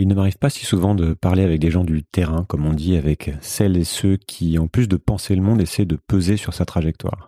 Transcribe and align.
Il 0.00 0.06
ne 0.06 0.14
m'arrive 0.14 0.38
pas 0.38 0.48
si 0.48 0.64
souvent 0.64 0.94
de 0.94 1.12
parler 1.12 1.42
avec 1.42 1.58
des 1.58 1.72
gens 1.72 1.82
du 1.82 2.04
terrain, 2.04 2.44
comme 2.44 2.64
on 2.66 2.72
dit, 2.72 2.96
avec 2.96 3.32
celles 3.40 3.76
et 3.76 3.82
ceux 3.82 4.16
qui, 4.16 4.56
en 4.56 4.68
plus 4.68 4.86
de 4.86 4.96
penser 4.96 5.34
le 5.34 5.42
monde, 5.42 5.60
essaient 5.60 5.86
de 5.86 5.98
peser 6.06 6.36
sur 6.36 6.54
sa 6.54 6.64
trajectoire. 6.64 7.26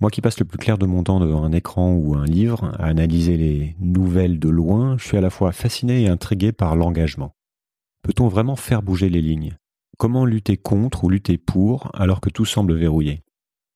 Moi 0.00 0.10
qui 0.10 0.20
passe 0.20 0.40
le 0.40 0.44
plus 0.44 0.58
clair 0.58 0.76
de 0.76 0.86
mon 0.86 1.04
temps 1.04 1.20
devant 1.20 1.44
un 1.44 1.52
écran 1.52 1.92
ou 1.92 2.16
un 2.16 2.24
livre, 2.24 2.74
à 2.80 2.86
analyser 2.86 3.36
les 3.36 3.76
nouvelles 3.78 4.40
de 4.40 4.48
loin, 4.48 4.98
je 4.98 5.04
suis 5.04 5.18
à 5.18 5.20
la 5.20 5.30
fois 5.30 5.52
fasciné 5.52 6.02
et 6.02 6.08
intrigué 6.08 6.50
par 6.50 6.74
l'engagement. 6.74 7.30
Peut-on 8.02 8.26
vraiment 8.26 8.56
faire 8.56 8.82
bouger 8.82 9.08
les 9.08 9.22
lignes? 9.22 9.56
Comment 9.96 10.24
lutter 10.24 10.56
contre 10.56 11.04
ou 11.04 11.10
lutter 11.10 11.38
pour 11.38 11.92
alors 11.94 12.20
que 12.20 12.30
tout 12.30 12.44
semble 12.44 12.74
verrouillé? 12.74 13.22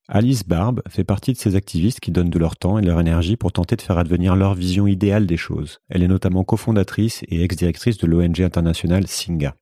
Alice 0.07 0.47
Barbe 0.47 0.83
fait 0.87 1.03
partie 1.03 1.33
de 1.33 1.39
ces 1.39 1.57
activistes 1.57 2.01
qui 2.01 2.11
donnent 2.11 2.29
de 2.29 2.39
leur 2.39 2.57
temps 2.57 2.79
et 2.79 2.83
leur 2.83 3.01
énergie 3.01 3.37
pour 3.37 3.53
tenter 3.53 3.75
de 3.75 3.81
faire 3.81 3.97
advenir 3.97 4.37
leur 4.37 4.55
vision 4.55 4.87
idéale 4.87 5.27
des 5.27 5.39
choses. 5.39 5.79
Elle 5.89 6.03
est 6.03 6.09
notamment 6.09 6.45
cofondatrice 6.45 7.23
et 7.29 7.43
ex-directrice 7.43 7.97
de 7.97 8.07
l'ONG 8.07 8.43
internationale 8.43 9.07
Singa. 9.07 9.57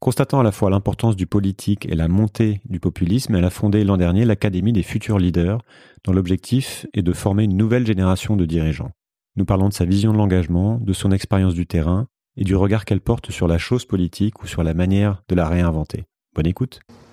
Constatant 0.00 0.40
à 0.40 0.42
la 0.42 0.50
fois 0.50 0.70
l'importance 0.70 1.14
du 1.14 1.26
politique 1.28 1.86
et 1.86 1.94
la 1.94 2.08
montée 2.08 2.60
du 2.64 2.80
populisme, 2.80 3.36
elle 3.36 3.44
a 3.44 3.50
fondé 3.50 3.84
l'an 3.84 3.96
dernier 3.96 4.24
l'Académie 4.24 4.72
des 4.72 4.82
futurs 4.82 5.20
leaders, 5.20 5.62
dont 6.04 6.12
l'objectif 6.12 6.86
est 6.92 7.02
de 7.02 7.12
former 7.12 7.44
une 7.44 7.56
nouvelle 7.56 7.86
génération 7.86 8.36
de 8.36 8.44
dirigeants. 8.44 8.90
Nous 9.36 9.44
parlons 9.44 9.68
de 9.68 9.74
sa 9.74 9.84
vision 9.84 10.12
de 10.12 10.18
l'engagement, 10.18 10.78
de 10.80 10.92
son 10.92 11.12
expérience 11.12 11.54
du 11.54 11.66
terrain 11.66 12.08
et 12.36 12.44
du 12.44 12.56
regard 12.56 12.84
qu'elle 12.84 13.00
porte 13.00 13.30
sur 13.30 13.46
la 13.46 13.58
chose 13.58 13.84
politique 13.84 14.42
ou 14.42 14.48
sur 14.48 14.64
la 14.64 14.74
manière 14.74 15.22
de 15.28 15.36
la 15.36 15.48
réinventer. 15.48 16.06
Bonne 16.34 16.46
écoute. 16.46 16.80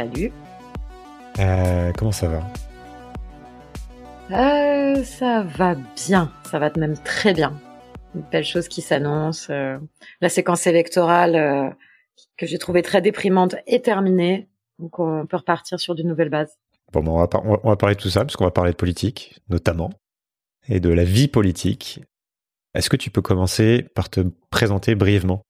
Salut. 0.00 0.32
Euh, 1.40 1.92
comment 1.98 2.10
ça 2.10 2.26
va? 2.26 2.42
Euh, 4.30 5.04
Ça 5.04 5.42
va 5.42 5.74
bien, 5.74 6.32
ça 6.44 6.58
va 6.58 6.70
même 6.78 6.96
très 6.96 7.34
bien. 7.34 7.60
Une 8.14 8.22
belle 8.32 8.46
chose 8.46 8.66
qui 8.66 8.80
s'annonce. 8.80 9.48
Euh, 9.50 9.76
la 10.22 10.30
séquence 10.30 10.66
électorale 10.66 11.36
euh, 11.36 11.68
que 12.38 12.46
j'ai 12.46 12.56
trouvée 12.56 12.80
très 12.80 13.02
déprimante 13.02 13.56
est 13.66 13.84
terminée. 13.84 14.48
Donc 14.78 14.98
on 14.98 15.26
peut 15.26 15.36
repartir 15.36 15.78
sur 15.78 15.94
de 15.94 16.02
nouvelles 16.02 16.30
bases. 16.30 16.56
Bon, 16.94 17.02
ben, 17.02 17.10
on, 17.10 17.18
va 17.18 17.28
on 17.62 17.68
va 17.68 17.76
parler 17.76 17.94
de 17.94 18.00
tout 18.00 18.08
ça, 18.08 18.20
parce 18.20 18.36
qu'on 18.36 18.44
va 18.44 18.50
parler 18.50 18.70
de 18.70 18.76
politique, 18.76 19.38
notamment, 19.50 19.90
et 20.66 20.80
de 20.80 20.88
la 20.88 21.04
vie 21.04 21.28
politique. 21.28 22.00
Est-ce 22.72 22.88
que 22.88 22.96
tu 22.96 23.10
peux 23.10 23.20
commencer 23.20 23.82
par 23.94 24.08
te 24.08 24.22
présenter 24.48 24.94
brièvement? 24.94 25.42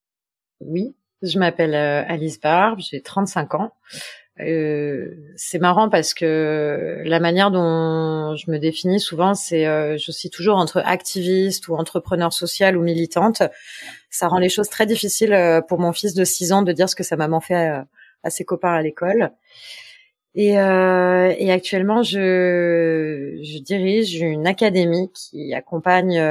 Oui, 0.58 0.96
je 1.22 1.38
m'appelle 1.38 1.76
Alice 1.76 2.40
Barbe, 2.40 2.80
j'ai 2.80 3.00
35 3.00 3.54
ans. 3.54 3.70
Euh, 4.42 5.14
c'est 5.36 5.58
marrant 5.58 5.88
parce 5.88 6.14
que 6.14 7.02
la 7.04 7.20
manière 7.20 7.50
dont 7.50 8.34
je 8.36 8.50
me 8.50 8.58
définis 8.58 9.00
souvent, 9.00 9.34
c'est 9.34 9.66
euh, 9.66 9.96
je 9.98 10.10
suis 10.12 10.30
toujours 10.30 10.56
entre 10.56 10.82
activiste 10.84 11.68
ou 11.68 11.74
entrepreneur 11.76 12.32
social 12.32 12.76
ou 12.76 12.82
militante. 12.82 13.42
Ça 14.10 14.28
rend 14.28 14.38
les 14.38 14.48
choses 14.48 14.68
très 14.68 14.86
difficiles 14.86 15.32
euh, 15.32 15.60
pour 15.60 15.78
mon 15.78 15.92
fils 15.92 16.14
de 16.14 16.24
6 16.24 16.52
ans 16.52 16.62
de 16.62 16.72
dire 16.72 16.88
ce 16.88 16.96
que 16.96 17.02
sa 17.02 17.16
maman 17.16 17.40
fait 17.40 17.54
à, 17.54 17.86
à 18.22 18.30
ses 18.30 18.44
copains 18.44 18.72
à 18.72 18.82
l'école. 18.82 19.30
Et, 20.36 20.58
euh, 20.60 21.34
et, 21.38 21.50
actuellement, 21.50 22.02
je, 22.04 23.36
dirige 23.62 24.20
une 24.20 24.46
académie 24.46 25.10
qui 25.12 25.52
accompagne 25.54 26.22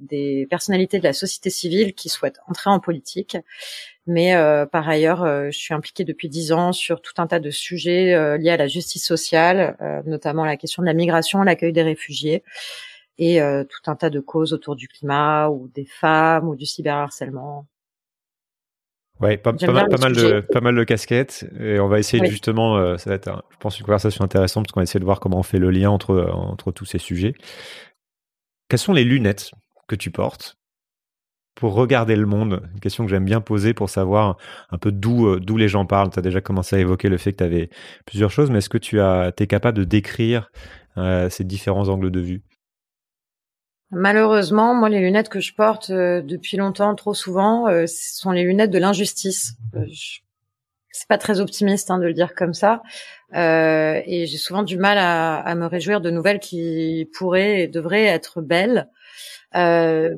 des 0.00 0.46
personnalités 0.48 0.98
de 0.98 1.04
la 1.04 1.12
société 1.12 1.50
civile 1.50 1.94
qui 1.94 2.08
souhaitent 2.08 2.38
entrer 2.46 2.70
en 2.70 2.78
politique. 2.78 3.36
Mais 4.08 4.34
euh, 4.34 4.64
par 4.64 4.88
ailleurs, 4.88 5.22
euh, 5.22 5.50
je 5.50 5.58
suis 5.58 5.74
impliquée 5.74 6.02
depuis 6.02 6.30
dix 6.30 6.52
ans 6.52 6.72
sur 6.72 7.02
tout 7.02 7.12
un 7.18 7.26
tas 7.26 7.40
de 7.40 7.50
sujets 7.50 8.14
euh, 8.14 8.38
liés 8.38 8.48
à 8.50 8.56
la 8.56 8.66
justice 8.66 9.06
sociale, 9.06 9.76
notamment 10.06 10.46
la 10.46 10.56
question 10.56 10.82
de 10.82 10.86
la 10.86 10.94
migration, 10.94 11.42
l'accueil 11.42 11.74
des 11.74 11.82
réfugiés, 11.82 12.42
et 13.18 13.40
tout 13.68 13.90
un 13.90 13.96
tas 13.96 14.10
de 14.10 14.20
causes 14.20 14.52
autour 14.54 14.76
du 14.76 14.88
climat 14.88 15.50
ou 15.50 15.68
des 15.68 15.84
femmes 15.84 16.48
ou 16.48 16.56
du 16.56 16.64
cyberharcèlement. 16.64 17.66
Ouais, 19.20 19.36
pas, 19.36 19.52
mal, 19.52 19.88
pas 19.88 19.98
mal 19.98 20.14
de 20.14 20.40
pas 20.40 20.60
mal 20.60 20.76
de 20.76 20.84
casquettes. 20.84 21.44
Et 21.58 21.80
on 21.80 21.88
va 21.88 21.98
essayer 21.98 22.24
justement, 22.26 22.96
ça 22.98 23.10
va 23.10 23.16
être, 23.16 23.44
je 23.50 23.56
pense, 23.58 23.78
une 23.78 23.84
conversation 23.84 24.24
intéressante 24.24 24.64
parce 24.64 24.72
qu'on 24.72 24.80
va 24.80 24.84
essayer 24.84 25.00
de 25.00 25.04
voir 25.04 25.18
comment 25.18 25.38
on 25.38 25.42
fait 25.42 25.58
le 25.58 25.70
lien 25.70 25.90
entre 25.90 26.30
entre 26.32 26.70
tous 26.70 26.84
ces 26.84 26.98
sujets. 26.98 27.34
Quelles 28.68 28.78
sont 28.78 28.92
les 28.92 29.04
lunettes 29.04 29.50
que 29.88 29.96
tu 29.96 30.10
portes 30.10 30.58
pour 31.54 31.72
regarder 31.72 32.16
le 32.16 32.26
monde? 32.26 32.68
Une 32.74 32.80
question 32.80 33.04
que 33.04 33.10
j'aime 33.10 33.24
bien 33.24 33.40
poser 33.40 33.72
pour 33.74 33.88
savoir 33.88 34.36
un 34.70 34.78
peu 34.78 34.92
d'où 34.92 35.26
euh, 35.26 35.40
d'où 35.40 35.56
les 35.56 35.68
gens 35.68 35.86
parlent. 35.86 36.10
Tu 36.10 36.18
as 36.18 36.22
déjà 36.22 36.40
commencé 36.40 36.76
à 36.76 36.78
évoquer 36.78 37.08
le 37.08 37.16
fait 37.16 37.32
que 37.32 37.38
tu 37.38 37.44
avais 37.44 37.70
plusieurs 38.04 38.30
choses, 38.30 38.50
mais 38.50 38.58
est-ce 38.58 38.68
que 38.68 38.78
tu 38.78 39.00
as 39.00 39.32
es 39.38 39.46
capable 39.46 39.78
de 39.78 39.84
décrire 39.84 40.50
euh, 40.98 41.30
ces 41.30 41.44
différents 41.44 41.88
angles 41.88 42.10
de 42.10 42.20
vue? 42.20 42.42
Malheureusement, 43.90 44.74
moi, 44.74 44.88
les 44.88 45.00
lunettes 45.00 45.28
que 45.28 45.40
je 45.40 45.54
porte 45.54 45.90
euh, 45.90 46.20
depuis 46.20 46.56
longtemps, 46.56 46.94
trop 46.94 47.14
souvent, 47.14 47.66
ce 47.68 48.16
sont 48.16 48.30
les 48.30 48.42
lunettes 48.44 48.70
de 48.70 48.78
l'injustice. 48.78 49.54
C'est 50.90 51.08
pas 51.08 51.18
très 51.18 51.40
optimiste 51.40 51.90
hein, 51.90 51.98
de 51.98 52.04
le 52.04 52.12
dire 52.12 52.34
comme 52.34 52.54
ça, 52.54 52.82
et 53.32 54.24
j'ai 54.26 54.36
souvent 54.38 54.62
du 54.62 54.78
mal 54.78 54.98
à, 54.98 55.36
à, 55.36 55.54
me 55.54 55.66
réjouir 55.66 56.00
de 56.00 56.10
nouvelles 56.10 56.40
qui 56.40 57.08
pourraient 57.16 57.62
et 57.62 57.68
devraient 57.68 58.06
être 58.06 58.40
belles. 58.40 58.88
Euh, 59.54 60.14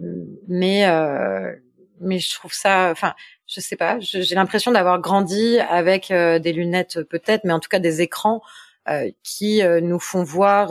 mais 0.49 0.87
euh, 0.89 1.55
mais 2.01 2.19
je 2.19 2.33
trouve 2.35 2.53
ça, 2.53 2.89
enfin, 2.91 3.15
je 3.47 3.61
sais 3.61 3.77
pas, 3.77 3.99
j'ai 4.01 4.35
l'impression 4.35 4.73
d'avoir 4.73 5.01
grandi 5.01 5.59
avec 5.59 6.11
euh, 6.11 6.39
des 6.39 6.53
lunettes 6.53 7.03
peut-être, 7.03 7.45
mais 7.45 7.53
en 7.53 7.61
tout 7.61 7.69
cas 7.69 7.79
des 7.79 8.01
écrans 8.01 8.41
qui 9.23 9.63
nous 9.83 10.01
font 10.01 10.25
voir 10.25 10.71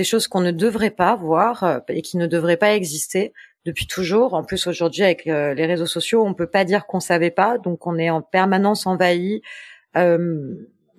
des 0.00 0.04
choses 0.04 0.28
qu'on 0.28 0.40
ne 0.40 0.50
devrait 0.50 0.90
pas 0.90 1.14
voir 1.14 1.82
et 1.88 2.02
qui 2.02 2.16
ne 2.16 2.26
devraient 2.26 2.56
pas 2.56 2.74
exister 2.74 3.32
depuis 3.66 3.86
toujours. 3.86 4.34
En 4.34 4.42
plus, 4.42 4.66
aujourd'hui, 4.66 5.02
avec 5.02 5.26
les 5.26 5.66
réseaux 5.66 5.86
sociaux, 5.86 6.24
on 6.24 6.32
peut 6.32 6.46
pas 6.46 6.64
dire 6.64 6.86
qu'on 6.86 7.00
savait 7.00 7.30
pas, 7.30 7.58
donc 7.58 7.86
on 7.86 7.98
est 7.98 8.10
en 8.10 8.22
permanence 8.22 8.86
envahi 8.86 9.42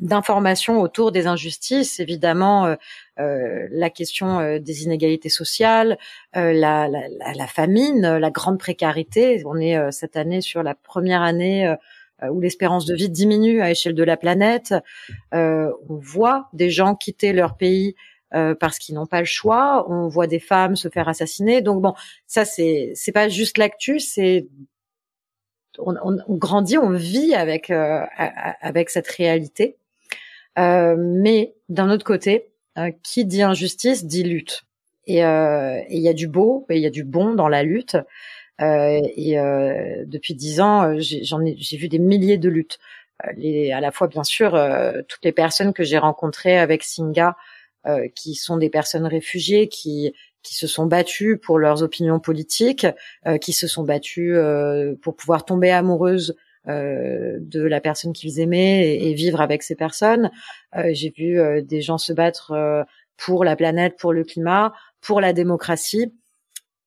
d'informations 0.01 0.81
autour 0.81 1.11
des 1.11 1.27
injustices, 1.27 1.99
évidemment 1.99 2.65
euh, 2.65 2.75
euh 3.19 3.67
la 3.71 3.89
question 3.89 4.39
euh, 4.39 4.59
des 4.59 4.83
inégalités 4.83 5.29
sociales, 5.29 5.97
euh, 6.35 6.51
la, 6.51 6.89
la, 6.89 7.47
famine, 7.47 8.17
la 8.17 8.31
grande 8.31 8.59
précarité. 8.59 9.41
On 9.45 9.59
est 9.59 9.91
cette 9.91 10.17
année 10.17 10.41
sur 10.41 10.63
la 10.63 10.75
première 10.75 11.21
année 11.21 11.73
où 12.29 12.39
l'espérance 12.39 12.85
de 12.85 12.95
vie 12.95 13.09
diminue 13.09 13.61
à 13.61 13.71
échelle 13.71 13.95
de 13.95 14.03
la 14.03 14.17
planète. 14.17 14.73
on 15.31 15.71
voit 15.89 16.49
des 16.53 16.69
gens 16.69 16.95
quitter 16.95 17.33
leur 17.33 17.57
pays 17.57 17.95
parce 18.31 18.79
qu'ils 18.79 18.95
n'ont 18.95 19.05
pas 19.05 19.19
le 19.19 19.25
choix. 19.25 19.85
On 19.89 20.07
voit 20.07 20.27
des 20.27 20.39
femmes 20.39 20.75
se 20.75 20.87
faire 20.89 21.07
assassiner. 21.07 21.61
Donc 21.61 21.81
bon, 21.81 21.93
ça 22.27 22.45
c'est 22.45 22.91
c'est 22.95 23.11
pas 23.11 23.29
juste 23.29 23.57
l'actu, 23.57 23.99
c'est 23.99 24.47
on, 25.77 25.95
on, 26.03 26.17
on, 26.27 26.35
grandit, 26.35 26.77
on 26.77 26.91
vit 26.91 27.33
avec 27.35 27.71
avec 27.71 28.89
cette 28.89 29.07
réalité. 29.07 29.77
Euh, 30.59 30.95
mais 30.97 31.55
d'un 31.69 31.89
autre 31.89 32.05
côté, 32.05 32.49
euh, 32.77 32.91
qui 33.03 33.25
dit 33.25 33.41
injustice 33.41 34.05
dit 34.05 34.23
lutte. 34.23 34.63
Et 35.07 35.23
euh, 35.25 35.79
il 35.89 35.99
y 36.01 36.09
a 36.09 36.13
du 36.13 36.27
beau 36.27 36.65
et 36.69 36.75
il 36.77 36.81
y 36.81 36.85
a 36.85 36.91
du 36.91 37.03
bon 37.03 37.33
dans 37.33 37.47
la 37.47 37.63
lutte. 37.63 37.97
et 38.59 39.35
depuis 40.05 40.35
dix 40.35 40.61
ans, 40.61 40.93
j'en 40.99 41.43
ai, 41.43 41.55
j'ai 41.57 41.77
vu 41.77 41.87
des 41.89 41.99
milliers 41.99 42.37
de 42.37 42.49
luttes. 42.49 42.79
Les, 43.35 43.71
à 43.71 43.81
la 43.81 43.91
fois, 43.91 44.07
bien 44.07 44.23
sûr, 44.23 44.51
toutes 45.07 45.23
les 45.25 45.31
personnes 45.31 45.73
que 45.73 45.83
j'ai 45.83 45.97
rencontrées 45.97 46.59
avec 46.59 46.83
Singa, 46.83 47.35
qui 48.15 48.35
sont 48.35 48.57
des 48.57 48.69
personnes 48.69 49.05
réfugiées, 49.05 49.67
qui 49.67 50.13
qui 50.43 50.55
se 50.55 50.65
sont 50.65 50.87
battues 50.87 51.37
pour 51.37 51.59
leurs 51.59 51.83
opinions 51.83 52.19
politiques, 52.19 52.87
qui 53.41 53.53
se 53.53 53.67
sont 53.67 53.83
battues 53.83 54.35
pour 55.01 55.15
pouvoir 55.15 55.45
tomber 55.45 55.69
amoureuses 55.69 56.35
euh, 56.67 57.37
de 57.39 57.63
la 57.63 57.81
personne 57.81 58.13
qu'ils 58.13 58.39
aimaient 58.39 58.95
et, 58.95 59.15
vivre 59.15 59.41
avec 59.41 59.63
ces 59.63 59.73
personnes. 59.73 60.29
Euh, 60.75 60.91
j'ai 60.93 61.09
vu 61.09 61.39
euh, 61.39 61.63
des 61.63 61.81
gens 61.81 61.97
se 61.97 62.13
battre 62.13 62.85
pour 63.17 63.43
la 63.43 63.55
planète, 63.55 63.95
pour 63.97 64.13
le 64.13 64.23
climat, 64.23 64.71
pour 64.99 65.21
la 65.21 65.33
démocratie. 65.33 66.13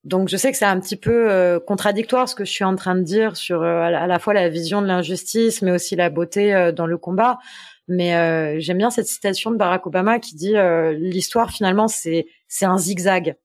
Donc 0.05 0.29
je 0.29 0.37
sais 0.37 0.49
que 0.53 0.57
c'est 0.57 0.63
un 0.63 0.79
petit 0.79 0.95
peu 0.95 1.59
contradictoire 1.67 2.29
ce 2.29 2.35
que 2.35 2.45
je 2.45 2.51
suis 2.51 2.63
en 2.63 2.75
train 2.75 2.95
de 2.95 3.01
dire 3.01 3.35
sur 3.35 3.63
à 3.63 4.07
la 4.07 4.19
fois 4.19 4.33
la 4.33 4.47
vision 4.47 4.81
de 4.81 4.87
l'injustice, 4.87 5.61
mais 5.61 5.71
aussi 5.71 5.95
la 5.97 6.09
beauté 6.09 6.71
dans 6.73 6.85
le 6.85 6.97
combat. 6.97 7.39
Mais 7.87 8.59
j'aime 8.59 8.79
bien 8.79 8.89
cette 8.89 9.07
citation 9.07 9.51
de 9.51 9.57
Barack 9.57 9.85
Obama 9.85 10.19
qui 10.19 10.35
dit 10.35 10.53
l'histoire 10.93 11.51
finalement 11.51 11.87
c'est 11.87 12.25
c'est 12.47 12.65
un 12.65 12.77
zigzag. 12.77 13.35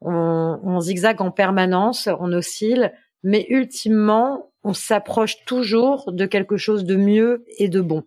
On, 0.00 0.58
on 0.62 0.80
zigzague 0.80 1.20
en 1.20 1.30
permanence, 1.30 2.08
on 2.20 2.32
oscille, 2.32 2.92
mais 3.22 3.46
ultimement, 3.48 4.52
on 4.62 4.72
s'approche 4.72 5.44
toujours 5.46 6.12
de 6.12 6.26
quelque 6.26 6.56
chose 6.56 6.84
de 6.84 6.96
mieux 6.96 7.44
et 7.58 7.68
de 7.68 7.80
bon. 7.80 8.04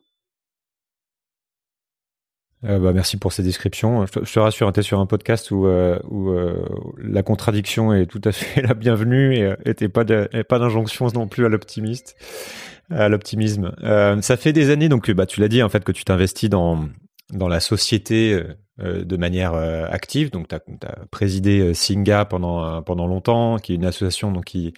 Euh, 2.65 2.77
bah, 2.77 2.91
merci 2.91 3.17
pour 3.17 3.31
ces 3.31 3.41
descriptions. 3.41 4.05
Je 4.05 4.19
te, 4.19 4.39
rassure, 4.39 4.67
hein, 4.67 4.71
tu 4.73 4.81
es 4.81 4.83
sur 4.83 4.99
un 4.99 5.05
podcast 5.05 5.51
où, 5.51 5.65
euh, 5.65 5.97
où 6.09 6.29
euh, 6.29 6.65
la 6.97 7.23
contradiction 7.23 7.93
est 7.93 8.05
tout 8.05 8.21
à 8.25 8.31
fait 8.31 8.61
la 8.67 8.73
bienvenue 8.73 9.35
et, 9.37 9.55
et 9.65 9.87
pas 9.87 10.03
d'injonction 10.03 11.07
non 11.13 11.27
plus 11.27 11.45
à 11.45 11.49
l'optimiste, 11.49 12.17
à 12.89 13.07
l'optimisme. 13.07 13.71
ça 14.21 14.37
fait 14.37 14.51
des 14.51 14.71
années, 14.71 14.89
donc 14.89 15.09
bah, 15.11 15.25
tu 15.25 15.39
l'as 15.39 15.47
dit 15.47 15.63
en 15.63 15.69
fait, 15.69 15.83
que 15.83 15.93
tu 15.93 16.03
t'investis 16.03 16.49
dans, 16.49 16.89
dans 17.31 17.47
la 17.47 17.61
société 17.61 18.43
de 18.77 19.17
manière 19.17 19.53
active. 19.53 20.29
Donc 20.29 20.49
tu 20.49 20.55
as, 20.55 20.61
présidé 21.11 21.73
Singa 21.73 22.25
pendant, 22.25 22.81
pendant 22.81 23.07
longtemps, 23.07 23.57
qui 23.57 23.71
est 23.71 23.75
une 23.75 23.85
association 23.85 24.33
donc, 24.33 24.45
qui, 24.45 24.73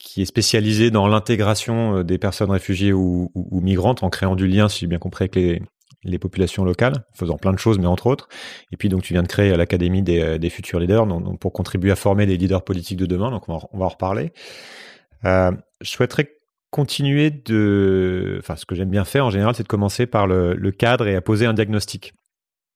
qui 0.00 0.22
est 0.22 0.26
spécialisée 0.26 0.90
dans 0.90 1.06
l'intégration 1.06 2.02
des 2.02 2.18
personnes 2.18 2.50
réfugiées 2.50 2.92
ou, 2.92 3.30
ou, 3.36 3.48
ou, 3.52 3.60
migrantes 3.60 4.02
en 4.02 4.10
créant 4.10 4.34
du 4.34 4.48
lien, 4.48 4.68
si 4.68 4.80
j'ai 4.80 4.86
bien 4.88 4.98
compris, 4.98 5.24
avec 5.24 5.36
les, 5.36 5.62
les 6.04 6.18
populations 6.18 6.64
locales, 6.64 7.04
faisant 7.12 7.36
plein 7.36 7.52
de 7.52 7.58
choses, 7.58 7.78
mais 7.78 7.86
entre 7.86 8.06
autres. 8.06 8.28
Et 8.72 8.76
puis 8.76 8.88
donc 8.88 9.02
tu 9.02 9.12
viens 9.12 9.22
de 9.22 9.28
créer 9.28 9.56
l'Académie 9.56 10.02
des, 10.02 10.20
euh, 10.20 10.38
des, 10.38 10.50
futurs 10.50 10.80
leaders, 10.80 11.06
donc, 11.06 11.38
pour 11.38 11.52
contribuer 11.52 11.90
à 11.90 11.96
former 11.96 12.26
des 12.26 12.36
leaders 12.36 12.64
politiques 12.64 12.98
de 12.98 13.06
demain. 13.06 13.30
Donc 13.30 13.48
on 13.48 13.58
va, 13.78 13.84
en 13.84 13.88
reparler. 13.88 14.32
Euh, 15.24 15.52
je 15.80 15.90
souhaiterais 15.90 16.30
continuer 16.70 17.30
de, 17.30 18.36
enfin 18.38 18.56
ce 18.56 18.64
que 18.64 18.74
j'aime 18.74 18.90
bien 18.90 19.04
faire 19.04 19.26
en 19.26 19.30
général, 19.30 19.54
c'est 19.54 19.64
de 19.64 19.68
commencer 19.68 20.06
par 20.06 20.26
le, 20.26 20.70
cadre 20.70 21.06
et 21.06 21.16
à 21.16 21.20
poser 21.20 21.46
un 21.46 21.52
diagnostic. 21.52 22.14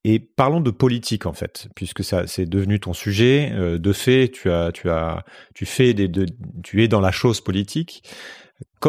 Et 0.06 0.18
parlons 0.18 0.60
de 0.60 0.70
politique 0.70 1.24
en 1.24 1.32
fait, 1.32 1.68
puisque 1.74 2.04
ça 2.04 2.26
c'est 2.26 2.44
devenu 2.44 2.78
ton 2.78 2.92
sujet. 2.92 3.52
Euh, 3.54 3.78
de 3.78 3.92
fait, 3.92 4.30
tu 4.30 4.50
as, 4.50 4.70
tu 4.70 4.90
as, 4.90 5.24
tu 5.54 5.64
fais 5.64 5.94
des, 5.94 6.08
de, 6.08 6.26
tu 6.62 6.82
es 6.82 6.88
dans 6.88 7.00
la 7.00 7.10
chose 7.10 7.40
politique. 7.40 8.02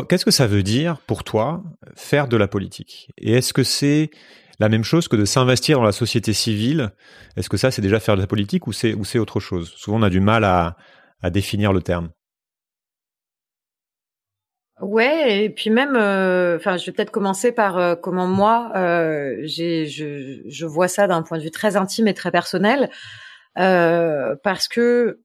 Qu'est-ce 0.03 0.25
que 0.25 0.31
ça 0.31 0.47
veut 0.47 0.63
dire 0.63 0.99
pour 1.07 1.23
toi 1.23 1.63
faire 1.95 2.27
de 2.27 2.37
la 2.37 2.47
politique? 2.47 3.11
Et 3.17 3.33
est-ce 3.33 3.53
que 3.53 3.63
c'est 3.63 4.09
la 4.59 4.69
même 4.69 4.83
chose 4.83 5.07
que 5.07 5.15
de 5.15 5.25
s'investir 5.25 5.77
dans 5.77 5.85
la 5.85 5.91
société 5.91 6.33
civile? 6.33 6.91
Est-ce 7.37 7.49
que 7.49 7.57
ça, 7.57 7.71
c'est 7.71 7.81
déjà 7.81 7.99
faire 7.99 8.15
de 8.15 8.21
la 8.21 8.27
politique 8.27 8.67
ou 8.67 8.73
c'est 8.73 9.19
autre 9.19 9.39
chose? 9.39 9.73
Souvent, 9.75 9.99
on 9.99 10.03
a 10.03 10.09
du 10.09 10.19
mal 10.19 10.43
à, 10.43 10.75
définir 11.31 11.73
le 11.73 11.81
terme. 11.81 12.09
Ouais, 14.79 15.45
et 15.45 15.49
puis 15.49 15.71
même, 15.71 15.95
euh, 15.95 16.57
enfin, 16.57 16.77
je 16.77 16.85
vais 16.85 16.91
peut-être 16.91 17.09
commencer 17.09 17.51
par 17.51 17.79
euh, 17.79 17.95
comment 17.95 18.27
moi, 18.27 18.71
euh, 18.75 19.37
je, 19.43 20.41
je 20.45 20.65
vois 20.65 20.87
ça 20.87 21.07
d'un 21.07 21.23
point 21.23 21.39
de 21.39 21.43
vue 21.43 21.49
très 21.49 21.77
intime 21.77 22.07
et 22.07 22.13
très 22.13 22.29
personnel, 22.29 22.89
parce 23.55 24.67
que 24.67 25.24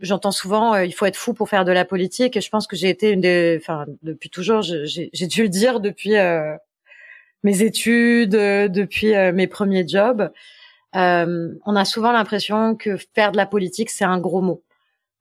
j'entends 0.00 0.30
souvent 0.30 0.74
euh, 0.74 0.84
il 0.84 0.92
faut 0.92 1.06
être 1.06 1.16
fou 1.16 1.34
pour 1.34 1.48
faire 1.48 1.64
de 1.64 1.72
la 1.72 1.84
politique. 1.84 2.36
Et 2.36 2.40
je 2.40 2.50
pense 2.50 2.66
que 2.66 2.76
j'ai 2.76 2.88
été 2.88 3.10
une 3.10 3.20
des 3.20 3.58
enfin 3.60 3.86
depuis 4.02 4.30
toujours 4.30 4.62
j'ai 4.62 5.26
dû 5.26 5.42
le 5.42 5.48
dire 5.48 5.80
depuis 5.80 6.16
euh, 6.16 6.56
mes 7.42 7.62
études 7.62 8.34
euh, 8.34 8.68
depuis 8.68 9.14
mes 9.32 9.46
premiers 9.46 9.86
jobs. 9.86 10.30
On 10.92 11.76
a 11.76 11.84
souvent 11.84 12.12
l'impression 12.12 12.74
que 12.74 12.96
faire 13.14 13.32
de 13.32 13.36
la 13.36 13.46
politique 13.46 13.90
c'est 13.90 14.04
un 14.04 14.18
gros 14.18 14.40
mot 14.40 14.62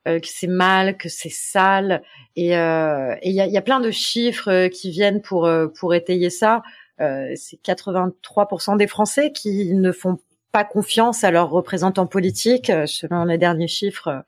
que 0.06 0.20
c'est 0.24 0.48
mal 0.48 0.98
que 0.98 1.10
c'est 1.10 1.32
sale. 1.32 2.04
Et 2.36 2.50
il 2.50 2.52
y, 2.52 2.54
a, 3.42 3.48
y 3.48 3.58
a 3.58 3.62
plein 3.62 3.80
de 3.80 3.90
chiffres 3.92 4.68
qui 4.68 4.92
viennent 4.92 5.22
pour 5.22 5.50
pour 5.78 5.96
étayer 5.96 6.30
ça. 6.30 6.62
C'est 7.00 7.60
83% 7.66 8.78
des 8.78 8.88
Français 8.88 9.32
qui 9.32 9.74
ne 9.74 9.92
font 9.92 10.20
pas 10.56 10.64
confiance 10.64 11.26
à 11.26 11.32
leurs 11.32 11.50
représentants 11.50 12.08
politiques, 12.08 12.72
selon 12.86 13.26
les 13.26 13.38
derniers 13.38 13.68
chiffres 13.68 14.24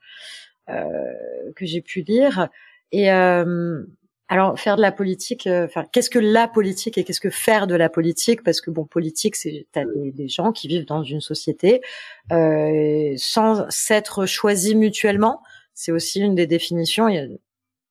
euh, 0.67 0.83
que 1.55 1.65
j'ai 1.65 1.79
pu 1.79 2.01
lire. 2.01 2.49
Et 2.91 3.09
euh, 3.13 3.81
alors 4.27 4.59
faire 4.59 4.75
de 4.75 4.81
la 4.81 4.91
politique, 4.91 5.47
euh, 5.47 5.69
qu'est-ce 5.93 6.09
que 6.09 6.19
la 6.19 6.49
politique 6.49 6.97
et 6.97 7.05
qu'est-ce 7.05 7.21
que 7.21 7.29
faire 7.29 7.65
de 7.65 7.75
la 7.75 7.87
politique? 7.87 8.43
Parce 8.43 8.59
que 8.59 8.69
bon, 8.69 8.83
politique, 8.83 9.37
c'est 9.37 9.67
t'as 9.71 9.85
des, 9.85 10.27
gens 10.27 10.51
qui 10.51 10.67
vivent 10.67 10.85
dans 10.85 11.01
une 11.01 11.21
société 11.21 11.79
euh, 12.33 13.13
sans 13.15 13.65
s'être 13.69 14.25
choisis 14.25 14.75
mutuellement. 14.75 15.41
C'est 15.73 15.93
aussi 15.93 16.19
une 16.19 16.35
des 16.35 16.45
définitions 16.45 17.07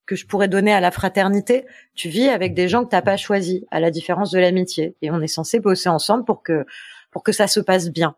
que 0.05 0.15
je 0.15 0.27
pourrais 0.27 0.49
donner 0.49 0.75
à 0.75 0.81
la 0.81 0.91
fraternité. 0.91 1.65
Tu 1.95 2.11
vis 2.11 2.29
avec 2.29 2.53
des 2.53 2.69
gens 2.69 2.85
que 2.85 2.91
t'as 2.91 3.01
pas 3.01 3.17
choisis, 3.17 3.63
à 3.71 3.81
la 3.81 3.91
différence 3.91 4.31
de 4.31 4.39
l'amitié, 4.39 4.95
et 5.01 5.11
on 5.11 5.23
est 5.23 5.27
censé 5.27 5.59
bosser 5.59 5.89
ensemble 5.89 6.27
pour 6.27 6.43
que 6.43 6.67
pour 7.11 7.23
que 7.23 7.33
ça 7.33 7.47
se 7.47 7.61
passe 7.61 7.89
bien. 7.89 8.15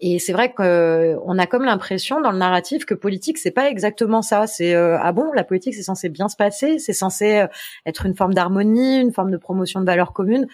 Et 0.00 0.18
c'est 0.18 0.32
vrai 0.32 0.52
qu'on 0.52 0.64
euh, 0.64 1.38
a 1.38 1.46
comme 1.46 1.64
l'impression 1.64 2.20
dans 2.20 2.32
le 2.32 2.38
narratif 2.38 2.84
que 2.84 2.94
politique 2.94 3.38
c'est 3.38 3.52
pas 3.52 3.70
exactement 3.70 4.22
ça. 4.22 4.46
C'est 4.46 4.74
euh, 4.74 4.98
ah 5.00 5.12
bon, 5.12 5.32
la 5.32 5.44
politique 5.44 5.74
c'est 5.74 5.82
censé 5.82 6.08
bien 6.08 6.28
se 6.28 6.36
passer, 6.36 6.78
c'est 6.78 6.92
censé 6.92 7.38
euh, 7.38 7.46
être 7.86 8.04
une 8.04 8.16
forme 8.16 8.34
d'harmonie, 8.34 9.00
une 9.00 9.12
forme 9.12 9.30
de 9.30 9.36
promotion 9.36 9.80
de 9.80 9.86
valeurs 9.86 10.12
communes. 10.12 10.46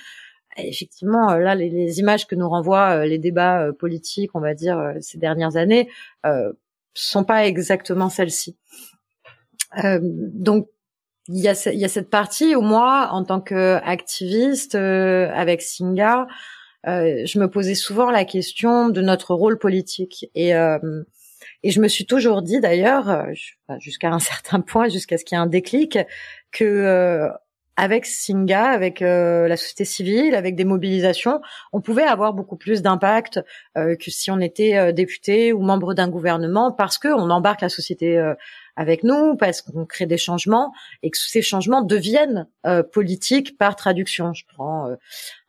Effectivement, 0.56 1.36
là, 1.36 1.54
les, 1.54 1.70
les, 1.70 2.00
images 2.00 2.26
que 2.26 2.34
nous 2.34 2.48
renvoient 2.48 3.06
les 3.06 3.18
débats 3.18 3.68
politiques, 3.78 4.32
on 4.34 4.40
va 4.40 4.52
dire 4.52 4.94
ces 5.00 5.16
dernières 5.16 5.56
années, 5.56 5.88
euh, 6.26 6.52
sont 6.92 7.24
pas 7.24 7.46
exactement 7.46 8.08
celles-ci. 8.08 8.56
donc 9.84 10.68
il 11.28 11.38
y, 11.38 11.48
a, 11.48 11.70
il 11.72 11.78
y 11.78 11.84
a 11.84 11.88
cette 11.88 12.10
partie 12.10 12.56
où 12.56 12.62
moi, 12.62 13.10
en 13.12 13.22
tant 13.24 13.40
qu'activiste 13.40 14.74
avec 14.74 15.62
Singa, 15.62 16.26
euh, 16.86 17.26
je 17.26 17.38
me 17.38 17.48
posais 17.48 17.74
souvent 17.74 18.10
la 18.10 18.24
question 18.24 18.88
de 18.88 19.00
notre 19.00 19.34
rôle 19.34 19.58
politique. 19.58 20.26
Et 20.34 20.54
euh, 20.54 20.78
et 21.62 21.70
je 21.70 21.80
me 21.80 21.88
suis 21.88 22.06
toujours 22.06 22.42
dit 22.42 22.60
d'ailleurs 22.60 23.10
euh, 23.10 23.24
jusqu'à 23.78 24.10
un 24.10 24.18
certain 24.18 24.60
point 24.60 24.88
jusqu'à 24.88 25.18
ce 25.18 25.24
qu'il 25.24 25.36
y 25.36 25.38
ait 25.38 25.42
un 25.42 25.46
déclic 25.46 25.98
que 26.52 27.28
avec 27.76 28.04
Singa, 28.04 28.64
avec 28.64 29.00
la 29.00 29.56
société 29.56 29.86
civile, 29.86 30.34
avec 30.34 30.54
des 30.54 30.64
mobilisations, 30.64 31.40
on 31.72 31.80
pouvait 31.80 32.02
avoir 32.02 32.34
beaucoup 32.34 32.56
plus 32.56 32.82
d'impact 32.82 33.40
que 33.74 34.10
si 34.10 34.30
on 34.30 34.38
était 34.38 34.92
député 34.92 35.54
ou 35.54 35.62
membre 35.62 35.94
d'un 35.94 36.08
gouvernement, 36.08 36.72
parce 36.72 36.98
que 36.98 37.08
on 37.08 37.30
embarque 37.30 37.62
la 37.62 37.70
société 37.70 38.20
avec 38.76 39.04
nous, 39.04 39.36
parce 39.36 39.62
qu'on 39.62 39.84
crée 39.84 40.06
des 40.06 40.18
changements 40.18 40.72
et 41.02 41.10
que 41.10 41.18
ces 41.18 41.42
changements 41.42 41.82
deviennent 41.82 42.48
euh, 42.66 42.82
politiques 42.82 43.58
par 43.58 43.76
traduction. 43.76 44.32
Je 44.32 44.44
prends 44.54 44.88
euh, 44.88 44.96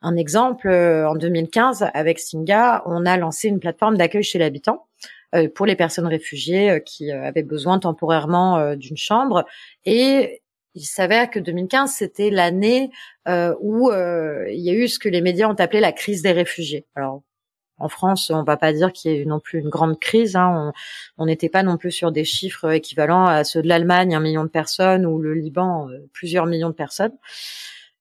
un 0.02 0.16
exemple. 0.16 0.68
Euh, 0.68 1.10
en 1.10 1.16
2015, 1.16 1.90
avec 1.94 2.20
Singa, 2.20 2.84
on 2.86 3.06
a 3.06 3.18
lancé 3.18 3.48
une 3.48 3.60
plateforme 3.60 3.98
d'accueil 3.98 4.24
chez 4.24 4.40
l'habitant 4.40 4.88
pour 5.56 5.66
les 5.66 5.78
personnes 5.78 6.08
réfugiées 6.08 6.84
qui 6.86 7.10
avaient 7.10 7.42
besoin 7.42 7.80
temporairement 7.80 8.76
d'une 8.76 8.98
chambre. 8.98 9.46
Et 9.86 10.42
il 10.76 10.84
s'avère 10.84 11.30
que 11.30 11.40
2015, 11.40 11.90
c'était 11.90 12.30
l'année 12.30 12.92
où 13.62 13.90
il 13.94 14.60
y 14.60 14.70
a 14.70 14.74
eu 14.74 14.90
ce 14.90 15.00
que 15.00 15.08
les 15.08 15.22
médias 15.22 15.48
ont 15.48 15.54
appelé 15.54 15.80
la 15.80 15.94
crise 15.94 16.22
des 16.22 16.34
réfugiés. 16.34 16.86
Alors, 16.96 17.24
en 17.82 17.90
France, 17.90 18.30
on 18.30 18.44
va 18.44 18.58
pas 18.58 18.74
dire 18.74 18.94
qu'il 18.94 19.12
y 19.12 19.16
ait 19.16 19.18
eu 19.20 19.26
non 19.26 19.40
plus 19.40 19.60
une 19.60 19.70
grande 19.70 20.00
crise. 20.00 20.36
Hein. 20.36 20.72
On 21.18 21.26
n'était 21.26 21.50
pas 21.50 21.64
non 21.64 21.78
plus 21.78 21.92
sur 21.92 22.12
des 22.12 22.24
chiffres 22.24 22.72
équivalents 22.72 23.26
à 23.26 23.44
ceux 23.44 23.62
de 23.62 23.68
l'Allemagne, 23.68 24.16
un 24.16 24.20
million 24.20 24.44
de 24.44 24.50
personnes, 24.50 25.06
ou 25.06 25.20
le 25.20 25.34
Liban, 25.34 25.90
euh, 25.90 26.08
plusieurs 26.14 26.46
millions 26.46 26.70
de 26.70 26.76
personnes. 26.76 27.14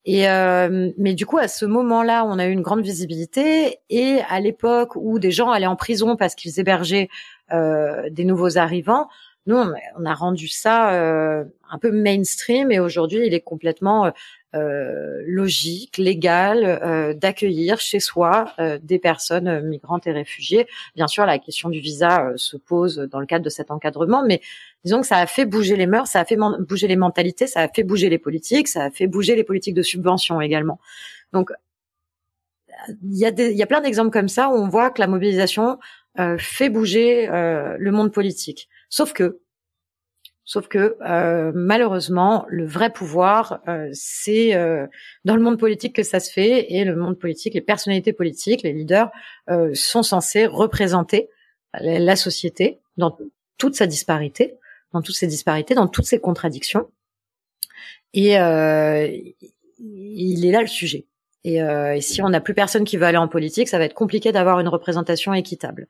Et 0.05 0.29
euh, 0.29 0.91
mais 0.97 1.15
du 1.15 1.27
coup, 1.27 1.39
à 1.39 1.49
ce 1.49 1.65
moment-là, 1.67 2.25
on 2.25 2.39
a 2.39 2.47
eu 2.47 2.53
une 2.53 2.63
grande 2.63 2.83
visibilité. 2.83 3.79
Et 3.91 4.21
à 4.29 4.41
l'époque 4.41 4.97
où 4.97 5.19
des 5.19 5.31
gens 5.31 5.51
allaient 5.51 5.67
en 5.67 5.77
prison 5.77 6.17
parce 6.17 6.35
qu'ils 6.35 6.59
hébergeaient 6.59 7.09
euh, 7.53 8.09
des 8.11 8.25
nouveaux 8.25 8.59
arrivants, 8.59 9.09
nous, 9.47 9.57
on 9.57 10.05
a 10.05 10.15
rendu 10.15 10.49
ça 10.49 10.91
un 10.91 11.79
peu 11.81 11.91
mainstream. 11.91 12.71
Et 12.71 12.79
aujourd'hui, 12.79 13.27
il 13.27 13.35
est 13.35 13.41
complètement 13.41 14.13
euh, 14.57 15.23
logique, 15.29 15.97
légale, 15.97 16.65
euh, 16.65 17.15
d'accueillir 17.15 17.79
chez 17.79 18.01
soi 18.01 18.53
euh, 18.59 18.81
des 18.83 18.99
personnes 18.99 19.61
migrantes 19.61 20.09
et 20.09 20.13
réfugiées. 20.13 20.67
Bien 20.97 21.07
sûr, 21.07 21.25
la 21.25 21.39
question 21.39 21.69
du 21.69 21.79
visa 21.79 22.33
se 22.35 22.57
pose 22.57 22.97
dans 22.97 23.21
le 23.21 23.27
cadre 23.27 23.45
de 23.45 23.51
cet 23.51 23.71
encadrement, 23.71 24.25
mais 24.27 24.41
disons 24.85 25.03
que 25.03 25.07
ça 25.07 25.19
a 25.19 25.27
fait 25.27 25.45
bouger 25.45 25.77
les 25.77 25.87
mœurs, 25.87 26.09
ça 26.09 26.19
a 26.19 26.25
fait 26.25 26.37
bouger 26.37 26.89
les 26.89 26.97
mentalités, 26.97 27.47
ça 27.47 27.61
a 27.61 27.69
fait 27.69 27.85
bouger 27.85 28.09
les 28.09 28.19
politiques, 28.19 28.67
ça 28.67 28.83
a 28.83 28.91
fait 28.91 29.07
bouger 29.07 29.37
les 29.37 29.45
politiques 29.45 29.75
de 29.75 29.83
subvention 29.83 30.41
également. 30.41 30.81
Donc, 31.33 31.53
il 33.05 33.19
y 33.19 33.27
il 33.27 33.57
y 33.57 33.63
a 33.63 33.67
plein 33.67 33.81
d'exemples 33.81 34.11
comme 34.11 34.29
ça 34.29 34.49
où 34.49 34.55
on 34.55 34.69
voit 34.69 34.91
que 34.91 35.01
la 35.01 35.07
mobilisation 35.07 35.79
fait 36.39 36.69
bouger 36.69 37.27
le 37.27 37.91
monde 37.91 38.13
politique. 38.13 38.69
Sauf 38.89 39.13
que 39.13 39.41
Sauf 40.51 40.67
que 40.67 40.97
euh, 41.03 41.53
malheureusement, 41.55 42.45
le 42.49 42.67
vrai 42.67 42.93
pouvoir, 42.93 43.61
euh, 43.69 43.89
c'est 43.93 44.57
euh, 44.57 44.89
dans 45.25 45.37
le 45.37 45.43
monde 45.43 45.61
politique 45.61 45.95
que 45.95 46.03
ça 46.03 46.19
se 46.19 46.29
fait, 46.29 46.73
et 46.73 46.85
le 46.85 46.97
monde 46.97 47.17
politique, 47.17 47.55
les 47.55 47.61
personnalités 47.61 48.13
politiques, 48.13 48.65
les 48.65 48.73
leaders, 48.73 49.13
sont 49.75 50.03
censés 50.03 50.47
représenter 50.47 51.29
la 51.75 52.17
société 52.17 52.81
dans 52.97 53.17
toute 53.59 53.77
sa 53.77 53.87
disparité, 53.87 54.57
dans 54.93 55.03
toutes 55.03 55.15
ses 55.15 55.29
disparités, 55.29 55.77
dans 55.77 55.87
toutes 55.87 56.07
ses 56.07 56.19
contradictions. 56.19 56.91
Et 58.13 58.33
il 59.79 60.47
est 60.47 60.51
là 60.51 60.63
le 60.63 60.67
sujet. 60.67 61.07
Et, 61.45 61.63
euh, 61.63 61.95
et, 61.95 62.03
si 62.03 62.21
on 62.21 62.29
n'a 62.29 62.41
plus 62.41 62.53
personne 62.53 62.85
qui 62.85 62.99
veut 62.99 63.07
aller 63.07 63.17
en 63.17 63.29
politique, 63.29 63.69
ça 63.69 63.79
va 63.79 63.85
être 63.85 63.95
compliqué 63.95 64.31
d'avoir 64.31 64.61
une 64.61 64.69
représentation 64.69 65.33
équitable. 65.33 65.89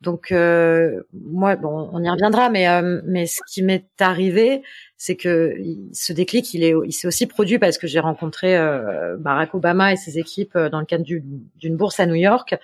Donc 0.00 0.30
euh, 0.30 1.02
moi, 1.12 1.56
bon, 1.56 1.88
on 1.92 2.02
y 2.02 2.10
reviendra, 2.10 2.50
mais 2.50 2.68
euh, 2.68 3.00
mais 3.04 3.26
ce 3.26 3.40
qui 3.48 3.62
m'est 3.62 3.86
arrivé, 4.00 4.62
c'est 4.96 5.16
que 5.16 5.54
ce 5.92 6.12
déclic, 6.12 6.54
il 6.54 6.62
est, 6.62 6.74
il 6.84 6.92
s'est 6.92 7.08
aussi 7.08 7.26
produit 7.26 7.58
parce 7.58 7.78
que 7.78 7.86
j'ai 7.86 8.00
rencontré 8.00 8.56
euh, 8.56 9.16
Barack 9.16 9.54
Obama 9.54 9.92
et 9.92 9.96
ses 9.96 10.18
équipes 10.18 10.56
euh, 10.56 10.68
dans 10.68 10.80
le 10.80 10.86
cadre 10.86 11.04
d'une 11.04 11.76
bourse 11.76 12.00
à 12.00 12.06
New 12.06 12.14
York, 12.14 12.56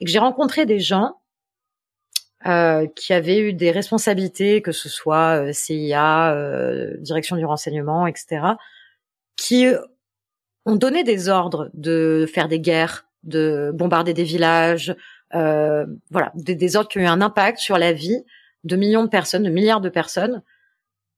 et 0.00 0.04
que 0.04 0.10
j'ai 0.10 0.18
rencontré 0.18 0.64
des 0.66 0.80
gens 0.80 1.16
euh, 2.46 2.86
qui 2.96 3.12
avaient 3.12 3.40
eu 3.40 3.52
des 3.52 3.70
responsabilités, 3.70 4.62
que 4.62 4.72
ce 4.72 4.88
soit 4.88 5.52
CIA, 5.52 6.34
direction 6.98 7.36
du 7.36 7.44
renseignement, 7.44 8.06
etc., 8.06 8.42
qui 9.36 9.66
ont 10.66 10.76
donné 10.76 11.04
des 11.04 11.28
ordres 11.28 11.70
de 11.74 12.26
faire 12.32 12.48
des 12.48 12.60
guerres, 12.60 13.06
de 13.22 13.70
bombarder 13.74 14.14
des 14.14 14.24
villages, 14.24 14.94
euh, 15.34 15.86
voilà, 16.10 16.32
des, 16.34 16.54
des, 16.54 16.76
ordres 16.76 16.88
qui 16.88 16.98
ont 16.98 17.02
eu 17.02 17.06
un 17.06 17.20
impact 17.20 17.58
sur 17.58 17.78
la 17.78 17.92
vie 17.92 18.24
de 18.64 18.76
millions 18.76 19.04
de 19.04 19.08
personnes, 19.08 19.42
de 19.42 19.50
milliards 19.50 19.80
de 19.80 19.88
personnes. 19.88 20.42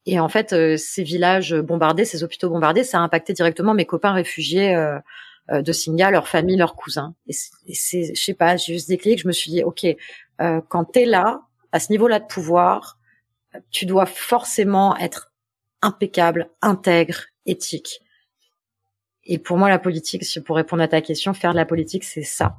Et 0.06 0.18
en 0.18 0.28
fait, 0.28 0.52
euh, 0.52 0.76
ces 0.76 1.02
villages 1.02 1.54
bombardés, 1.54 2.04
ces 2.04 2.24
hôpitaux 2.24 2.50
bombardés, 2.50 2.84
ça 2.84 2.98
a 2.98 3.02
impacté 3.02 3.32
directement 3.32 3.74
mes 3.74 3.86
copains 3.86 4.12
réfugiés 4.12 4.74
euh, 4.74 4.98
euh 5.50 5.62
de 5.62 5.72
Singa, 5.72 6.10
leurs 6.10 6.28
familles, 6.28 6.56
leurs 6.56 6.74
cousins. 6.74 7.14
Et 7.26 7.32
c'est, 7.32 8.14
je 8.14 8.20
sais 8.20 8.34
pas, 8.34 8.56
j'ai 8.56 8.74
eu 8.74 8.78
ce 8.78 8.88
déclic, 8.88 9.20
je 9.20 9.28
me 9.28 9.32
suis 9.32 9.50
dit, 9.50 9.62
ok, 9.62 9.86
euh, 10.40 10.60
quand 10.68 10.84
t'es 10.84 11.04
là, 11.04 11.42
à 11.72 11.80
ce 11.80 11.90
niveau-là 11.92 12.18
de 12.20 12.26
pouvoir, 12.26 12.98
tu 13.70 13.86
dois 13.86 14.06
forcément 14.06 14.96
être 14.96 15.32
impeccable, 15.82 16.48
intègre, 16.62 17.24
éthique. 17.46 18.01
Et 19.24 19.38
pour 19.38 19.56
moi, 19.56 19.68
la 19.68 19.78
politique, 19.78 20.24
pour 20.44 20.56
répondre 20.56 20.82
à 20.82 20.88
ta 20.88 21.00
question, 21.00 21.34
faire 21.34 21.52
de 21.52 21.56
la 21.56 21.66
politique, 21.66 22.04
c'est 22.04 22.22
ça. 22.22 22.56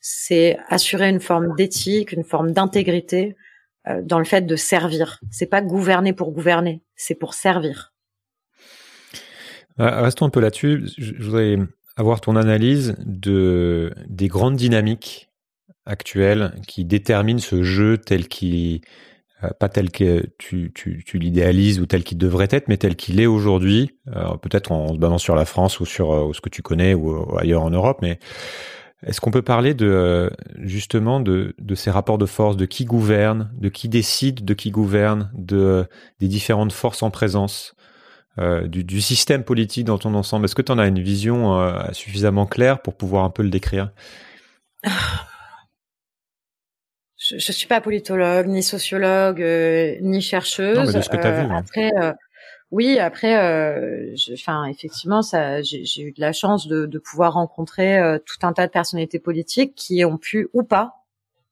C'est 0.00 0.58
assurer 0.68 1.08
une 1.08 1.20
forme 1.20 1.54
d'éthique, 1.56 2.12
une 2.12 2.24
forme 2.24 2.52
d'intégrité 2.52 3.36
euh, 3.88 4.02
dans 4.02 4.18
le 4.18 4.24
fait 4.24 4.42
de 4.42 4.56
servir. 4.56 5.20
C'est 5.30 5.46
pas 5.46 5.62
gouverner 5.62 6.12
pour 6.12 6.32
gouverner, 6.32 6.82
c'est 6.96 7.14
pour 7.14 7.34
servir. 7.34 7.92
Euh, 9.80 10.02
restons 10.02 10.26
un 10.26 10.30
peu 10.30 10.40
là-dessus. 10.40 10.88
Je 10.98 11.22
voudrais 11.22 11.56
avoir 11.96 12.20
ton 12.20 12.36
analyse 12.36 12.94
de 12.98 13.92
des 14.06 14.28
grandes 14.28 14.56
dynamiques 14.56 15.30
actuelles 15.86 16.54
qui 16.66 16.84
déterminent 16.84 17.40
ce 17.40 17.62
jeu 17.62 17.98
tel 17.98 18.28
qu'il 18.28 18.82
pas 19.50 19.68
tel 19.68 19.90
que 19.90 20.24
tu, 20.38 20.72
tu, 20.74 21.18
l'idéalises 21.18 21.80
ou 21.80 21.86
tel 21.86 22.04
qu'il 22.04 22.18
devrait 22.18 22.48
être, 22.50 22.68
mais 22.68 22.76
tel 22.76 22.96
qu'il 22.96 23.20
est 23.20 23.26
aujourd'hui, 23.26 23.98
euh, 24.08 24.36
peut-être 24.36 24.72
en 24.72 24.92
se 24.92 24.98
basant 24.98 25.18
sur 25.18 25.34
la 25.34 25.44
France 25.44 25.80
ou 25.80 25.86
sur 25.86 26.12
euh, 26.12 26.32
ce 26.32 26.40
que 26.40 26.48
tu 26.48 26.62
connais 26.62 26.94
ou, 26.94 27.36
ailleurs 27.38 27.62
en 27.62 27.70
Europe, 27.70 27.98
mais 28.02 28.18
est-ce 29.04 29.20
qu'on 29.20 29.32
peut 29.32 29.42
parler 29.42 29.74
de 29.74 30.30
justement 30.60 31.18
de, 31.18 31.54
de, 31.58 31.74
ces 31.74 31.90
rapports 31.90 32.18
de 32.18 32.26
force, 32.26 32.56
de 32.56 32.66
qui 32.66 32.84
gouverne, 32.84 33.50
de 33.58 33.68
qui 33.68 33.88
décide, 33.88 34.44
de 34.44 34.54
qui 34.54 34.70
gouverne, 34.70 35.30
de 35.34 35.86
des 36.20 36.28
différentes 36.28 36.72
forces 36.72 37.02
en 37.02 37.10
présence, 37.10 37.74
euh, 38.38 38.68
du, 38.68 38.84
du, 38.84 39.00
système 39.00 39.42
politique 39.42 39.86
dans 39.86 39.98
ton 39.98 40.14
ensemble? 40.14 40.44
Est-ce 40.44 40.54
que 40.54 40.62
tu 40.62 40.70
en 40.70 40.78
as 40.78 40.86
une 40.86 41.00
vision 41.00 41.58
euh, 41.58 41.82
suffisamment 41.92 42.46
claire 42.46 42.80
pour 42.80 42.96
pouvoir 42.96 43.24
un 43.24 43.30
peu 43.30 43.42
le 43.42 43.50
décrire? 43.50 43.90
je, 47.32 47.38
je 47.38 47.52
suis 47.52 47.66
pas 47.66 47.80
politologue, 47.80 48.46
ni 48.46 48.62
sociologue, 48.62 49.42
euh, 49.42 49.96
ni 50.00 50.20
chercheuse. 50.20 50.76
Non, 50.76 50.84
mais 50.86 50.92
de 50.92 51.00
ce 51.00 51.08
que 51.08 51.16
tu 51.16 51.26
as 51.26 51.42
vu. 51.42 51.50
Euh, 51.50 51.56
après, 51.56 51.90
euh, 52.00 52.12
oui, 52.70 52.98
après, 52.98 53.34
enfin, 54.32 54.64
effectivement, 54.64 55.22
ça, 55.22 55.60
j'ai 55.62 56.02
eu 56.02 56.12
de 56.12 56.20
la 56.20 56.32
chance 56.32 56.66
de, 56.66 56.86
de 56.86 56.98
pouvoir 56.98 57.34
rencontrer 57.34 58.00
tout 58.24 58.46
un 58.46 58.54
tas 58.54 58.66
de 58.66 58.72
personnalités 58.72 59.18
politiques 59.18 59.74
qui 59.74 60.04
ont 60.06 60.16
pu 60.16 60.48
ou 60.54 60.62
pas 60.62 61.04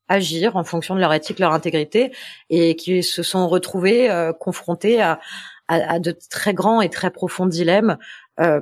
agir 0.08 0.56
en 0.56 0.64
fonction 0.64 0.94
de 0.94 1.00
leur 1.00 1.12
éthique, 1.12 1.38
leur 1.38 1.52
intégrité, 1.52 2.10
et 2.49 2.75
qui 2.75 3.02
se 3.02 3.22
sont 3.22 3.49
retrouvés 3.49 4.08
confrontés 4.40 5.02
à, 5.02 5.20
à, 5.68 5.92
à, 5.92 5.99
de 5.99 6.16
très 6.30 6.54
grands 6.54 6.80
et 6.80 6.88
très 6.88 7.10
profonds 7.10 7.46
dilemmes. 7.46 7.99
Euh, 8.40 8.58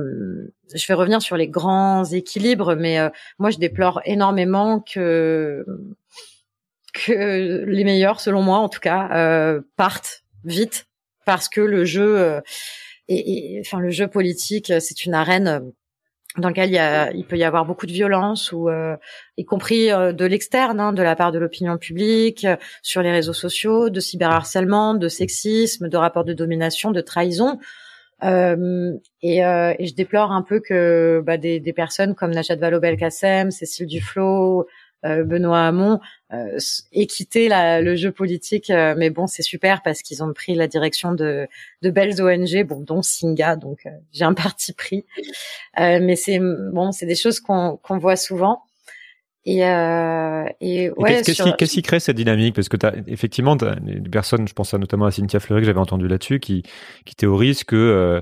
je 0.75 0.85
vais 0.89 0.95
revenir 0.95 1.23
sur 1.23 1.37
les 1.37 1.47
grands 1.47 2.05
équilibres, 2.05 2.75
mais 2.75 2.99
moi 3.39 3.51
je 3.51 3.59
déplore 3.59 4.01
énormément 4.05 4.81
que 4.81 5.65
que 7.07 7.65
les 7.67 7.85
meilleurs, 7.85 8.21
selon 8.21 8.43
moi 8.43 8.59
en 8.59 8.69
tout 8.69 8.81
cas, 8.81 9.09
euh, 9.13 9.61
partent 9.77 10.25
vite 10.45 10.87
parce 11.25 11.49
que 11.49 11.61
le 11.61 11.85
jeu, 11.85 12.19
euh, 12.19 12.41
et, 13.09 13.61
enfin 13.65 13.81
le 13.81 13.91
jeu 13.91 14.09
politique, 14.09 14.73
c'est 14.81 15.05
une 15.05 15.15
arène 15.15 15.49
euh, 15.49 15.61
dans 16.37 16.49
laquelle 16.49 16.71
il, 16.71 16.75
y 16.75 16.79
a, 16.79 17.11
il 17.13 17.25
peut 17.25 17.37
y 17.37 17.45
avoir 17.45 17.65
beaucoup 17.65 17.87
de 17.87 17.93
violence, 17.93 18.53
ou 18.53 18.69
y 19.37 19.45
compris 19.45 19.89
de 19.89 20.25
l'externe, 20.25 20.79
hein, 20.79 20.93
de 20.93 21.03
la 21.03 21.17
part 21.17 21.33
de 21.33 21.39
l'opinion 21.39 21.79
publique, 21.79 22.47
sur 22.81 23.03
les 23.03 23.11
réseaux 23.11 23.33
sociaux, 23.33 23.89
de 23.91 23.99
cyberharcèlement, 23.99 24.95
de 24.95 25.09
sexisme, 25.09 25.89
de 25.89 25.97
rapports 25.97 26.25
de 26.25 26.35
domination, 26.35 26.93
de 26.93 27.01
trahison. 27.01 27.59
Euh, 28.25 28.95
et, 29.23 29.45
euh, 29.45 29.75
et, 29.79 29.87
je 29.87 29.95
déplore 29.95 30.33
un 30.33 30.43
peu 30.43 30.61
que 30.61 31.23
bah, 31.25 31.37
des, 31.37 31.61
des, 31.61 31.73
personnes 31.73 32.15
comme 32.15 32.33
Najat 32.33 32.57
Vallaud-Belkacem, 32.57 33.51
Cécile 33.51 33.87
Duflot, 33.87 34.63
euh, 34.63 34.65
Benoît 35.05 35.67
Hamon 35.67 36.01
euh, 36.33 36.59
et 36.93 37.07
quitter 37.07 37.49
la, 37.49 37.81
le 37.81 37.97
jeu 37.97 38.13
politique. 38.13 38.71
Euh, 38.71 38.95
mais 38.97 39.11
bon, 39.11 39.27
c'est 39.27 39.43
super 39.43 39.83
parce 39.83 40.03
qu'ils 40.03 40.23
ont 40.23 40.33
pris 40.33 40.55
la 40.55 40.67
direction 40.67 41.13
de, 41.13 41.47
de 41.83 41.91
belles 41.91 42.21
ONG, 42.23 42.65
bon, 42.67 42.81
dont 42.81 43.03
Singa. 43.03 43.57
Donc 43.57 43.87
j'ai 44.13 44.25
un 44.25 44.35
parti 44.35 44.73
pris. 44.73 45.05
mais 45.77 46.17
c'est 46.17 46.39
bon, 46.41 46.93
c'est 46.93 47.07
des 47.07 47.15
choses 47.15 47.41
qu'on 47.41 47.77
qu'on 47.77 47.99
voit 47.99 48.17
souvent. 48.17 48.63
Et, 49.49 49.65
euh, 49.65 50.45
et 50.61 50.91
ouais, 50.91 51.23
qu'est-ce 51.23 51.43
qui, 51.43 51.67
qui, 51.67 51.83
crée 51.83 52.01
cette 52.01 52.17
dynamique? 52.17 52.55
Parce 52.55 52.69
que 52.69 52.77
as, 52.85 52.93
effectivement, 53.07 53.55
as 53.55 53.77
des 53.77 54.11
personnes, 54.11 54.47
je 54.47 54.53
pense 54.53 54.75
notamment 54.75 55.07
à 55.07 55.11
Cynthia 55.11 55.41
Fleury 55.41 55.63
que 55.63 55.67
j'avais 55.67 55.79
entendu 55.79 56.07
là-dessus, 56.07 56.39
qui, 56.39 56.65
qui 57.07 57.15
théorisent 57.15 57.65
que 57.65 57.75
euh, 57.75 58.21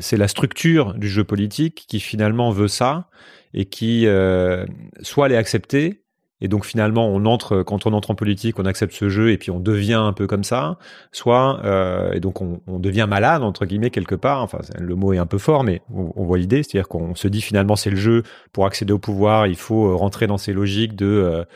c'est 0.00 0.16
la 0.16 0.28
structure 0.28 0.94
du 0.94 1.08
jeu 1.08 1.24
politique 1.24 1.84
qui 1.86 2.00
finalement 2.00 2.50
veut 2.50 2.68
ça 2.68 3.08
et 3.54 3.64
qui 3.64 4.06
euh, 4.06 4.66
soit 5.00 5.28
les 5.28 5.36
accepter 5.36 6.02
et 6.40 6.48
donc 6.48 6.66
finalement 6.66 7.08
on 7.08 7.24
entre 7.24 7.62
quand 7.62 7.86
on 7.86 7.92
entre 7.92 8.10
en 8.10 8.14
politique 8.16 8.58
on 8.58 8.64
accepte 8.66 8.92
ce 8.92 9.08
jeu 9.08 9.30
et 9.30 9.38
puis 9.38 9.52
on 9.52 9.60
devient 9.60 9.94
un 9.94 10.12
peu 10.12 10.26
comme 10.26 10.42
ça 10.42 10.76
soit 11.12 11.64
euh, 11.64 12.12
et 12.12 12.20
donc 12.20 12.42
on, 12.42 12.60
on, 12.66 12.80
devient 12.80 13.06
malade 13.08 13.42
entre 13.44 13.64
guillemets 13.64 13.90
quelque 13.90 14.16
part. 14.16 14.42
Enfin 14.42 14.58
le 14.78 14.94
mot 14.96 15.12
est 15.12 15.18
un 15.18 15.26
peu 15.26 15.38
fort 15.38 15.62
mais 15.62 15.80
on, 15.94 16.12
on 16.16 16.24
voit 16.24 16.36
l'idée 16.36 16.64
c'est-à-dire 16.64 16.88
qu'on 16.88 17.14
se 17.14 17.28
dit 17.28 17.40
finalement 17.40 17.76
c'est 17.76 17.90
le 17.90 17.96
jeu 17.96 18.24
pour 18.52 18.66
accéder 18.66 18.92
au 18.92 18.98
pouvoir 18.98 19.46
il 19.46 19.56
faut 19.56 19.86
euh, 19.86 19.94
rentrer 19.94 20.26
dans 20.26 20.38
ces 20.38 20.52
logiques 20.52 20.96
de 20.96 21.46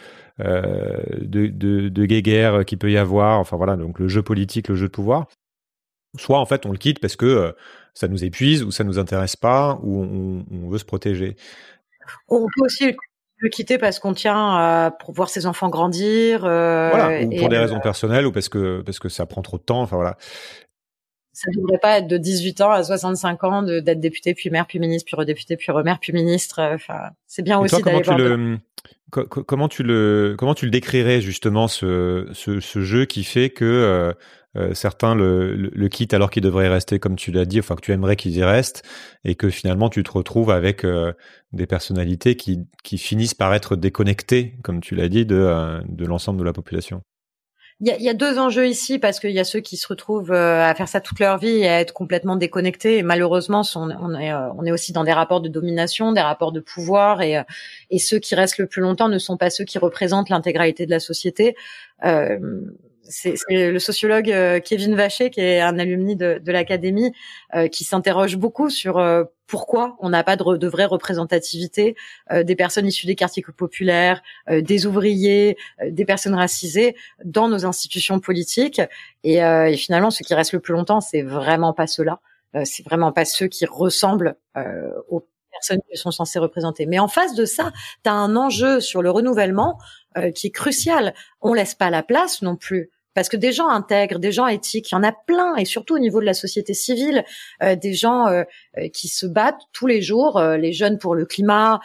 euh, 0.40 1.02
de, 1.21 1.49
de, 1.49 1.88
de 1.88 2.04
guéguerre 2.07 2.64
qu'il 2.64 2.78
peut 2.78 2.92
y 2.92 2.97
avoir. 2.97 3.40
Enfin 3.40 3.57
voilà 3.57 3.76
donc 3.76 3.99
le 3.99 4.07
jeu 4.07 4.23
politique 4.23 4.68
le 4.68 4.76
jeu 4.76 4.87
de 4.87 4.92
pouvoir 4.92 5.26
soit 6.17 6.38
en 6.38 6.47
fait 6.47 6.67
on 6.67 6.73
le 6.73 6.79
quitte 6.79 7.00
parce 7.00 7.17
que 7.17 7.27
euh, 7.27 7.53
ça 7.95 8.09
nous 8.09 8.25
épuise 8.25 8.62
ou 8.62 8.71
ça 8.71 8.85
nous 8.85 8.99
intéresse 8.99 9.37
pas 9.37 9.79
ou 9.83 10.03
on, 10.03 10.47
on 10.50 10.69
veut 10.69 10.79
se 10.79 10.85
protéger. 10.85 11.37
On 12.29 12.41
peut 12.41 12.65
aussi 12.65 12.95
le 13.38 13.49
quitter 13.49 13.79
parce 13.79 13.99
qu'on 13.99 14.15
tient 14.15 14.57
à 14.57 14.91
pour 14.91 15.15
voir 15.15 15.29
ses 15.29 15.47
enfants 15.47 15.69
grandir. 15.69 16.45
Euh, 16.45 16.91
voilà, 16.91 17.23
ou 17.23 17.31
pour 17.31 17.49
des 17.49 17.59
raisons 17.59 17.81
personnelles 17.81 18.27
ou 18.27 18.33
parce 18.33 18.49
que 18.49 18.83
parce 18.83 18.99
que 18.99 19.09
ça 19.09 19.27
prend 19.27 19.43
trop 19.43 19.59
de 19.59 19.62
temps. 19.62 19.81
Enfin 19.81 19.97
voilà. 19.97 20.17
Ça 21.33 21.49
ne 21.55 21.61
devrait 21.61 21.79
pas 21.79 21.99
être 21.99 22.09
de 22.09 22.17
18 22.17 22.61
ans 22.62 22.71
à 22.73 22.83
65 22.83 23.45
ans 23.45 23.62
d'être 23.62 24.00
député 24.00 24.35
puis 24.35 24.50
maire 24.50 24.67
puis 24.67 24.81
ministre 24.81 25.07
puis 25.07 25.17
redéputé 25.17 25.57
puis 25.57 25.71
remaire 25.71 25.99
puis 26.00 26.12
ministre. 26.12 26.61
Enfin, 26.61 27.11
c'est 27.29 27.43
bien 27.43 27.61
aussi 27.61 27.81
d'aller 27.81 28.03
voir. 28.03 28.19
Le, 28.19 28.59
comment 29.11 29.69
tu 29.69 29.85
le 29.85 30.35
comment 30.37 30.55
tu 30.55 30.65
le 30.65 30.73
décrirais 30.73 31.21
justement 31.21 31.69
ce, 31.69 32.29
ce, 32.33 32.59
ce 32.59 32.81
jeu 32.81 33.05
qui 33.05 33.23
fait 33.23 33.50
que 33.50 33.65
euh, 33.65 34.12
euh, 34.57 34.73
certains 34.73 35.14
le, 35.14 35.55
le, 35.55 35.88
quittent 35.88 36.14
alors 36.14 36.31
qu'ils 36.31 36.43
devraient 36.43 36.69
rester 36.69 36.99
comme 36.99 37.17
tu 37.17 37.31
l'as 37.31 37.45
dit, 37.45 37.59
enfin 37.61 37.76
que 37.76 37.83
tu 37.83 37.93
aimerais 37.93 38.17
qu'ils 38.17 38.37
y 38.37 38.43
restent, 38.43 38.83
et 39.25 39.35
que 39.35 39.50
finalement 39.50 39.90
tu 39.90 40.02
te 40.02 40.11
retrouves 40.11 40.50
avec 40.50 40.85
euh, 40.85 41.12
des 41.52 41.67
personnalités 41.67 42.35
qui, 42.35 42.61
qui 42.83 42.97
finissent 42.97 43.35
par 43.35 43.55
être 43.55 43.76
déconnectées, 43.76 44.57
comme 44.62 44.81
tu 44.81 44.95
l'as 44.95 45.09
dit, 45.09 45.26
de, 45.26 45.37
euh, 45.37 45.81
de 45.87 46.07
l'ensemble 46.07 46.38
de 46.38 46.45
la 46.45 46.55
population. 46.55 47.02
Il 47.81 47.87
y, 47.87 47.93
a, 47.93 47.99
y 48.00 48.09
a, 48.09 48.14
deux 48.14 48.40
enjeux 48.40 48.67
ici 48.67 48.99
parce 48.99 49.21
qu'il 49.21 49.31
y 49.31 49.38
a 49.38 49.45
ceux 49.45 49.61
qui 49.61 49.76
se 49.76 49.87
retrouvent 49.87 50.33
à 50.33 50.75
faire 50.75 50.88
ça 50.88 51.00
toute 51.00 51.21
leur 51.21 51.38
vie 51.38 51.59
et 51.59 51.69
à 51.69 51.78
être 51.78 51.93
complètement 51.93 52.35
déconnectés. 52.35 52.99
Et 52.99 53.05
malheureusement, 53.05 53.62
on, 53.76 53.90
on, 53.90 54.19
est, 54.19 54.35
on 54.35 54.64
est 54.64 54.73
aussi 54.73 54.93
dans 54.93 55.05
des 55.05 55.12
rapports 55.12 55.40
de 55.40 55.49
domination, 55.49 56.11
des 56.11 56.21
rapports 56.21 56.50
de 56.50 56.59
pouvoir, 56.59 57.23
et, 57.23 57.40
et 57.90 57.99
ceux 58.00 58.19
qui 58.19 58.35
restent 58.35 58.59
le 58.59 58.67
plus 58.67 58.83
longtemps 58.83 59.09
ne 59.09 59.19
sont 59.19 59.37
pas 59.37 59.50
ceux 59.50 59.62
qui 59.62 59.78
représentent 59.78 60.28
l'intégralité 60.28 60.87
de 60.87 60.90
la 60.90 60.99
société. 60.99 61.55
Euh, 62.05 62.40
c'est 63.09 63.37
le 63.49 63.79
sociologue 63.79 64.31
euh, 64.31 64.61
Kevin 64.61 64.95
Vacher, 64.95 65.31
qui 65.31 65.41
est 65.41 65.61
un 65.61 65.79
alumni 65.79 66.15
de, 66.15 66.41
de 66.45 66.53
l'académie, 66.53 67.12
euh, 67.55 67.69
qui 67.69 67.85
s'interroge 67.85 68.37
beaucoup 68.37 68.69
sur 68.69 68.99
euh, 68.99 69.25
pourquoi 69.47 69.97
on 70.00 70.11
n'a 70.11 70.23
pas 70.25 70.37
de, 70.37 70.57
de, 70.57 70.69
vraie 70.69 70.85
représentativité 70.85 71.97
des 72.31 72.55
personnes 72.55 72.87
issues 72.87 73.07
des 73.07 73.15
quartiers 73.15 73.43
populaires, 73.57 74.23
des 74.50 74.85
ouvriers, 74.85 75.57
des 75.83 76.05
personnes 76.05 76.35
racisées 76.35 76.95
dans 77.25 77.49
nos 77.49 77.65
institutions 77.65 78.21
politiques. 78.21 78.83
Et, 79.25 79.37
et, 79.37 79.77
finalement, 79.79 80.11
ce 80.11 80.23
qui 80.23 80.35
reste 80.35 80.53
le 80.53 80.61
plus 80.61 80.75
longtemps, 80.75 81.00
c'est 81.00 81.23
vraiment 81.23 81.73
pas 81.73 81.87
ceux-là. 81.87 82.21
c'est 82.65 82.85
vraiment 82.85 83.11
pas 83.11 83.25
ceux 83.25 83.47
qui 83.47 83.65
ressemblent 83.65 84.37
aux 85.09 85.27
personnes 85.50 85.81
qui 85.91 85.97
sont 85.97 86.11
censées 86.11 86.38
représenter. 86.38 86.85
Mais 86.85 86.99
en 86.99 87.09
face 87.09 87.35
de 87.35 87.47
ça, 87.47 87.73
tu 88.05 88.11
as 88.11 88.12
un 88.12 88.37
enjeu 88.37 88.81
sur 88.81 89.00
le 89.00 89.11
renouvellement 89.11 89.79
qui 90.35 90.49
est 90.49 90.55
crucial. 90.55 91.15
On 91.41 91.55
laisse 91.55 91.75
pas 91.75 91.88
la 91.88 92.03
place 92.03 92.43
non 92.43 92.57
plus 92.57 92.91
parce 93.19 93.29
que 93.29 93.37
des 93.37 93.51
gens 93.51 93.69
intègres, 93.69 94.21
des 94.21 94.31
gens 94.31 94.47
éthiques, 94.47 94.93
il 94.93 94.95
y 94.95 94.97
en 94.97 95.03
a 95.03 95.11
plein, 95.11 95.57
et 95.57 95.65
surtout 95.65 95.97
au 95.97 95.99
niveau 95.99 96.21
de 96.21 96.25
la 96.25 96.35
société 96.35 96.73
civile, 96.73 97.25
euh, 97.65 97.75
des 97.75 97.93
gens 97.93 98.29
euh, 98.29 98.45
euh, 98.77 98.87
qui 98.91 99.09
se 99.09 99.27
battent 99.27 99.63
tous 99.73 99.89
les 99.89 100.01
jours, 100.01 100.41
les 100.41 100.73
jeunes 100.73 100.99
pour 100.99 101.17
le 101.17 101.27
climat, 101.27 101.81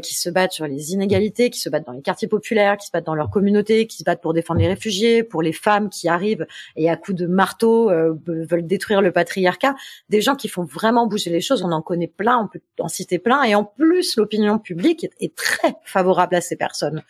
qui 0.00 0.14
se 0.14 0.30
battent 0.30 0.52
sur 0.52 0.68
les 0.68 0.92
inégalités, 0.92 1.50
qui 1.50 1.58
se 1.58 1.68
battent 1.68 1.86
dans 1.86 1.92
les 1.92 2.02
quartiers 2.02 2.28
populaires, 2.28 2.76
qui 2.76 2.86
se 2.86 2.92
battent 2.92 3.06
dans 3.06 3.16
leur 3.16 3.30
communauté, 3.30 3.88
qui 3.88 3.96
se 3.96 4.04
battent 4.04 4.22
pour 4.22 4.32
défendre 4.32 4.60
les 4.60 4.68
réfugiés, 4.68 5.24
pour 5.24 5.42
les 5.42 5.52
femmes 5.52 5.90
qui 5.90 6.08
arrivent 6.08 6.46
et 6.76 6.88
à 6.88 6.96
coups 6.96 7.18
de 7.18 7.26
marteau 7.26 7.90
veulent 7.90 8.66
détruire 8.66 9.02
le 9.02 9.10
patriarcat, 9.10 9.74
des 10.08 10.20
gens 10.20 10.36
qui 10.36 10.46
font 10.46 10.62
vraiment 10.62 11.08
bouger 11.08 11.30
les 11.30 11.40
choses, 11.40 11.64
on 11.64 11.72
en 11.72 11.82
connaît 11.82 12.06
plein, 12.06 12.38
on 12.38 12.46
peut 12.46 12.60
en 12.78 12.88
citer 12.88 13.18
plein, 13.18 13.42
et 13.42 13.56
en 13.56 13.64
plus 13.64 14.16
l'opinion 14.16 14.60
publique 14.60 15.08
est 15.18 15.34
très 15.34 15.74
favorable 15.82 16.36
à 16.36 16.40
ces 16.40 16.54
personnes. 16.54 17.02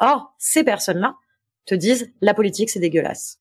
Or, 0.00 0.34
ces 0.38 0.64
personnes-là, 0.64 1.14
te 1.70 1.74
disent 1.76 2.12
la 2.20 2.34
politique 2.34 2.68
c'est 2.68 2.80
dégueulasse 2.80 3.38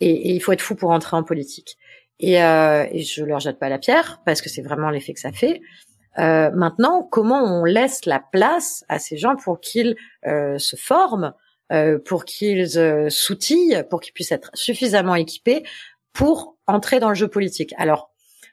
et, 0.00 0.32
il 0.34 0.40
faut 0.40 0.52
être 0.52 0.62
fou 0.62 0.74
pour 0.74 0.90
entrer 0.90 1.16
en 1.16 1.22
politique. 1.22 1.76
Et, 2.20 2.42
euh, 2.42 2.86
et 2.90 3.02
je 3.02 3.24
leur 3.24 3.40
jette 3.40 3.58
pas 3.58 3.68
la 3.68 3.78
pierre 3.78 4.20
parce 4.24 4.40
que 4.42 4.48
c'est 4.48 4.62
vraiment 4.62 4.90
l'effet 4.90 5.12
que 5.12 5.20
ça 5.20 5.32
fait. 5.32 5.60
Euh, 6.18 6.50
maintenant, 6.52 7.02
comment 7.02 7.44
on 7.44 7.64
laisse 7.64 8.06
la 8.06 8.20
place 8.20 8.84
à 8.88 8.98
ces 8.98 9.16
gens 9.16 9.36
pour 9.36 9.60
qu'ils 9.60 9.96
euh, 10.26 10.58
se 10.58 10.74
forment, 10.74 11.32
euh, 11.70 11.98
pour 11.98 12.24
qu'ils 12.24 12.76
euh, 12.76 13.08
s'outillent, 13.08 13.84
pour 13.88 14.00
qu'ils 14.00 14.14
puissent 14.14 14.32
être 14.32 14.50
suffisamment 14.54 15.14
équipés 15.14 15.62
pour 16.12 16.56
entrer 16.66 16.98
dans 16.98 17.10
le 17.10 17.14
jeu 17.14 17.28
politique? 17.28 17.72
Alors, 17.76 18.10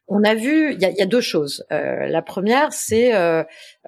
on 0.07 0.23
a 0.23 0.35
vu, 0.35 0.73
il 0.73 0.81
y 0.81 0.85
a, 0.85 0.91
y 0.91 1.01
a, 1.01 1.07
deux 1.07 1.21
choses. 1.21 1.65
Euh, 1.71 2.05
la 2.05 2.21
première, 2.21 2.71
c'est 2.71 3.13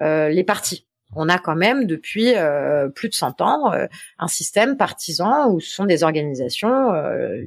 les 0.00 0.44
partis 0.44 0.87
on 1.14 1.28
a 1.28 1.38
quand 1.38 1.56
même 1.56 1.86
depuis 1.86 2.34
euh, 2.34 2.88
plus 2.88 3.08
de 3.08 3.14
100 3.14 3.40
ans 3.40 3.72
euh, 3.72 3.86
un 4.18 4.28
système 4.28 4.76
partisan 4.76 5.50
où 5.50 5.60
ce 5.60 5.70
sont 5.70 5.84
des 5.86 6.02
organisations, 6.02 6.92
euh, 6.92 7.44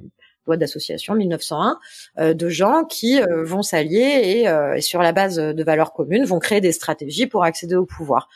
loi 0.48 0.58
d'association 0.58 1.13
1901, 1.13 1.80
euh, 2.20 2.34
de 2.34 2.50
gens 2.50 2.84
qui 2.86 3.20
vont 3.44 3.62
s'allier 3.62 4.00
et, 4.00 4.77
et, 4.77 4.82
sur 4.82 5.01
la 5.01 5.12
base 5.12 5.36
de 5.36 5.63
valeurs 5.63 5.94
communes 5.94 6.25
vont 6.25 6.39
créer 6.39 6.62
des 6.62 6.72
stratégies 6.72 7.27
pour 7.27 7.44
accéder 7.44 7.75
au 7.75 7.86
pouvoir. 7.86 8.27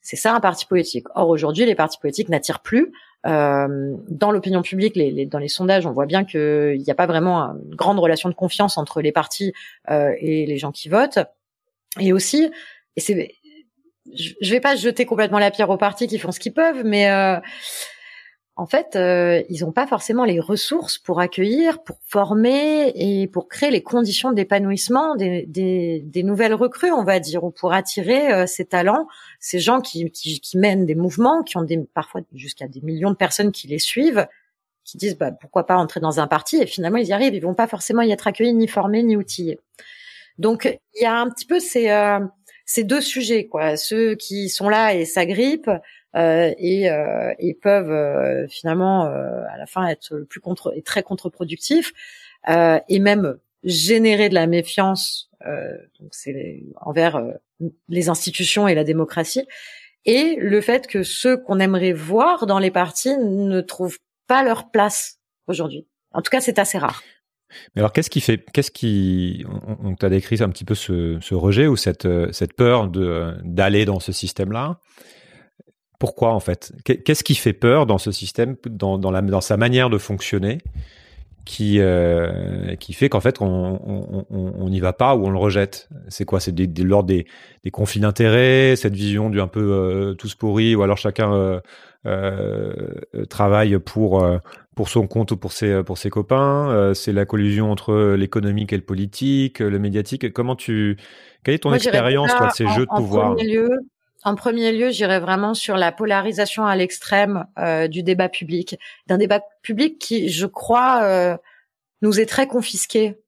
C'est 0.00 0.16
ça 0.16 0.32
un 0.32 0.40
parti 0.40 0.64
politique. 0.64 1.06
Or 1.14 1.28
aujourd'hui, 1.28 1.66
les 1.66 1.74
partis 1.74 1.98
politiques 1.98 2.28
n'attirent 2.28 2.60
plus. 2.60 2.92
dans 3.24 4.30
l'opinion 4.32 4.62
publique, 4.62 4.96
les, 4.96 5.26
dans 5.26 5.38
les 5.38 5.48
sondages, 5.48 5.84
on 5.84 5.92
voit 5.92 6.06
bien 6.06 6.24
qu'il 6.24 6.80
n'y 6.80 6.90
a 6.90 6.94
pas 6.94 7.06
vraiment 7.06 7.54
une 7.68 7.74
grande 7.74 7.98
relation 7.98 8.30
de 8.30 8.34
confiance 8.34 8.78
entre 8.78 9.02
les 9.02 9.12
partis 9.12 9.52
et 9.90 10.46
les 10.46 10.56
gens 10.56 10.72
qui 10.72 10.88
votent. 10.88 11.18
Et 11.98 12.14
aussi, 12.14 12.50
et 12.96 13.00
c'est 13.00 13.34
je 14.14 14.50
vais 14.50 14.60
pas 14.60 14.76
jeter 14.76 15.06
complètement 15.06 15.38
la 15.38 15.50
pierre 15.50 15.70
aux 15.70 15.76
partis 15.76 16.06
qui 16.06 16.18
font 16.18 16.32
ce 16.32 16.40
qu'ils 16.40 16.52
peuvent, 16.52 16.82
mais 16.84 17.10
euh, 17.10 17.38
en 18.60 18.66
fait, 18.66 18.94
euh, 18.94 19.42
ils 19.48 19.64
n'ont 19.64 19.72
pas 19.72 19.86
forcément 19.86 20.26
les 20.26 20.38
ressources 20.38 20.98
pour 20.98 21.20
accueillir, 21.20 21.82
pour 21.82 21.96
former 22.06 22.92
et 22.94 23.26
pour 23.26 23.48
créer 23.48 23.70
les 23.70 23.82
conditions 23.82 24.32
d'épanouissement 24.32 25.16
des, 25.16 25.46
des, 25.46 26.02
des, 26.04 26.22
nouvelles 26.22 26.52
recrues, 26.52 26.92
on 26.92 27.02
va 27.02 27.20
dire, 27.20 27.42
ou 27.42 27.50
pour 27.50 27.72
attirer 27.72 28.30
euh, 28.30 28.46
ces 28.46 28.66
talents, 28.66 29.06
ces 29.38 29.60
gens 29.60 29.80
qui, 29.80 30.10
qui, 30.10 30.40
qui, 30.40 30.58
mènent 30.58 30.84
des 30.84 30.94
mouvements, 30.94 31.42
qui 31.42 31.56
ont 31.56 31.62
des, 31.62 31.78
parfois 31.94 32.20
jusqu'à 32.34 32.68
des 32.68 32.82
millions 32.82 33.10
de 33.10 33.16
personnes 33.16 33.50
qui 33.50 33.66
les 33.66 33.78
suivent, 33.78 34.26
qui 34.84 34.98
disent 34.98 35.16
bah, 35.16 35.32
pourquoi 35.32 35.64
pas 35.64 35.76
entrer 35.78 36.00
dans 36.00 36.20
un 36.20 36.26
parti, 36.26 36.58
et 36.58 36.66
finalement 36.66 36.98
ils 36.98 37.06
y 37.06 37.12
arrivent, 37.14 37.34
ils 37.34 37.42
vont 37.42 37.54
pas 37.54 37.66
forcément 37.66 38.02
y 38.02 38.10
être 38.10 38.26
accueillis, 38.26 38.52
ni 38.52 38.68
formés, 38.68 39.02
ni 39.02 39.16
outillés. 39.16 39.58
Donc 40.36 40.66
il 40.94 41.02
y 41.02 41.06
a 41.06 41.16
un 41.16 41.30
petit 41.30 41.46
peu 41.46 41.60
ces 41.60 41.88
ces 42.70 42.84
deux 42.84 43.00
sujets, 43.00 43.46
quoi. 43.48 43.76
Ceux 43.76 44.14
qui 44.14 44.48
sont 44.48 44.68
là 44.68 44.94
et 44.94 45.04
s'agrippent 45.04 45.72
euh, 46.14 46.54
et, 46.56 46.88
euh, 46.88 47.34
et, 47.40 47.52
peuvent 47.52 47.90
euh, 47.90 48.46
finalement 48.46 49.06
euh, 49.06 49.42
à 49.50 49.58
la 49.58 49.66
fin 49.66 49.88
être 49.88 50.14
le 50.14 50.24
plus 50.24 50.38
contre 50.38 50.72
et 50.76 50.82
très 50.82 51.02
contre-productifs 51.02 51.92
euh, 52.48 52.78
et 52.88 53.00
même 53.00 53.38
générer 53.64 54.28
de 54.28 54.34
la 54.34 54.46
méfiance. 54.46 55.30
donc 55.98 56.10
c'est 56.12 56.62
envers 56.80 57.20
les 57.88 58.08
institutions 58.08 58.68
et 58.68 58.76
la 58.76 58.84
démocratie. 58.84 59.48
Et 60.04 60.36
le 60.38 60.60
fait 60.60 60.86
que 60.86 61.02
ceux 61.02 61.36
qu'on 61.38 61.58
aimerait 61.58 61.92
voir 61.92 62.46
dans 62.46 62.60
les 62.60 62.70
partis 62.70 63.16
ne 63.18 63.60
trouvent 63.60 63.98
pas 64.28 64.44
leur 64.44 64.70
place 64.70 65.18
aujourd'hui. 65.48 65.88
En 66.12 66.22
tout 66.22 66.30
cas, 66.30 66.40
c'est 66.40 66.60
assez 66.60 66.78
rare. 66.78 67.02
Mais 67.74 67.80
alors, 67.80 67.92
qu'est-ce 67.92 68.10
qui 68.10 68.20
fait, 68.20 68.44
qu'est-ce 68.52 68.70
qui, 68.70 69.44
on, 69.82 69.94
t'a 69.94 70.08
décrit 70.08 70.42
un 70.42 70.48
petit 70.48 70.64
peu 70.64 70.74
ce, 70.74 71.34
rejet 71.34 71.66
ou 71.66 71.76
cette, 71.76 72.06
euh, 72.06 72.28
cette 72.32 72.54
peur 72.54 72.88
de 72.88 73.34
d'aller 73.44 73.84
dans 73.84 74.00
ce 74.00 74.12
système-là? 74.12 74.78
Pourquoi 75.98 76.32
en 76.32 76.40
fait? 76.40 76.72
Qu'est-ce 76.84 77.22
qui 77.22 77.34
fait 77.34 77.52
peur 77.52 77.84
dans 77.84 77.98
ce 77.98 78.10
système, 78.10 78.56
dans, 78.66 78.96
dans, 78.98 79.10
la, 79.10 79.20
dans 79.20 79.42
sa 79.42 79.58
manière 79.58 79.90
de 79.90 79.98
fonctionner, 79.98 80.58
qui 81.44 81.78
euh, 81.80 82.74
qui 82.76 82.92
fait 82.92 83.08
qu'en 83.08 83.20
fait 83.20 83.38
on 83.40 84.68
n'y 84.70 84.80
va 84.80 84.92
pas 84.92 85.14
ou 85.14 85.26
on 85.26 85.30
le 85.30 85.38
rejette? 85.38 85.88
C'est 86.08 86.24
quoi? 86.24 86.40
C'est 86.40 86.52
des, 86.52 86.66
l'ordre 86.82 87.08
des, 87.08 87.26
des 87.64 87.70
conflits 87.70 88.00
d'intérêts, 88.00 88.76
cette 88.76 88.94
vision 88.94 89.30
du 89.30 89.40
un 89.40 89.46
peu 89.46 89.60
euh, 89.60 90.14
tous 90.14 90.34
pourris, 90.34 90.74
ou 90.74 90.82
alors 90.82 90.96
chacun 90.96 91.34
euh, 91.34 91.60
euh 92.06 93.26
travaille 93.28 93.78
pour 93.78 94.24
pour 94.80 94.88
son 94.88 95.06
compte 95.06 95.30
ou 95.30 95.36
pour 95.36 95.52
ses, 95.52 95.82
pour 95.82 95.98
ses 95.98 96.08
copains 96.08 96.70
euh, 96.70 96.94
C'est 96.94 97.12
la 97.12 97.26
collusion 97.26 97.70
entre 97.70 98.14
l'économique 98.14 98.72
et 98.72 98.78
le 98.78 98.82
politique, 98.82 99.58
le 99.58 99.78
médiatique. 99.78 100.32
Comment 100.32 100.56
tu, 100.56 100.96
quelle 101.44 101.56
est 101.56 101.58
ton 101.58 101.74
expérience 101.74 102.30
de 102.30 102.48
ces 102.54 102.66
jeux 102.68 102.86
de 102.86 102.96
pouvoir 102.96 103.36
en 104.22 104.34
premier 104.34 104.72
lieu, 104.72 104.90
j'irais 104.90 105.20
vraiment 105.20 105.52
sur 105.52 105.76
la 105.76 105.92
polarisation 105.92 106.64
à 106.64 106.76
l'extrême 106.76 107.46
euh, 107.58 107.88
du 107.88 108.02
débat 108.02 108.30
public, 108.30 108.78
d'un 109.06 109.18
débat 109.18 109.42
public 109.60 109.98
qui, 109.98 110.30
je 110.30 110.46
crois, 110.46 111.02
euh, 111.02 111.36
nous 112.00 112.18
est 112.18 112.26
très 112.26 112.46
confisqué 112.46 113.18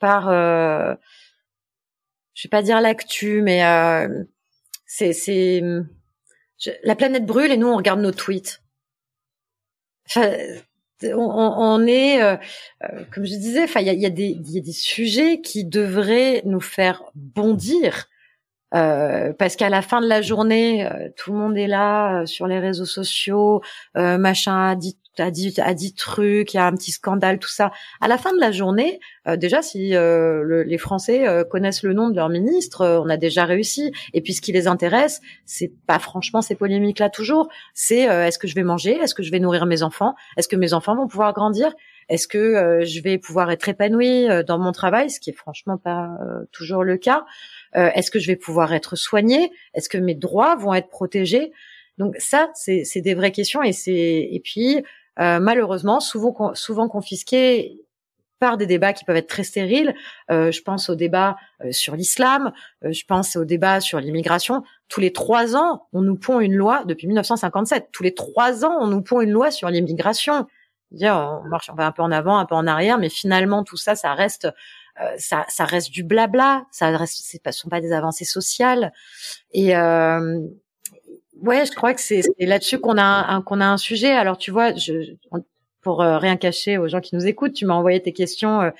par, 0.00 0.30
je 0.30 0.96
vais 2.44 2.50
pas 2.50 2.62
dire 2.62 2.82
l'actu, 2.82 3.40
mais 3.40 3.62
c'est, 4.84 5.14
c'est, 5.14 5.62
la 6.84 6.94
planète 6.94 7.24
brûle 7.24 7.52
et 7.52 7.56
nous 7.56 7.68
on 7.68 7.76
regarde 7.76 8.00
nos 8.00 8.12
tweets. 8.12 8.62
Enfin, 10.06 10.30
on, 11.02 11.86
est, 11.86 12.22
euh, 12.22 12.36
euh, 12.84 13.04
comme 13.12 13.24
je 13.24 13.30
disais, 13.30 13.64
enfin, 13.64 13.80
il 13.80 13.86
y 13.86 13.90
a, 13.90 13.94
y, 13.94 14.06
a 14.06 14.08
y 14.08 14.58
a, 14.58 14.60
des 14.60 14.72
sujets 14.72 15.40
qui 15.40 15.64
devraient 15.64 16.42
nous 16.44 16.60
faire 16.60 17.02
bondir 17.14 18.08
euh, 18.74 19.32
parce 19.32 19.56
qu'à 19.56 19.68
la 19.68 19.82
fin 19.82 20.00
de 20.00 20.06
la 20.06 20.22
journée, 20.22 20.86
euh, 20.86 21.08
tout 21.16 21.32
le 21.32 21.38
monde 21.38 21.58
est 21.58 21.66
là 21.66 22.20
euh, 22.20 22.26
sur 22.26 22.46
les 22.46 22.60
réseaux 22.60 22.84
sociaux, 22.84 23.62
machin 23.94 24.70
a 24.70 24.76
dit, 24.76 24.98
a 25.20 25.30
dit 25.30 25.54
a 25.60 25.74
dit 25.74 25.94
truc, 25.94 26.54
il 26.54 26.56
y 26.56 26.60
a 26.60 26.66
un 26.66 26.72
petit 26.72 26.92
scandale, 26.92 27.38
tout 27.38 27.48
ça. 27.48 27.70
À 28.00 28.08
la 28.08 28.18
fin 28.18 28.32
de 28.34 28.40
la 28.40 28.52
journée, 28.52 29.00
déjà 29.36 29.62
si 29.62 29.90
les 29.90 30.78
Français 30.78 31.26
connaissent 31.50 31.82
le 31.82 31.92
nom 31.92 32.08
de 32.08 32.16
leur 32.16 32.28
ministre, 32.28 33.02
on 33.04 33.08
a 33.08 33.16
déjà 33.16 33.44
réussi. 33.44 33.92
Et 34.14 34.20
puis 34.20 34.34
ce 34.34 34.40
qui 34.40 34.52
les 34.52 34.66
intéresse, 34.66 35.20
c'est 35.44 35.72
pas 35.86 35.98
franchement 35.98 36.42
ces 36.42 36.54
polémiques 36.54 36.98
là 36.98 37.10
toujours. 37.10 37.48
C'est 37.74 38.02
est-ce 38.02 38.38
que 38.38 38.48
je 38.48 38.54
vais 38.54 38.62
manger, 38.62 38.96
est-ce 38.96 39.14
que 39.14 39.22
je 39.22 39.30
vais 39.30 39.40
nourrir 39.40 39.66
mes 39.66 39.82
enfants, 39.82 40.14
est-ce 40.36 40.48
que 40.48 40.56
mes 40.56 40.72
enfants 40.72 40.96
vont 40.96 41.08
pouvoir 41.08 41.32
grandir, 41.32 41.72
est-ce 42.08 42.26
que 42.26 42.80
je 42.84 43.00
vais 43.02 43.18
pouvoir 43.18 43.50
être 43.50 43.68
épanouie 43.68 44.26
dans 44.46 44.58
mon 44.58 44.72
travail, 44.72 45.10
ce 45.10 45.20
qui 45.20 45.30
est 45.30 45.34
franchement 45.34 45.78
pas 45.78 46.10
toujours 46.52 46.84
le 46.84 46.96
cas. 46.96 47.24
Euh, 47.76 47.90
est-ce 47.94 48.10
que 48.10 48.18
je 48.18 48.26
vais 48.26 48.36
pouvoir 48.36 48.72
être 48.72 48.96
soignée? 48.96 49.50
Est-ce 49.74 49.88
que 49.88 49.98
mes 49.98 50.14
droits 50.14 50.56
vont 50.56 50.74
être 50.74 50.88
protégés? 50.88 51.52
Donc 51.98 52.16
ça, 52.18 52.50
c'est 52.54 53.00
des 53.00 53.14
vraies 53.14 53.32
questions 53.32 53.62
et 53.62 53.72
c'est 53.72 53.92
et 53.92 54.40
puis 54.42 54.78
euh, 54.78 54.80
malheureusement 55.20 56.00
souvent 56.00 56.54
souvent 56.54 56.88
confisqués 56.88 57.78
par 58.38 58.56
des 58.56 58.66
débats 58.66 58.94
qui 58.94 59.04
peuvent 59.04 59.16
être 59.16 59.28
très 59.28 59.44
stériles. 59.44 59.94
Euh, 60.30 60.50
je 60.50 60.62
pense 60.62 60.88
au 60.88 60.94
débat 60.94 61.36
sur 61.70 61.94
l'islam, 61.94 62.52
je 62.82 63.04
pense 63.06 63.36
au 63.36 63.44
débat 63.44 63.80
sur 63.80 64.00
l'immigration. 64.00 64.62
Tous 64.88 65.00
les 65.00 65.12
trois 65.12 65.56
ans, 65.56 65.86
on 65.92 66.00
nous 66.00 66.16
pond 66.16 66.40
une 66.40 66.54
loi 66.54 66.84
depuis 66.86 67.06
1957. 67.06 67.90
Tous 67.92 68.02
les 68.02 68.14
trois 68.14 68.64
ans, 68.64 68.78
on 68.80 68.86
nous 68.86 69.02
pond 69.02 69.20
une 69.20 69.30
loi 69.30 69.50
sur 69.50 69.68
l'immigration. 69.68 70.46
On 70.92 71.48
marche, 71.48 71.70
on 71.70 71.74
va 71.74 71.86
un 71.86 71.92
peu 71.92 72.02
en 72.02 72.10
avant, 72.10 72.38
un 72.38 72.46
peu 72.46 72.54
en 72.54 72.66
arrière, 72.66 72.98
mais 72.98 73.10
finalement 73.10 73.62
tout 73.62 73.76
ça, 73.76 73.94
ça 73.94 74.14
reste 74.14 74.48
euh, 75.00 75.14
ça, 75.18 75.46
ça, 75.48 75.64
reste 75.64 75.90
du 75.90 76.02
blabla, 76.02 76.66
ça 76.72 76.94
reste, 76.96 77.24
ce 77.24 77.38
ne 77.44 77.52
sont 77.52 77.68
pas 77.68 77.80
des 77.80 77.92
avancées 77.92 78.24
sociales. 78.24 78.92
Et 79.52 79.76
euh, 79.76 80.40
ouais, 81.42 81.66
je 81.66 81.72
crois 81.72 81.94
que 81.94 82.00
c'est 82.00 82.22
là-dessus 82.38 82.78
qu'on 82.78 82.98
a 82.98 83.42
qu'on 83.42 83.60
a 83.60 83.66
un 83.66 83.76
sujet. 83.76 84.10
Alors 84.10 84.38
tu 84.38 84.50
vois, 84.50 84.74
je, 84.74 85.14
pour 85.80 86.02
euh, 86.02 86.18
rien 86.18 86.36
cacher 86.36 86.78
aux 86.78 86.88
gens 86.88 87.00
qui 87.00 87.14
nous 87.14 87.26
écoutent, 87.26 87.54
tu 87.54 87.66
m'as 87.66 87.74
envoyé 87.74 88.00
tes 88.00 88.12
questions 88.12 88.60
euh, 88.60 88.70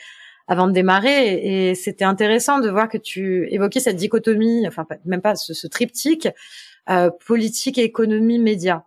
avant 0.50 0.66
de 0.66 0.72
démarrer 0.72 1.68
et, 1.68 1.74
c'était 1.76 2.04
intéressant 2.04 2.58
de 2.58 2.68
voir 2.68 2.88
que 2.88 2.98
tu 2.98 3.46
évoquais 3.52 3.78
cette 3.78 3.96
dichotomie, 3.96 4.66
enfin 4.66 4.84
même 5.04 5.22
pas 5.22 5.36
ce, 5.36 5.66
triptyque 5.68 6.28
euh, 6.90 7.08
politique, 7.24 7.78
économie, 7.78 8.40
média. 8.40 8.84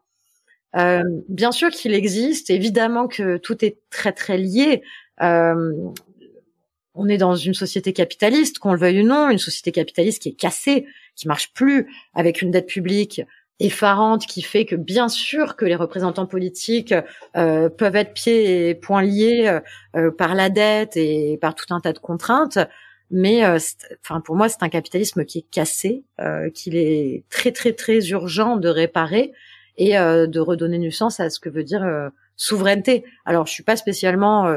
Euh, 0.76 1.04
bien 1.30 1.54
sûr 1.54 1.70
qu'il 1.70 1.94
existe, 1.94 2.50
évidemment 2.50 3.08
que 3.08 3.38
tout 3.38 3.64
est 3.64 3.78
très 3.90 4.12
très 4.12 4.38
lié. 4.38 4.82
Euh, 5.22 5.72
on 6.96 7.08
est 7.08 7.18
dans 7.18 7.36
une 7.36 7.54
société 7.54 7.94
capitaliste, 7.94 8.60
qu'on 8.60 8.74
le 8.74 8.80
veuille 8.80 9.02
ou 9.02 9.06
non, 9.06 9.30
une 9.30 9.38
société 9.38 9.72
capitaliste 9.72 10.22
qui 10.22 10.30
est 10.30 10.34
cassée, 10.34 10.86
qui 11.16 11.30
marche 11.30 11.54
plus, 11.54 11.88
avec 12.14 12.42
une 12.42 12.52
dette 12.52 12.68
publique 12.68 13.22
effarante 13.60 14.26
qui 14.26 14.42
fait 14.42 14.66
que 14.66 14.76
bien 14.76 15.08
sûr 15.08 15.56
que 15.56 15.66
les 15.66 15.76
représentants 15.76 16.26
politiques 16.26 16.94
euh, 17.38 17.70
peuvent 17.70 17.96
être 17.96 18.14
pieds 18.14 18.70
et 18.70 18.76
poings 18.76 19.04
liés 19.04 19.60
euh, 19.96 20.12
par 20.12 20.36
la 20.36 20.50
dette 20.50 20.98
et 20.98 21.38
par 21.40 21.56
tout 21.56 21.74
un 21.74 21.80
tas 21.80 21.94
de 21.94 22.00
contraintes, 22.00 22.58
mais 23.12 23.46
euh, 23.46 23.60
enfin 24.04 24.22
pour 24.22 24.36
moi 24.36 24.50
c'est 24.50 24.64
un 24.64 24.70
capitalisme 24.70 25.24
qui 25.26 25.40
est 25.40 25.46
cassé, 25.52 26.04
qu'il 26.54 26.76
est 26.76 27.24
très 27.30 27.52
très 27.52 27.74
très 27.74 28.00
urgent 28.10 28.58
de 28.58 28.70
réparer 28.70 29.32
et 29.78 29.94
de 29.94 30.40
redonner 30.40 30.78
du 30.78 30.92
sens 30.92 31.20
à 31.20 31.30
ce 31.30 31.40
que 31.40 31.50
veut 31.50 31.64
dire 31.64 31.84
souveraineté. 32.36 33.04
Alors 33.26 33.48
je 33.48 33.52
suis 33.52 33.64
pas 33.64 33.76
spécialement 33.76 34.48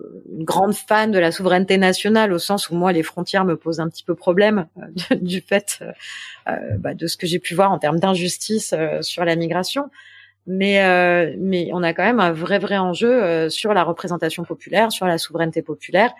une 0.00 0.44
grande 0.44 0.74
fan 0.74 1.10
de 1.10 1.18
la 1.18 1.30
souveraineté 1.30 1.78
nationale 1.78 2.32
au 2.32 2.38
sens 2.38 2.70
où 2.70 2.74
moi 2.74 2.92
les 2.92 3.02
frontières 3.02 3.44
me 3.44 3.56
posent 3.56 3.80
un 3.80 3.88
petit 3.88 4.02
peu 4.02 4.14
problème 4.14 4.66
euh, 4.78 5.16
du 5.20 5.40
fait 5.40 5.78
euh, 5.82 5.92
euh, 6.48 6.76
bah, 6.78 6.94
de 6.94 7.06
ce 7.06 7.16
que 7.16 7.26
j'ai 7.26 7.38
pu 7.38 7.54
voir 7.54 7.70
en 7.70 7.78
termes 7.78 8.00
d'injustice 8.00 8.74
sur 9.00 9.24
la 9.24 9.36
migration. 9.36 9.90
Mais 10.46 11.34
mais 11.38 11.70
on 11.72 11.82
a 11.82 11.94
quand 11.94 12.02
même 12.02 12.20
un 12.20 12.32
vrai 12.32 12.58
vrai 12.58 12.76
enjeu 12.76 13.48
sur 13.48 13.72
la 13.72 13.82
représentation 13.82 14.44
populaire, 14.44 14.92
sur 14.92 15.06
la 15.06 15.16
souveraineté 15.16 15.62
populaire 15.62 16.12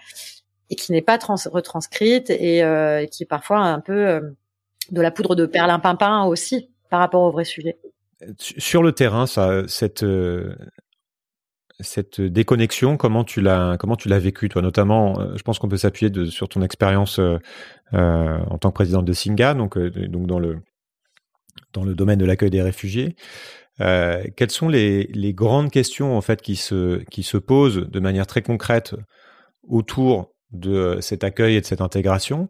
et 0.71 0.77
qui 0.77 0.93
n'est 0.93 1.03
pas 1.03 1.19
retranscrite 1.19 2.31
et, 2.31 2.63
qui 3.13 3.23
est 3.23 3.27
parfois 3.29 3.59
un 3.59 3.81
peu 3.81 4.23
de 4.91 5.01
la 5.03 5.11
poudre 5.11 5.35
de 5.35 5.45
perlimpinpin 5.45 6.25
aussi 6.25 6.71
par 6.89 7.01
rapport 7.01 7.21
au 7.21 7.31
vrai 7.31 7.45
sujet. 7.45 7.77
Sur 8.39 8.83
le 8.83 8.93
terrain, 8.93 9.27
ça, 9.27 9.69
cette 9.69 10.03
cette 11.81 12.21
déconnexion, 12.21 12.97
comment 12.97 13.25
tu 13.25 13.41
l'as 13.41 13.77
comment 13.79 13.97
tu 13.97 14.09
l'as 14.09 14.19
vécu 14.19 14.49
toi? 14.49 14.63
Notamment 14.63 15.21
euh, 15.21 15.37
Je 15.37 15.43
pense 15.43 15.59
qu'on 15.59 15.69
peut 15.69 15.77
s'appuyer 15.77 16.31
sur 16.31 16.49
ton 16.49 16.63
expérience 16.63 17.19
euh, 17.19 17.39
euh, 17.95 18.39
en 18.49 18.59
tant 18.59 18.71
que 18.71 18.75
présidente 18.75 19.05
de 19.05 19.13
Singa, 19.13 19.55
donc 19.55 19.79
donc 19.79 20.27
dans 20.27 20.39
le 20.39 20.59
dans 21.73 21.85
le 21.85 21.95
domaine 21.95 22.19
de 22.19 22.25
l'accueil 22.25 22.51
des 22.51 22.63
réfugiés. 22.63 23.17
quelles 23.79 24.51
sont 24.51 24.69
les, 24.69 25.05
les 25.09 25.35
grandes 25.35 25.71
questions 25.71 26.17
en 26.17 26.21
fait 26.21 26.41
qui 26.43 26.57
se 26.57 27.03
qui 27.11 27.23
se 27.23 27.37
posent 27.37 27.89
de 27.91 28.01
manière 28.01 28.27
très 28.27 28.43
concrète 28.43 28.95
autour 29.69 30.34
de 30.55 30.99
cet 31.01 31.25
accueil 31.25 31.57
et 31.57 31.61
de 31.61 31.67
cette 31.67 31.81
intégration 31.81 32.49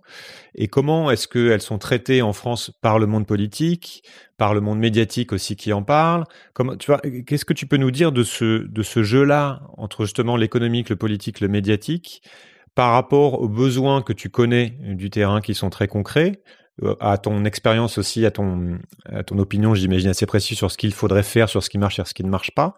et 0.55 0.69
comment 0.69 1.11
est-ce 1.11 1.27
qu'elles 1.27 1.63
sont 1.63 1.79
traitées 1.79 2.23
en 2.23 2.33
France 2.33 2.71
par 2.81 2.99
le 2.99 3.07
monde 3.07 3.27
politique, 3.27 4.05
par 4.37 4.55
le 4.55 4.61
monde 4.61 4.79
médiatique 4.79 5.33
aussi 5.33 5.57
qui 5.57 5.73
en 5.73 5.83
parle? 5.83 6.25
Comment, 6.53 6.77
tu 6.77 6.87
vois, 6.87 7.01
qu'est-ce 7.27 7.45
que 7.45 7.53
tu 7.53 7.67
peux 7.67 7.77
nous 7.77 7.91
dire 7.91 8.13
de 8.13 8.23
ce, 8.23 8.67
de 8.67 8.83
ce 8.83 9.03
jeu-là 9.03 9.63
entre 9.77 10.05
justement 10.05 10.37
l'économique, 10.37 10.91
le 10.91 10.97
politique, 10.97 11.41
le 11.41 11.49
médiatique, 11.49 12.23
par 12.75 12.93
rapport 12.93 13.41
aux 13.41 13.49
besoins 13.49 14.03
que 14.03 14.13
tu 14.13 14.31
connais 14.31 14.77
du 14.81 15.11
terrain 15.11 15.41
qui 15.41 15.55
sont 15.55 15.71
très 15.71 15.89
concrets, 15.89 16.43
euh, 16.83 16.95
à 17.01 17.19
ton 17.19 17.45
expérience 17.45 17.99
aussi, 17.99 18.25
à 18.27 18.31
ton, 18.31 18.79
à 19.07 19.23
ton 19.23 19.39
opinion, 19.39 19.75
j'imagine 19.75 20.11
assez 20.11 20.27
précise 20.27 20.57
sur 20.57 20.71
ce 20.71 20.77
qu'il 20.77 20.93
faudrait 20.93 21.23
faire, 21.23 21.49
sur 21.49 21.63
ce 21.63 21.71
qui 21.71 21.79
marche 21.79 21.99
et 21.99 22.05
ce 22.05 22.15
qui 22.15 22.25
ne 22.25 22.31
marche 22.31 22.53
pas? 22.53 22.77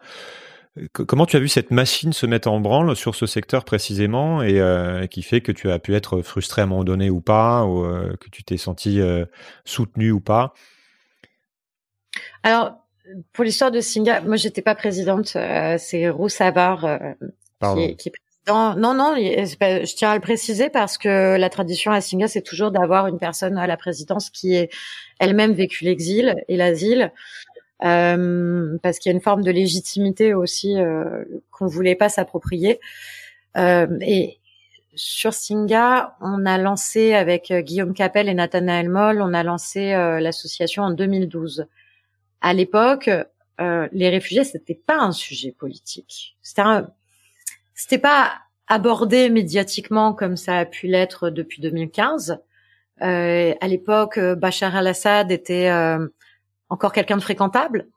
Comment 0.92 1.26
tu 1.26 1.36
as 1.36 1.40
vu 1.40 1.48
cette 1.48 1.70
machine 1.70 2.12
se 2.12 2.26
mettre 2.26 2.48
en 2.48 2.60
branle 2.60 2.94
sur 2.96 3.14
ce 3.14 3.26
secteur 3.26 3.64
précisément 3.64 4.42
et 4.42 4.60
euh, 4.60 5.06
qui 5.06 5.22
fait 5.22 5.40
que 5.40 5.52
tu 5.52 5.70
as 5.70 5.78
pu 5.78 5.94
être 5.94 6.20
frustré 6.20 6.60
à 6.60 6.64
un 6.64 6.68
moment 6.68 6.84
donné 6.84 7.08
ou 7.08 7.20
pas, 7.20 7.64
ou 7.64 7.84
euh, 7.84 8.14
que 8.20 8.28
tu 8.28 8.44
t'es 8.44 8.58
senti 8.58 9.00
soutenu 9.64 10.10
ou 10.10 10.20
pas? 10.20 10.52
Alors, 12.42 12.74
pour 13.32 13.44
l'histoire 13.44 13.70
de 13.70 13.80
Singa, 13.80 14.20
moi 14.20 14.36
j'étais 14.36 14.62
pas 14.62 14.74
présidente, 14.74 15.32
euh, 15.36 15.76
c'est 15.78 16.08
Roussavar 16.08 16.84
euh, 16.84 16.98
qui, 17.60 17.96
qui, 17.96 18.08
est 18.08 18.12
président. 18.12 18.76
Non, 18.76 18.94
non, 18.94 19.14
je 19.16 19.94
tiens 19.94 20.10
à 20.10 20.14
le 20.14 20.20
préciser 20.20 20.70
parce 20.70 20.98
que 20.98 21.36
la 21.36 21.50
tradition 21.50 21.92
à 21.92 22.00
Singa, 22.00 22.28
c'est 22.28 22.42
toujours 22.42 22.70
d'avoir 22.70 23.06
une 23.06 23.18
personne 23.18 23.58
à 23.58 23.66
la 23.66 23.76
présidence 23.76 24.30
qui 24.30 24.54
est 24.54 24.70
elle-même 25.18 25.52
vécu 25.52 25.84
l'exil 25.84 26.36
et 26.48 26.56
l'asile. 26.56 27.12
Euh, 27.84 28.78
parce 28.82 28.98
qu'il 28.98 29.10
y 29.10 29.12
a 29.12 29.16
une 29.16 29.22
forme 29.22 29.42
de 29.42 29.50
légitimité 29.50 30.32
aussi 30.32 30.78
euh, 30.78 31.24
qu'on 31.50 31.66
voulait 31.66 31.94
pas 31.94 32.08
s'approprier. 32.08 32.80
Euh, 33.56 33.86
et 34.00 34.38
sur 34.94 35.34
Singa, 35.34 36.16
on 36.20 36.46
a 36.46 36.56
lancé 36.56 37.12
avec 37.12 37.52
Guillaume 37.52 37.92
Capel 37.92 38.28
et 38.28 38.34
Nathanaël 38.34 38.88
Moll, 38.88 39.20
on 39.20 39.34
a 39.34 39.42
lancé 39.42 39.90
l'association 39.90 40.84
en 40.84 40.90
2012 40.90 41.66
à 42.40 42.54
l'époque, 42.54 43.10
euh, 43.60 43.88
les 43.92 44.08
réfugiés, 44.08 44.44
c'était 44.44 44.74
pas 44.74 44.98
un 44.98 45.12
sujet 45.12 45.52
politique. 45.52 46.36
C'était 46.42 46.62
c'était 47.74 47.98
pas 47.98 48.32
abordé 48.68 49.28
médiatiquement 49.30 50.12
comme 50.12 50.36
ça 50.36 50.58
a 50.58 50.64
pu 50.64 50.86
l'être 50.86 51.30
depuis 51.30 51.60
2015. 51.60 52.38
Euh, 53.02 53.54
à 53.60 53.68
l'époque, 53.68 54.18
Bachar 54.18 54.76
al-Assad 54.76 55.30
était 55.30 55.68
euh, 55.70 56.06
encore 56.68 56.92
quelqu'un 56.92 57.16
de 57.16 57.22
fréquentable. 57.22 57.88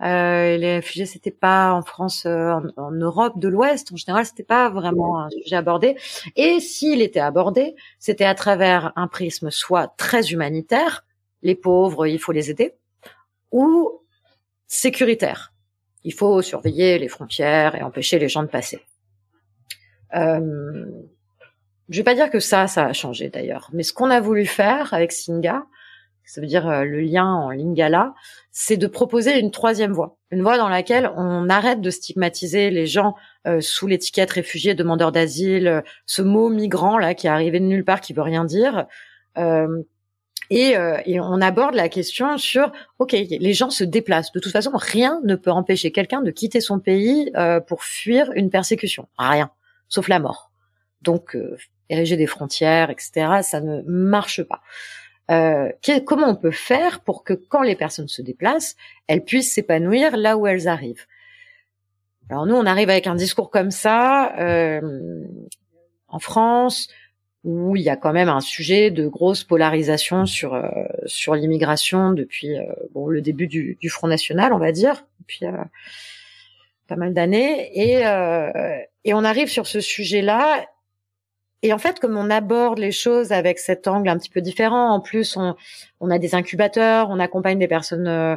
Euh, 0.00 0.56
les 0.56 0.76
réfugiés, 0.76 1.06
c'était 1.06 1.32
pas 1.32 1.72
en 1.72 1.82
France, 1.82 2.24
en, 2.24 2.62
en, 2.76 2.92
Europe 2.92 3.38
de 3.38 3.48
l'Ouest. 3.48 3.90
En 3.92 3.96
général, 3.96 4.24
c'était 4.24 4.44
pas 4.44 4.68
vraiment 4.68 5.20
un 5.20 5.30
sujet 5.30 5.56
abordé. 5.56 5.96
Et 6.36 6.60
s'il 6.60 7.02
était 7.02 7.20
abordé, 7.20 7.74
c'était 7.98 8.24
à 8.24 8.34
travers 8.34 8.92
un 8.94 9.08
prisme 9.08 9.50
soit 9.50 9.88
très 9.96 10.30
humanitaire, 10.30 11.04
les 11.42 11.54
pauvres, 11.54 12.06
il 12.06 12.18
faut 12.18 12.32
les 12.32 12.50
aider, 12.50 12.74
ou 13.50 14.02
sécuritaire. 14.66 15.52
Il 16.04 16.14
faut 16.14 16.42
surveiller 16.42 16.98
les 16.98 17.08
frontières 17.08 17.74
et 17.74 17.82
empêcher 17.82 18.18
les 18.18 18.28
gens 18.28 18.42
de 18.42 18.48
passer. 18.48 18.80
Euh, 20.14 20.86
je 21.88 21.96
vais 21.96 22.04
pas 22.04 22.14
dire 22.14 22.30
que 22.30 22.40
ça, 22.40 22.66
ça 22.66 22.86
a 22.86 22.92
changé 22.92 23.30
d'ailleurs, 23.30 23.70
mais 23.72 23.82
ce 23.82 23.92
qu'on 23.92 24.10
a 24.10 24.20
voulu 24.20 24.46
faire 24.46 24.94
avec 24.94 25.12
Singa, 25.12 25.64
ça 26.28 26.40
veut 26.40 26.46
dire 26.46 26.68
euh, 26.68 26.84
le 26.84 27.00
lien 27.00 27.26
en 27.26 27.50
lingala, 27.50 28.14
c'est 28.52 28.76
de 28.76 28.86
proposer 28.86 29.38
une 29.38 29.50
troisième 29.50 29.92
voie, 29.92 30.18
une 30.30 30.42
voie 30.42 30.58
dans 30.58 30.68
laquelle 30.68 31.10
on 31.16 31.48
arrête 31.48 31.80
de 31.80 31.90
stigmatiser 31.90 32.70
les 32.70 32.86
gens 32.86 33.14
euh, 33.46 33.60
sous 33.60 33.86
l'étiquette 33.86 34.30
réfugiés, 34.30 34.74
demandeurs 34.74 35.12
d'asile, 35.12 35.68
euh, 35.68 35.80
ce 36.06 36.22
mot 36.22 36.50
migrant 36.50 36.98
là 36.98 37.14
qui 37.14 37.26
est 37.26 37.30
arrivé 37.30 37.60
de 37.60 37.64
nulle 37.64 37.84
part, 37.84 38.00
qui 38.00 38.12
veut 38.12 38.22
rien 38.22 38.44
dire. 38.44 38.86
Euh, 39.38 39.82
et, 40.50 40.76
euh, 40.76 40.98
et, 41.04 41.20
on 41.20 41.40
aborde 41.40 41.74
la 41.74 41.88
question 41.88 42.36
sur, 42.38 42.72
ok, 42.98 43.12
les 43.12 43.52
gens 43.52 43.70
se 43.70 43.84
déplacent. 43.84 44.32
De 44.32 44.40
toute 44.40 44.52
façon, 44.52 44.72
rien 44.74 45.20
ne 45.24 45.34
peut 45.34 45.50
empêcher 45.50 45.92
quelqu'un 45.92 46.22
de 46.22 46.30
quitter 46.30 46.60
son 46.60 46.78
pays 46.78 47.30
pour 47.66 47.84
fuir 47.84 48.30
une 48.34 48.48
persécution. 48.48 49.08
Rien, 49.18 49.50
sauf 49.88 50.08
la 50.08 50.18
mort. 50.18 50.50
Donc, 51.02 51.36
ériger 51.90 52.16
des 52.16 52.26
frontières, 52.26 52.88
etc., 52.88 53.42
ça 53.42 53.60
ne 53.60 53.82
marche 53.82 54.42
pas. 54.42 54.62
Euh, 55.30 55.70
comment 56.06 56.28
on 56.28 56.36
peut 56.36 56.50
faire 56.50 57.00
pour 57.00 57.22
que 57.22 57.34
quand 57.34 57.62
les 57.62 57.76
personnes 57.76 58.08
se 58.08 58.22
déplacent, 58.22 58.76
elles 59.06 59.22
puissent 59.22 59.52
s'épanouir 59.52 60.16
là 60.16 60.36
où 60.36 60.46
elles 60.46 60.68
arrivent? 60.68 61.06
Alors 62.30 62.46
nous, 62.46 62.54
on 62.54 62.66
arrive 62.66 62.90
avec 62.90 63.06
un 63.06 63.14
discours 63.14 63.50
comme 63.50 63.70
ça 63.70 64.34
euh, 64.38 64.80
en 66.08 66.18
France 66.18 66.88
où 67.44 67.76
il 67.76 67.82
y 67.82 67.88
a 67.88 67.96
quand 67.96 68.12
même 68.12 68.28
un 68.28 68.40
sujet 68.40 68.90
de 68.90 69.06
grosse 69.06 69.44
polarisation 69.44 70.26
sur 70.26 70.54
euh, 70.54 70.68
sur 71.06 71.34
l'immigration 71.34 72.12
depuis 72.12 72.58
euh, 72.58 72.64
bon 72.92 73.06
le 73.08 73.20
début 73.20 73.46
du, 73.46 73.76
Front 73.88 74.08
National, 74.08 74.52
on 74.52 74.58
va 74.58 74.72
dire, 74.72 75.06
depuis 75.20 75.46
euh, 75.46 75.52
pas 76.88 76.96
mal 76.96 77.14
d'années, 77.14 77.70
et 77.74 78.02
et 79.04 79.14
on 79.14 79.24
arrive 79.24 79.48
sur 79.48 79.66
ce 79.66 79.80
sujet-là. 79.80 80.66
Et 81.62 81.72
en 81.72 81.78
fait, 81.78 81.98
comme 81.98 82.16
on 82.16 82.30
aborde 82.30 82.78
les 82.78 82.92
choses 82.92 83.32
avec 83.32 83.58
cet 83.58 83.88
angle 83.88 84.08
un 84.08 84.16
petit 84.16 84.30
peu 84.30 84.40
différent, 84.40 84.90
en 84.90 85.00
plus 85.00 85.36
on, 85.36 85.56
on 86.00 86.10
a 86.10 86.18
des 86.18 86.34
incubateurs, 86.34 87.08
on 87.10 87.18
accompagne 87.18 87.58
des 87.58 87.68
personnes 87.68 88.06
euh, 88.06 88.36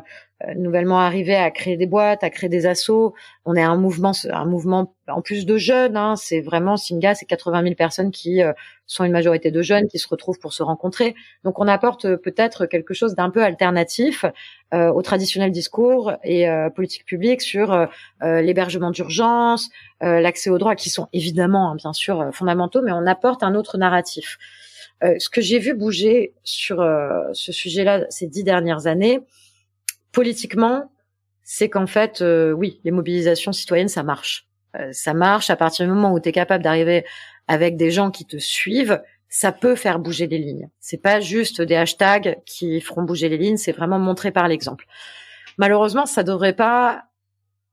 nouvellement 0.55 0.99
arrivé 0.99 1.35
à 1.35 1.51
créer 1.51 1.77
des 1.77 1.85
boîtes, 1.85 2.23
à 2.23 2.29
créer 2.29 2.49
des 2.49 2.65
assos. 2.65 3.13
On 3.45 3.55
est 3.55 3.61
un 3.61 3.77
mouvement, 3.77 4.13
un 4.31 4.45
mouvement 4.45 4.95
en 5.07 5.21
plus 5.21 5.45
de 5.45 5.57
jeunes. 5.57 5.95
Hein, 5.95 6.15
c'est 6.15 6.41
vraiment 6.41 6.77
Singa, 6.77 7.13
c'est 7.13 7.25
80 7.25 7.63
000 7.63 7.75
personnes 7.75 8.11
qui 8.11 8.41
euh, 8.41 8.53
sont 8.87 9.03
une 9.03 9.11
majorité 9.11 9.51
de 9.51 9.61
jeunes 9.61 9.87
qui 9.87 9.99
se 9.99 10.07
retrouvent 10.07 10.39
pour 10.39 10.53
se 10.53 10.63
rencontrer. 10.63 11.15
Donc 11.43 11.59
on 11.59 11.67
apporte 11.67 12.05
euh, 12.05 12.17
peut-être 12.17 12.65
quelque 12.65 12.93
chose 12.93 13.15
d'un 13.15 13.29
peu 13.29 13.43
alternatif 13.43 14.25
au 14.73 15.01
traditionnel 15.01 15.51
discours 15.51 16.13
et 16.23 16.47
politique 16.73 17.03
publique 17.03 17.41
sur 17.41 17.89
l'hébergement 18.21 18.91
d'urgence, 18.91 19.69
l'accès 19.99 20.49
aux 20.49 20.57
droits 20.57 20.77
qui 20.77 20.89
sont 20.89 21.09
évidemment 21.11 21.71
hein, 21.71 21.75
bien 21.75 21.91
sûr 21.91 22.29
fondamentaux, 22.31 22.81
mais 22.81 22.93
on 22.93 23.05
apporte 23.05 23.43
un 23.43 23.53
autre 23.53 23.77
narratif. 23.77 24.37
Ce 25.01 25.29
que 25.29 25.41
j'ai 25.41 25.59
vu 25.59 25.73
bouger 25.73 26.33
sur 26.43 26.77
ce 27.33 27.51
sujet-là 27.51 28.05
ces 28.09 28.27
dix 28.27 28.43
dernières 28.43 28.87
années, 28.87 29.21
politiquement, 30.11 30.91
c'est 31.53 31.69
qu'en 31.69 31.87
fait, 31.87 32.21
euh, 32.21 32.51
oui, 32.51 32.79
les 32.83 32.91
mobilisations 32.91 33.51
citoyennes, 33.51 33.89
ça 33.89 34.03
marche. 34.03 34.47
Euh, 34.77 34.93
ça 34.93 35.13
marche 35.13 35.49
à 35.49 35.55
partir 35.55 35.85
du 35.85 35.91
moment 35.91 36.13
où 36.13 36.19
tu 36.19 36.29
es 36.29 36.31
capable 36.31 36.63
d'arriver 36.63 37.03
avec 37.47 37.75
des 37.75 37.91
gens 37.91 38.11
qui 38.11 38.25
te 38.25 38.37
suivent, 38.37 39.01
ça 39.27 39.51
peut 39.51 39.75
faire 39.75 39.99
bouger 39.99 40.27
les 40.27 40.37
lignes. 40.37 40.69
C'est 40.79 41.01
pas 41.01 41.19
juste 41.19 41.61
des 41.61 41.75
hashtags 41.75 42.37
qui 42.45 42.79
feront 42.81 43.03
bouger 43.03 43.29
les 43.29 43.37
lignes, 43.37 43.57
c'est 43.57 43.71
vraiment 43.71 43.99
montré 43.99 44.31
par 44.31 44.47
l'exemple. 44.47 44.85
Malheureusement, 45.57 46.05
ça 46.05 46.23
devrait 46.23 46.55
pas 46.55 47.03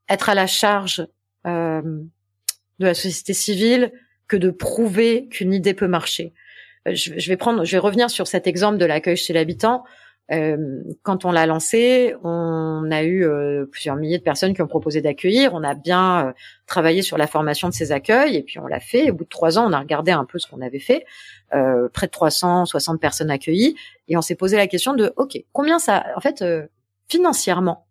être 0.08 0.28
à 0.28 0.34
la 0.34 0.46
charge 0.46 1.06
euh, 1.46 1.82
de 1.82 2.84
la 2.84 2.94
société 2.94 3.32
civile 3.32 3.92
que 4.26 4.36
de 4.36 4.50
prouver 4.50 5.28
qu'une 5.28 5.52
idée 5.52 5.74
peut 5.74 5.88
marcher. 5.88 6.32
Je, 6.94 7.18
je, 7.18 7.29
vais 7.29 7.37
prendre, 7.37 7.64
je 7.64 7.72
vais 7.72 7.79
revenir 7.79 8.11
sur 8.11 8.27
cet 8.27 8.46
exemple 8.46 8.79
de 8.79 8.85
l'accueil 8.85 9.16
chez 9.16 9.33
l'habitant. 9.33 9.85
Euh, 10.31 10.83
quand 11.03 11.24
on 11.24 11.33
l'a 11.33 11.46
lancé, 11.46 12.14
on 12.22 12.90
a 12.90 13.03
eu 13.03 13.24
euh, 13.24 13.64
plusieurs 13.64 13.96
milliers 13.96 14.18
de 14.18 14.22
personnes 14.22 14.53
qui 14.53 14.61
ont 14.61 14.66
proposé 14.66 15.01
d'accueillir. 15.01 15.55
On 15.55 15.62
a 15.62 15.74
bien 15.74 16.29
euh, 16.29 16.33
travaillé 16.66 17.01
sur 17.01 17.16
la 17.16 17.27
formation 17.27 17.68
de 17.68 17.74
ces 17.74 17.92
accueils 17.92 18.37
et 18.37 18.42
puis 18.42 18.59
on 18.59 18.66
l'a 18.66 18.81
fait. 18.81 19.11
Au 19.11 19.14
bout 19.14 19.24
de 19.24 19.29
trois 19.29 19.59
ans, 19.59 19.66
on 19.66 19.72
a 19.72 19.79
regardé 19.79 20.12
un 20.12 20.27
peu 20.27 20.38
ce 20.38 20.46
qu'on 20.46 20.61
avait 20.61 20.81
fait. 20.81 21.07
près 21.51 22.07
de 22.07 22.11
360 22.11 23.01
personnes 23.01 23.31
accueillies 23.31 23.77
et 24.09 24.16
on 24.16 24.22
s'est 24.22 24.35
posé 24.35 24.57
la 24.57 24.66
question 24.66 24.92
de 24.94 25.12
OK, 25.16 25.38
combien 25.53 25.79
ça, 25.79 26.05
en 26.14 26.20
fait, 26.20 26.44
financièrement, 27.09 27.87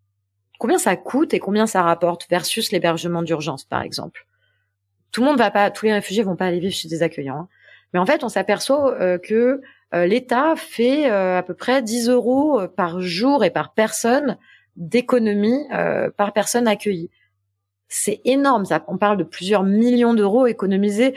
combien 0.60 0.78
ça 0.78 0.96
coûte 0.96 1.34
et 1.34 1.40
combien 1.40 1.66
ça 1.66 1.82
rapporte 1.82 2.28
versus 2.30 2.72
l'hébergement 2.72 3.24
d'urgence, 3.24 3.64
par 3.64 3.82
exemple? 3.82 4.28
Tout 5.12 5.22
le 5.22 5.28
monde 5.28 5.38
va 5.40 5.50
pas, 5.50 5.72
tous 5.72 5.86
les 5.86 5.94
réfugiés 5.94 6.22
vont 6.22 6.36
pas 6.36 6.46
aller 6.46 6.60
vivre 6.60 6.74
chez 6.74 6.88
des 6.88 7.02
accueillants. 7.02 7.40
Hein. 7.40 7.48
Mais 7.94 8.00
en 8.00 8.06
fait, 8.06 8.24
on 8.24 8.30
s'aperçoit 8.30 9.20
que 9.20 9.62
euh, 9.94 10.06
l'État 10.06 10.56
fait 10.56 11.10
euh, 11.10 11.38
à 11.38 11.44
peu 11.44 11.54
près 11.54 11.82
10 11.82 12.10
euros 12.10 12.60
euh, 12.60 12.68
par 12.68 13.00
jour 13.00 13.46
et 13.46 13.52
par 13.52 13.74
personne 13.74 14.38
d'économie 14.76 15.66
par 16.18 16.34
personne 16.34 16.68
accueillie. 16.68 17.10
C'est 17.88 18.22
énorme. 18.26 18.64
Ça, 18.66 18.86
on 18.88 19.00
parle 19.00 19.18
de 19.18 19.24
plusieurs 19.24 19.64
millions 19.64 20.14
d'euros 20.14 20.46
économisés, 20.46 21.16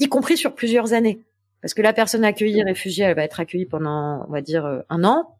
y 0.00 0.08
compris 0.08 0.36
sur 0.36 0.56
plusieurs 0.56 0.92
années. 0.92 1.20
Parce 1.62 1.72
que 1.72 1.82
la 1.82 1.92
personne 1.92 2.24
accueillie, 2.24 2.64
réfugiée, 2.64 3.04
elle 3.04 3.14
va 3.14 3.22
être 3.22 3.38
accueillie 3.38 3.66
pendant, 3.66 4.26
on 4.28 4.32
va 4.32 4.40
dire, 4.40 4.82
un 4.88 5.04
an. 5.04 5.38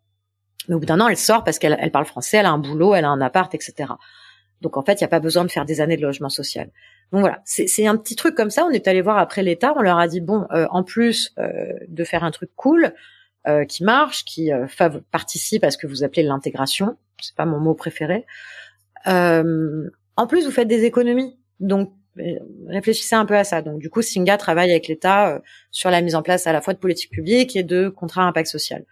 Mais 0.68 0.76
au 0.76 0.78
bout 0.78 0.86
d'un 0.86 1.00
an, 1.00 1.08
elle 1.08 1.16
sort 1.16 1.42
parce 1.42 1.58
qu'elle 1.58 1.76
elle 1.80 1.90
parle 1.90 2.04
français, 2.04 2.36
elle 2.36 2.46
a 2.46 2.52
un 2.52 2.58
boulot, 2.58 2.94
elle 2.94 3.04
a 3.04 3.08
un 3.08 3.20
appart, 3.20 3.52
etc. 3.52 3.94
Donc 4.60 4.76
en 4.76 4.82
fait, 4.82 4.94
il 4.94 5.04
n'y 5.04 5.06
a 5.06 5.08
pas 5.08 5.20
besoin 5.20 5.44
de 5.44 5.50
faire 5.50 5.64
des 5.64 5.80
années 5.80 5.96
de 5.96 6.02
logement 6.02 6.28
social. 6.28 6.70
Donc 7.12 7.20
voilà, 7.20 7.40
c'est 7.44 7.86
un 7.86 7.96
petit 7.96 8.16
truc 8.16 8.34
comme 8.34 8.50
ça. 8.50 8.64
On 8.64 8.70
est 8.70 8.88
allé 8.88 9.00
voir 9.00 9.18
après 9.18 9.42
l'État, 9.42 9.74
on 9.76 9.82
leur 9.82 9.98
a 9.98 10.08
dit 10.08 10.20
bon, 10.20 10.46
euh, 10.52 10.66
en 10.70 10.82
plus 10.82 11.34
euh, 11.38 11.72
de 11.88 12.04
faire 12.04 12.24
un 12.24 12.30
truc 12.30 12.50
cool 12.56 12.92
euh, 13.46 13.64
qui 13.64 13.84
marche, 13.84 14.24
qui 14.24 14.50
participe 15.12 15.62
à 15.62 15.70
ce 15.70 15.78
que 15.78 15.86
vous 15.86 16.02
appelez 16.02 16.22
l'intégration, 16.22 16.96
c'est 17.20 17.36
pas 17.36 17.46
mon 17.46 17.60
mot 17.60 17.74
préféré. 17.74 18.26
en 19.04 20.26
plus, 20.28 20.46
vous 20.46 20.50
faites 20.50 20.68
des 20.68 20.84
économies. 20.84 21.38
Donc 21.60 21.92
réfléchissez 22.66 23.14
un 23.14 23.26
peu 23.26 23.36
à 23.36 23.44
ça. 23.44 23.62
Donc 23.62 23.78
du 23.78 23.90
coup, 23.90 24.02
Singa 24.02 24.36
travaille 24.36 24.70
avec 24.70 24.88
l'État 24.88 25.40
sur 25.70 25.90
la 25.90 26.00
mise 26.00 26.14
en 26.14 26.22
place 26.22 26.46
à 26.46 26.52
la 26.52 26.60
fois 26.60 26.72
de 26.72 26.78
politiques 26.78 27.12
publiques 27.12 27.54
et 27.56 27.62
de 27.62 27.88
contrats 27.88 28.22
à 28.22 28.26
impact 28.26 28.48
social. 28.48 28.84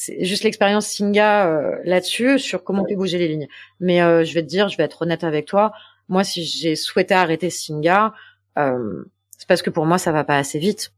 C'est 0.00 0.24
juste 0.24 0.44
l'expérience 0.44 0.86
Singa 0.86 1.80
là-dessus 1.82 2.38
sur 2.38 2.62
comment 2.62 2.82
on 2.82 2.86
peut 2.86 2.94
bouger 2.94 3.18
les 3.18 3.26
lignes. 3.26 3.48
Mais 3.80 3.98
je 3.98 4.32
vais 4.32 4.42
te 4.42 4.46
dire, 4.46 4.68
je 4.68 4.76
vais 4.76 4.84
être 4.84 5.02
honnête 5.02 5.24
avec 5.24 5.46
toi 5.46 5.72
moi, 6.08 6.24
si 6.24 6.44
j'ai 6.44 6.74
souhaité 6.74 7.14
arrêter 7.14 7.50
Singa, 7.50 8.14
euh, 8.58 9.04
c'est 9.36 9.46
parce 9.46 9.62
que 9.62 9.70
pour 9.70 9.86
moi, 9.86 9.98
ça 9.98 10.12
va 10.12 10.24
pas 10.24 10.38
assez 10.38 10.58
vite. 10.58 10.92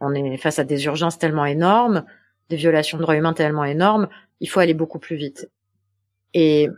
On 0.00 0.14
est 0.14 0.36
face 0.36 0.58
à 0.58 0.64
des 0.64 0.84
urgences 0.84 1.18
tellement 1.18 1.46
énormes, 1.46 2.04
des 2.50 2.56
violations 2.56 2.98
de 2.98 3.02
droits 3.02 3.16
humains 3.16 3.32
tellement 3.32 3.64
énormes, 3.64 4.08
il 4.40 4.48
faut 4.48 4.60
aller 4.60 4.74
beaucoup 4.74 5.00
plus 5.00 5.16
vite. 5.16 5.50
Et 6.34 6.68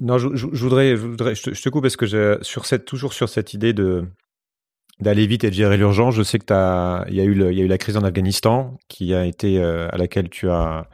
non, 0.00 0.16
je, 0.16 0.28
voudrais, 0.46 0.96
je 0.96 1.06
voudrais, 1.06 1.34
je 1.34 1.42
te, 1.42 1.68
coupe 1.68 1.82
parce 1.82 1.96
que 1.96 2.06
je, 2.06 2.38
sur 2.42 2.64
cette, 2.64 2.86
toujours 2.86 3.12
sur 3.12 3.28
cette 3.28 3.52
idée 3.52 3.72
de 3.72 4.04
d'aller 5.00 5.26
vite 5.26 5.44
et 5.44 5.50
de 5.50 5.54
gérer 5.54 5.76
l'urgence. 5.76 6.14
Je 6.14 6.22
sais 6.22 6.38
que 6.38 6.44
t'as, 6.44 7.04
il 7.08 7.14
y 7.14 7.20
a 7.20 7.24
eu, 7.24 7.36
y 7.52 7.60
a 7.60 7.64
eu 7.64 7.68
la 7.68 7.78
crise 7.78 7.96
en 7.96 8.02
Afghanistan 8.02 8.76
qui 8.88 9.14
a 9.14 9.24
été 9.24 9.58
euh, 9.58 9.88
à 9.90 9.96
laquelle 9.96 10.28
tu 10.28 10.48
as 10.48 10.88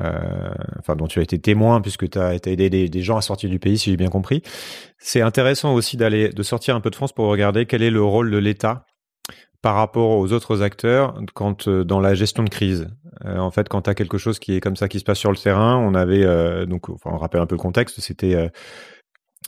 euh, 0.00 0.50
enfin 0.80 0.96
dont 0.96 1.06
tu 1.06 1.20
as 1.20 1.22
été 1.22 1.38
témoin 1.38 1.80
puisque 1.80 2.10
tu 2.10 2.18
as, 2.18 2.34
aidé 2.34 2.68
des, 2.68 3.02
gens 3.02 3.16
à 3.16 3.22
sortir 3.22 3.48
du 3.48 3.58
pays, 3.58 3.78
si 3.78 3.90
j'ai 3.90 3.96
bien 3.96 4.08
compris. 4.08 4.42
C'est 4.98 5.20
intéressant 5.20 5.74
aussi 5.74 5.96
d'aller 5.96 6.30
de 6.30 6.42
sortir 6.42 6.74
un 6.74 6.80
peu 6.80 6.90
de 6.90 6.96
France 6.96 7.12
pour 7.12 7.26
regarder 7.26 7.66
quel 7.66 7.82
est 7.82 7.90
le 7.90 8.02
rôle 8.02 8.30
de 8.30 8.38
l'État 8.38 8.86
par 9.62 9.76
rapport 9.76 10.10
aux 10.10 10.32
autres 10.32 10.60
acteurs 10.62 11.18
quand 11.34 11.68
euh, 11.68 11.84
dans 11.84 12.00
la 12.00 12.14
gestion 12.14 12.42
de 12.42 12.50
crise. 12.50 12.88
En 13.24 13.52
fait, 13.52 13.68
quand 13.68 13.82
tu 13.82 13.90
as 13.90 13.94
quelque 13.94 14.18
chose 14.18 14.40
qui 14.40 14.56
est 14.56 14.60
comme 14.60 14.74
ça 14.74 14.88
qui 14.88 14.98
se 14.98 15.04
passe 15.04 15.20
sur 15.20 15.30
le 15.30 15.36
terrain, 15.36 15.78
on 15.78 15.94
avait 15.94 16.66
donc 16.66 16.88
on 17.06 17.16
rappelle 17.16 17.40
un 17.40 17.46
peu 17.46 17.54
le 17.54 17.60
contexte, 17.60 18.00
c'était 18.00 18.50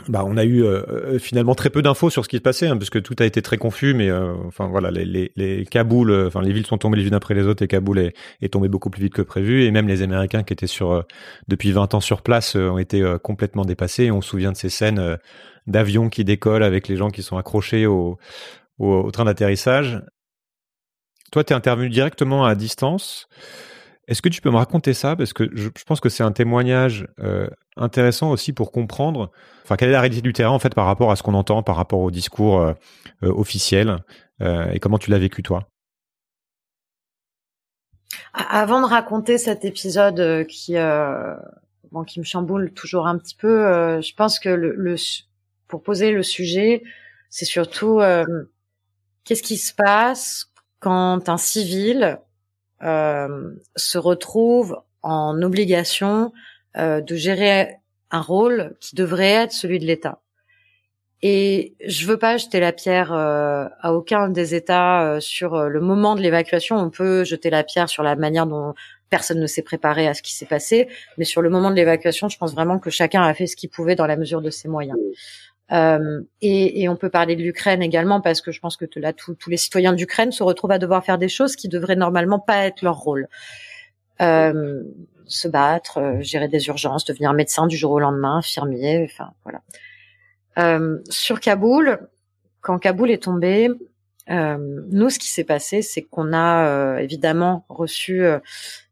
bah, 0.09 0.25
on 0.27 0.37
a 0.37 0.45
eu 0.45 0.63
euh, 0.63 0.83
euh, 0.89 1.19
finalement 1.19 1.55
très 1.55 1.71
peu 1.71 1.81
d'infos 1.81 2.11
sur 2.11 2.23
ce 2.23 2.29
qui 2.29 2.37
se 2.37 2.43
passait, 2.43 2.67
hein, 2.67 2.77
parce 2.77 2.91
tout 2.91 3.17
a 3.19 3.25
été 3.25 3.41
très 3.41 3.57
confus. 3.57 3.95
Mais 3.95 4.11
euh, 4.11 4.35
enfin 4.47 4.67
voilà, 4.67 4.91
les, 4.91 5.07
les, 5.07 5.33
les 5.37 5.65
Kaboul, 5.65 6.13
enfin 6.27 6.43
les 6.43 6.53
villes 6.53 6.67
sont 6.67 6.77
tombées 6.77 6.99
les 6.99 7.07
unes 7.07 7.15
après 7.15 7.35
les 7.35 7.47
autres, 7.47 7.63
et 7.63 7.69
Kaboul 7.69 7.99
est, 7.99 8.15
est 8.43 8.53
tombé 8.53 8.69
beaucoup 8.69 8.91
plus 8.91 9.03
vite 9.03 9.15
que 9.15 9.23
prévu. 9.23 9.65
Et 9.65 9.71
même 9.71 9.89
les 9.89 10.03
Américains 10.03 10.43
qui 10.43 10.53
étaient 10.53 10.67
sur 10.67 11.05
depuis 11.49 11.73
20 11.73 11.95
ans 11.95 12.01
sur 12.01 12.23
place 12.23 12.57
ont 12.57 12.79
été 12.79 13.03
complètement 13.23 13.65
dépassés. 13.65 14.11
on 14.11 14.21
se 14.21 14.29
souvient 14.29 14.53
de 14.53 14.57
ces 14.57 14.69
scènes 14.69 15.19
d'avions 15.67 16.11
qui 16.11 16.25
décollent 16.25 16.63
avec 16.63 16.89
les 16.89 16.97
gens 16.97 17.09
qui 17.09 17.23
sont 17.23 17.39
accrochés 17.39 17.87
au, 17.87 18.19
au, 18.79 19.11
train 19.11 19.25
d'atterrissage. 19.25 20.03
Toi, 21.33 21.43
tu 21.43 21.53
es 21.53 21.57
intervenu 21.57 21.89
directement 21.89 22.45
à 22.45 22.55
distance. 22.55 23.29
Est-ce 24.09 24.23
que 24.23 24.29
tu 24.29 24.41
peux 24.41 24.51
me 24.51 24.57
raconter 24.57 24.95
ça? 24.95 25.17
Parce 25.17 25.33
que 25.33 25.51
je, 25.55 25.69
pense 25.87 26.01
que 26.01 26.09
c'est 26.09 26.23
un 26.23 26.33
témoignage 26.33 27.09
euh, 27.19 27.49
intéressant 27.77 28.31
aussi 28.31 28.53
pour 28.53 28.73
comprendre, 28.73 29.31
enfin, 29.65 29.77
quelle 29.77 29.89
est 29.89 29.93
la 29.93 30.01
réalité 30.01 30.23
du 30.23 30.33
terrain 30.33 30.51
en 30.51 30.59
fait 30.59 30.75
par 30.75 30.87
rapport 30.87 31.11
à 31.11 31.17
ce 31.17 31.23
qu'on 31.23 31.35
entend, 31.35 31.63
par 31.63 31.77
rapport 31.77 32.01
au 32.01 32.11
discours 32.11 32.61
euh, 32.61 32.73
euh, 33.23 33.33
officiel, 33.33 33.99
et 34.41 34.81
comment 34.81 34.99
tu 34.99 35.11
l'as 35.11 35.19
vécu 35.19 35.43
toi? 35.43 35.67
Avant 38.35 38.83
de 38.83 38.87
raconter 38.87 39.39
cet 39.39 39.65
épisode 39.65 40.47
qui, 40.47 40.75
bon, 41.91 42.05
qui 42.05 42.21
me 42.21 42.25
chamboule 42.25 42.71
toujours 42.73 43.07
un 43.07 43.17
petit 43.17 43.35
peu, 43.35 44.03
je 44.03 44.15
pense 44.15 44.39
que 44.39 44.51
le, 44.51 44.97
pour 45.69 45.83
poser 45.83 46.11
le 46.11 46.23
sujet, 46.23 46.83
c'est 47.31 47.47
surtout 47.47 48.03
qu'est-ce 49.25 49.43
qui 49.43 49.57
se 49.57 49.73
passe 49.73 50.53
quand 50.81 51.31
un 51.31 51.39
civil 51.39 52.19
euh, 52.83 53.55
se 53.75 53.97
retrouve 53.97 54.83
en 55.03 55.41
obligation 55.41 56.33
euh, 56.77 57.01
de 57.01 57.17
gérer 57.17 57.77
un 58.11 58.21
rôle 58.21 58.77
qui 58.81 58.95
devrait 58.95 59.33
être 59.33 59.53
celui 59.53 59.79
de 59.79 59.85
l'État. 59.85 60.21
Et 61.23 61.75
je 61.85 62.07
veux 62.07 62.19
pas 62.19 62.37
jeter 62.37 62.61
la 62.61 62.73
pierre 62.73 63.13
euh, 63.13 63.67
à 63.81 63.95
aucun 63.95 64.29
des 64.29 64.55
États 64.55 65.17
sur 65.21 65.69
le 65.69 65.81
moment 65.81 66.15
de 66.15 66.21
l'évacuation. 66.21 66.77
On 66.77 66.91
peut 66.91 67.25
jeter 67.25 67.51
la 67.51 67.65
pierre 67.65 67.89
sur 67.89 68.03
la 68.03 68.17
manière 68.17 68.47
dont 68.47 68.75
personne 69.11 69.41
ne 69.41 69.47
s'est 69.47 69.63
préparé 69.63 70.07
à 70.07 70.15
ce 70.15 70.23
qui 70.23 70.35
s'est 70.35 70.47
passé, 70.47 70.89
mais 71.17 71.25
sur 71.25 71.43
le 71.43 71.51
moment 71.51 71.71
de 71.71 71.77
l'évacuation, 71.77 72.29
je 72.29 72.39
pense 72.39 72.55
vraiment 72.55 72.79
que 72.79 72.91
chacun 72.91 73.23
a 73.23 73.35
fait 73.35 73.47
ce 73.47 73.57
qu'il 73.57 73.71
pouvait 73.71 73.95
dans 73.95 74.07
la 74.07 74.17
mesure 74.17 74.43
de 74.43 74.51
ses 74.51 74.69
moyens. 74.69 74.99
Euh, 75.73 76.21
et, 76.43 76.83
et, 76.83 76.89
on 76.89 76.95
peut 76.97 77.11
parler 77.11 77.35
de 77.35 77.43
l'Ukraine 77.43 77.83
également 77.83 78.21
parce 78.21 78.41
que 78.41 78.53
je 78.53 78.61
pense 78.61 78.77
que 78.77 78.85
là, 78.97 79.13
tous 79.13 79.37
les 79.49 79.57
citoyens 79.57 79.93
d'Ukraine 79.95 80.31
se 80.31 80.45
retrouvent 80.45 80.71
à 80.71 80.79
devoir 80.79 81.05
faire 81.05 81.19
des 81.19 81.29
choses 81.29 81.57
qui 81.57 81.69
devraient 81.69 81.97
normalement 81.97 82.39
pas 82.39 82.67
être 82.67 82.83
leur 82.83 82.97
rôle. 82.97 83.29
Euh, 84.21 84.83
se 85.27 85.49
battre, 85.49 85.99
euh, 85.99 86.21
gérer 86.21 86.49
des 86.49 86.69
urgences, 86.69 87.05
devenir 87.05 87.33
médecin 87.33 87.67
du 87.67 87.77
jour 87.77 87.93
au 87.93 88.01
lendemain, 88.01 88.39
infirmier, 88.39 89.09
enfin 89.11 89.33
voilà. 89.45 89.63
Euh, 90.59 90.99
sur 91.11 91.41
Kaboul, 91.41 92.09
quand 92.61 92.79
Kaboul 92.79 93.11
est 93.11 93.23
tombé, 93.23 93.69
euh, 94.31 94.57
nous, 94.91 95.11
ce 95.11 95.19
qui 95.19 95.29
s'est 95.29 95.45
passé, 95.45 95.83
c'est 95.83 96.03
qu'on 96.03 96.33
a 96.33 96.99
évidemment 97.01 97.65
reçu 97.69 98.25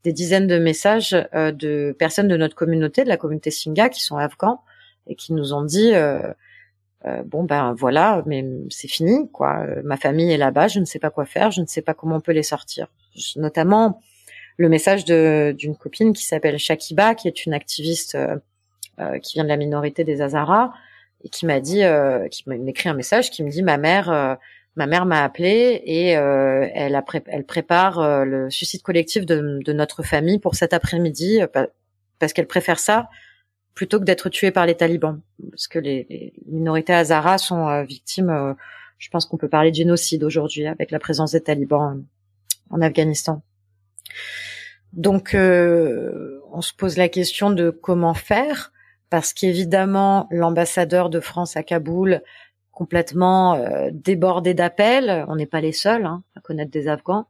des 0.04 0.12
dizaines 0.12 0.46
de 0.46 0.58
messages 0.58 1.10
de 1.32 1.96
personnes 1.98 2.28
de 2.28 2.36
notre 2.36 2.54
communauté, 2.54 3.02
de 3.02 3.08
la 3.08 3.16
communauté 3.16 3.50
Singa, 3.50 3.88
qui 3.88 4.04
sont 4.04 4.16
afghans 4.16 4.62
et 5.06 5.16
qui 5.16 5.32
nous 5.32 5.52
ont 5.52 5.64
dit 5.64 5.92
euh, 7.06 7.22
bon 7.24 7.44
ben 7.44 7.74
voilà, 7.74 8.22
mais 8.26 8.44
c'est 8.70 8.88
fini 8.88 9.30
quoi. 9.30 9.66
Ma 9.84 9.96
famille 9.96 10.30
est 10.32 10.38
là-bas, 10.38 10.68
je 10.68 10.80
ne 10.80 10.86
sais 10.86 10.98
pas 10.98 11.10
quoi 11.10 11.26
faire, 11.26 11.50
je 11.50 11.60
ne 11.60 11.66
sais 11.66 11.82
pas 11.82 11.92
comment 11.92 12.16
on 12.16 12.20
peut 12.20 12.32
les 12.32 12.42
sortir. 12.42 12.86
Notamment 13.36 14.00
le 14.56 14.68
message 14.68 15.04
d'une 15.04 15.76
copine 15.76 16.12
qui 16.12 16.24
s'appelle 16.24 16.58
Shakiba, 16.58 17.14
qui 17.14 17.28
est 17.28 17.46
une 17.46 17.54
activiste 17.54 18.14
euh, 18.14 18.36
euh, 19.00 19.18
qui 19.18 19.34
vient 19.34 19.44
de 19.44 19.48
la 19.48 19.56
minorité 19.56 20.04
des 20.04 20.20
Hazaras 20.20 20.72
et 21.24 21.28
qui 21.28 21.46
m'a 21.46 21.60
dit, 21.60 21.82
qui 22.30 22.44
m'écrit 22.48 22.90
un 22.90 22.94
message 22.94 23.30
qui 23.30 23.42
me 23.42 23.48
dit 23.48 23.62
ma 23.62 23.78
mère, 23.78 24.38
ma 24.76 24.86
mère 24.86 25.06
m'a 25.06 25.24
appelé 25.24 25.80
et 25.86 26.08
elle, 26.08 26.94
a 26.94 27.04
elle 27.28 27.44
prépare 27.44 28.26
le 28.26 28.50
suicide 28.50 28.82
collectif 28.82 29.24
de, 29.24 29.60
de, 29.64 29.72
notre 29.72 30.02
famille 30.02 30.38
pour 30.38 30.54
cet 30.54 30.74
après-midi 30.74 31.40
parce 32.18 32.34
qu'elle 32.34 32.46
préfère 32.46 32.78
ça 32.78 33.08
plutôt 33.74 33.98
que 33.98 34.04
d'être 34.04 34.28
tué 34.28 34.50
par 34.50 34.66
les 34.66 34.76
talibans. 34.76 35.20
Parce 35.50 35.68
que 35.68 35.78
les, 35.78 36.06
les 36.08 36.32
minorités 36.46 36.94
hazaras 36.94 37.38
sont 37.38 37.68
euh, 37.68 37.82
victimes, 37.82 38.30
euh, 38.30 38.54
je 38.98 39.10
pense 39.10 39.26
qu'on 39.26 39.36
peut 39.36 39.48
parler 39.48 39.70
de 39.70 39.76
génocide 39.76 40.24
aujourd'hui 40.24 40.66
avec 40.66 40.90
la 40.90 40.98
présence 40.98 41.32
des 41.32 41.42
talibans 41.42 42.02
en 42.70 42.80
Afghanistan. 42.80 43.42
Donc, 44.92 45.34
euh, 45.34 46.40
on 46.52 46.60
se 46.60 46.72
pose 46.72 46.96
la 46.96 47.08
question 47.08 47.50
de 47.50 47.70
comment 47.70 48.14
faire, 48.14 48.72
parce 49.10 49.32
qu'évidemment, 49.32 50.28
l'ambassadeur 50.30 51.10
de 51.10 51.20
France 51.20 51.56
à 51.56 51.62
Kaboul, 51.62 52.22
complètement 52.70 53.64
débordé 53.92 54.54
d'appels, 54.54 55.24
on 55.28 55.36
n'est 55.36 55.46
pas 55.46 55.60
les 55.60 55.72
seuls 55.72 56.06
hein, 56.06 56.24
à 56.36 56.40
connaître 56.40 56.72
des 56.72 56.88
Afghans. 56.88 57.26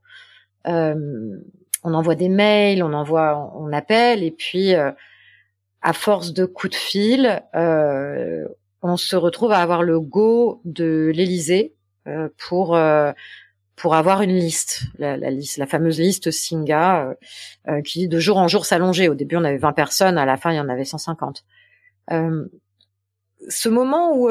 on 0.65 1.43
envoie 1.85 2.15
des 2.15 2.31
mails, 2.31 2.83
on 2.83 2.95
envoie, 2.95 3.53
on 3.55 3.71
appelle, 3.73 4.23
et 4.23 4.31
puis 4.31 4.75
à 5.85 5.93
force 5.93 6.33
de 6.33 6.47
coups 6.47 6.73
de 6.73 6.77
fil, 6.77 7.43
euh, 7.55 8.49
on 8.81 8.97
se 8.97 9.17
retrouve 9.17 9.53
à 9.53 9.59
avoir 9.59 9.83
le 9.83 10.01
go 10.01 10.63
de 10.65 11.13
l'Élysée 11.15 11.75
euh, 12.09 12.31
pour 12.49 12.75
euh, 12.75 13.13
pour 13.77 13.95
avoir 13.95 14.23
une 14.23 14.35
liste, 14.35 14.83
la, 14.99 15.17
liste, 15.17 15.57
la 15.57 15.67
fameuse 15.67 15.99
liste 15.99 16.31
Singa, 16.31 17.15
qui 17.85 18.09
de 18.09 18.19
jour 18.21 18.39
en 18.39 18.47
jour 18.49 18.67
s'allongeait. 18.67 19.09
Au 19.09 19.15
début, 19.15 19.37
on 19.37 19.45
avait 19.45 19.59
20 19.59 19.73
personnes, 19.73 20.17
à 20.17 20.25
la 20.25 20.37
fin, 20.37 20.53
il 20.53 20.57
y 20.57 20.61
en 20.61 20.69
avait 20.69 20.85
150. 20.85 21.45
ce 22.09 23.69
moment 23.69 24.13
où 24.17 24.29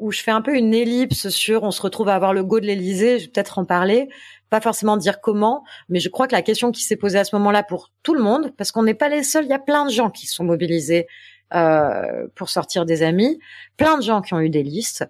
où 0.00 0.12
je 0.12 0.22
fais 0.22 0.30
un 0.30 0.42
peu 0.42 0.54
une 0.54 0.74
ellipse 0.74 1.28
sur, 1.28 1.64
on 1.64 1.72
se 1.72 1.82
retrouve 1.82 2.08
à 2.08 2.14
avoir 2.14 2.32
le 2.32 2.44
go 2.44 2.60
de 2.60 2.66
l'Élysée, 2.66 3.18
je 3.18 3.24
vais 3.24 3.30
peut-être 3.32 3.58
en 3.58 3.64
parler 3.64 4.08
pas 4.50 4.60
forcément 4.60 4.96
dire 4.96 5.20
comment, 5.20 5.64
mais 5.88 6.00
je 6.00 6.08
crois 6.08 6.26
que 6.26 6.34
la 6.34 6.42
question 6.42 6.72
qui 6.72 6.82
s'est 6.82 6.96
posée 6.96 7.18
à 7.18 7.24
ce 7.24 7.36
moment-là 7.36 7.62
pour 7.62 7.92
tout 8.02 8.14
le 8.14 8.22
monde, 8.22 8.52
parce 8.56 8.72
qu'on 8.72 8.82
n'est 8.82 8.94
pas 8.94 9.08
les 9.08 9.22
seuls, 9.22 9.44
il 9.44 9.50
y 9.50 9.54
a 9.54 9.58
plein 9.58 9.84
de 9.84 9.90
gens 9.90 10.10
qui 10.10 10.26
sont 10.26 10.44
mobilisés 10.44 11.06
euh, 11.54 12.26
pour 12.34 12.48
sortir 12.48 12.84
des 12.84 13.02
amis, 13.02 13.38
plein 13.76 13.96
de 13.96 14.02
gens 14.02 14.22
qui 14.22 14.34
ont 14.34 14.40
eu 14.40 14.50
des 14.50 14.62
listes, 14.62 15.04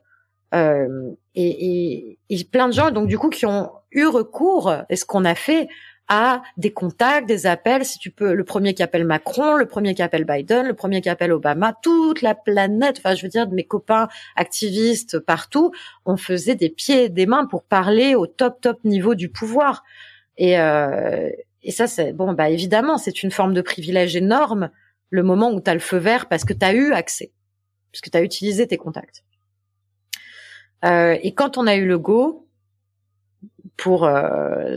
euh, 0.54 1.10
et, 1.34 1.48
et, 1.48 2.18
et, 2.30 2.44
plein 2.44 2.68
de 2.68 2.72
gens 2.72 2.90
donc 2.90 3.06
du 3.06 3.18
coup 3.18 3.28
qui 3.28 3.46
ont 3.46 3.70
eu 3.92 4.06
recours, 4.06 4.72
et 4.88 4.96
ce 4.96 5.04
qu'on 5.04 5.24
a 5.24 5.34
fait, 5.34 5.68
à 6.08 6.42
des 6.56 6.72
contacts, 6.72 7.28
des 7.28 7.46
appels, 7.46 7.84
si 7.84 7.98
tu 7.98 8.10
peux, 8.10 8.32
le 8.32 8.44
premier 8.44 8.72
qui 8.72 8.82
appelle 8.82 9.04
Macron, 9.04 9.56
le 9.56 9.66
premier 9.66 9.94
qui 9.94 10.02
appelle 10.02 10.24
Biden, 10.24 10.66
le 10.66 10.74
premier 10.74 11.02
qui 11.02 11.10
appelle 11.10 11.32
Obama, 11.32 11.74
toute 11.82 12.22
la 12.22 12.34
planète, 12.34 12.96
enfin 12.98 13.14
je 13.14 13.22
veux 13.22 13.28
dire, 13.28 13.48
mes 13.50 13.64
copains 13.64 14.08
activistes 14.34 15.18
partout, 15.18 15.70
on 16.06 16.16
faisait 16.16 16.54
des 16.54 16.70
pieds 16.70 17.04
et 17.04 17.08
des 17.10 17.26
mains 17.26 17.44
pour 17.44 17.62
parler 17.62 18.14
au 18.14 18.26
top 18.26 18.60
top 18.62 18.82
niveau 18.84 19.14
du 19.14 19.28
pouvoir. 19.28 19.84
Et, 20.38 20.58
euh, 20.58 21.28
et 21.62 21.72
ça, 21.72 21.86
c'est 21.86 22.14
bon, 22.14 22.32
bah 22.32 22.48
évidemment, 22.48 22.96
c'est 22.96 23.22
une 23.22 23.30
forme 23.30 23.52
de 23.52 23.60
privilège 23.60 24.16
énorme, 24.16 24.70
le 25.10 25.22
moment 25.22 25.50
où 25.52 25.60
tu 25.60 25.70
as 25.70 25.74
le 25.74 25.80
feu 25.80 25.98
vert 25.98 26.26
parce 26.26 26.44
que 26.44 26.54
tu 26.54 26.64
as 26.64 26.72
eu 26.72 26.92
accès, 26.92 27.32
puisque 27.92 28.10
tu 28.10 28.16
as 28.16 28.22
utilisé 28.22 28.66
tes 28.66 28.78
contacts. 28.78 29.24
Euh, 30.84 31.16
et 31.22 31.32
quand 31.34 31.58
on 31.58 31.66
a 31.66 31.76
eu 31.76 31.86
le 31.86 31.98
go, 31.98 32.48
pour 33.78 34.04
euh, 34.04 34.76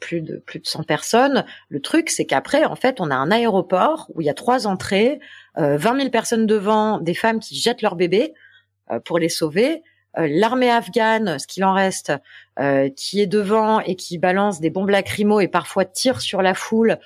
plus 0.00 0.20
de 0.20 0.36
plus 0.38 0.58
de 0.58 0.66
100 0.66 0.82
personnes. 0.82 1.44
Le 1.68 1.80
truc, 1.80 2.10
c'est 2.10 2.24
qu'après, 2.24 2.64
en 2.64 2.76
fait, 2.76 3.00
on 3.00 3.10
a 3.10 3.14
un 3.14 3.30
aéroport 3.30 4.10
où 4.14 4.20
il 4.20 4.26
y 4.26 4.30
a 4.30 4.34
trois 4.34 4.66
entrées, 4.66 5.20
euh, 5.58 5.76
20 5.76 5.98
000 5.98 6.10
personnes 6.10 6.46
devant, 6.46 6.98
des 6.98 7.14
femmes 7.14 7.40
qui 7.40 7.56
jettent 7.56 7.82
leurs 7.82 7.96
bébés 7.96 8.34
euh, 8.90 8.98
pour 9.00 9.18
les 9.18 9.28
sauver. 9.28 9.82
Euh, 10.18 10.26
l'armée 10.28 10.70
afghane, 10.70 11.38
ce 11.38 11.46
qu'il 11.46 11.64
en 11.64 11.72
reste, 11.72 12.12
qui 12.94 13.22
est 13.22 13.26
devant 13.26 13.80
et 13.80 13.96
qui 13.96 14.18
balance 14.18 14.60
des 14.60 14.68
bombes 14.68 14.90
lacrymo 14.90 15.40
et 15.40 15.48
parfois 15.48 15.86
tire 15.86 16.20
sur 16.20 16.42
la 16.42 16.52
foule 16.52 16.98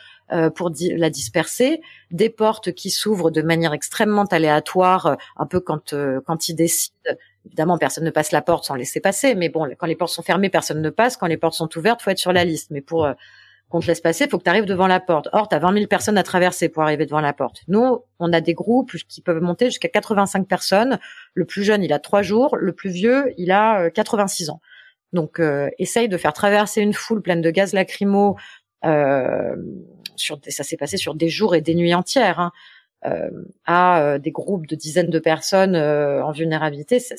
pour 0.57 0.73
la 0.81 1.11
disperser, 1.11 1.81
des 2.11 2.29
portes 2.29 2.73
qui 2.73 2.91
s'ouvrent 2.91 3.31
de 3.31 3.41
manière 3.41 3.73
extrêmement 3.73 4.25
aléatoire, 4.25 5.17
un 5.37 5.47
peu 5.47 5.61
quand 5.61 5.95
quand 6.27 6.49
ils 6.49 6.57
décident 6.57 6.97
Évidemment, 7.47 7.79
personne 7.79 8.05
ne 8.05 8.11
passe 8.11 8.33
la 8.33 8.43
porte 8.43 8.65
sans 8.65 8.75
laisser 8.75 9.01
passer, 9.01 9.35
mais 9.35 9.49
bon, 9.49 9.69
quand 9.79 9.87
les 9.87 9.97
portes 9.97 10.13
sont 10.13 10.23
fermées, 10.23 10.49
personne 10.49 10.81
ne 10.81 10.91
passe. 10.91 11.17
Quand 11.17 11.27
les 11.27 11.37
portes 11.37 11.55
sont 11.55 11.69
ouvertes, 11.77 12.01
faut 12.01 12.11
être 12.11 12.19
sur 12.19 12.33
la 12.33 12.45
liste. 12.45 12.71
Mais 12.71 12.81
pour 12.81 13.05
euh, 13.05 13.13
qu'on 13.69 13.81
te 13.81 13.87
laisse 13.87 14.01
passer, 14.01 14.29
faut 14.29 14.39
que 14.39 14.45
tu 14.45 14.51
arrives 14.51 14.65
devant 14.65 14.87
la 14.87 15.01
porte. 15.01 15.29
Or, 15.33 15.49
tu 15.49 15.55
as 15.55 15.59
20 15.59 15.75
000 15.75 15.87
personnes 15.87 16.17
à 16.19 16.23
traverser 16.23 16.69
pour 16.69 16.83
arriver 16.83 17.07
devant 17.07 17.21
la 17.21 17.33
porte. 17.33 17.63
Nous, 17.69 18.01
on 18.19 18.33
a 18.33 18.41
des 18.41 18.55
groupes 18.55 18.93
qui 19.09 19.21
peuvent 19.21 19.43
monter 19.43 19.67
jusqu'à 19.67 19.89
85 19.89 20.47
personnes. 20.47 20.99
Le 21.35 21.45
plus 21.45 21.65
jeune, 21.65 21.83
il 21.83 21.93
a 21.93 21.99
trois 21.99 22.23
jours. 22.23 22.57
Le 22.57 22.73
plus 22.73 22.91
vieux, 22.91 23.33
il 23.37 23.51
a 23.51 23.91
86 23.91 24.49
euh, 24.49 24.53
ans. 24.53 24.61
Donc, 25.13 25.39
euh, 25.39 25.71
essaye 25.79 26.09
de 26.09 26.17
faire 26.17 26.33
traverser 26.33 26.83
une 26.83 26.93
foule 26.93 27.23
pleine 27.23 27.41
de 27.41 27.51
gaz 27.51 27.73
lacrymo. 27.73 28.37
Euh, 28.85 29.57
sur, 30.17 30.39
ça 30.49 30.63
s'est 30.63 30.77
passé 30.77 30.97
sur 30.97 31.15
des 31.15 31.29
jours 31.29 31.55
et 31.55 31.61
des 31.61 31.75
nuits 31.75 31.95
entières. 31.95 32.41
Hein. 32.41 32.53
Euh, 33.07 33.29
à 33.67 34.03
euh, 34.03 34.19
des 34.19 34.31
groupes 34.31 34.67
de 34.67 34.77
dizaines 34.77 35.11
de 35.11 35.19
personnes 35.19 35.77
euh, 35.77 36.25
en 36.25 36.33
vulnérabilité, 36.33 37.01
ça, 37.01 37.15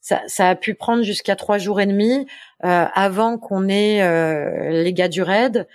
ça, 0.00 0.20
ça, 0.26 0.50
a 0.50 0.54
pu 0.54 0.74
prendre 0.74 1.02
jusqu'à 1.04 1.36
trois 1.36 1.56
jours 1.56 1.80
et 1.80 1.86
demi 1.86 2.26
avant 2.60 3.38
qu'on 3.38 3.68
ait 3.68 4.02
les 4.82 4.92
gars 4.92 5.08
du 5.08 5.22
raid 5.22 5.66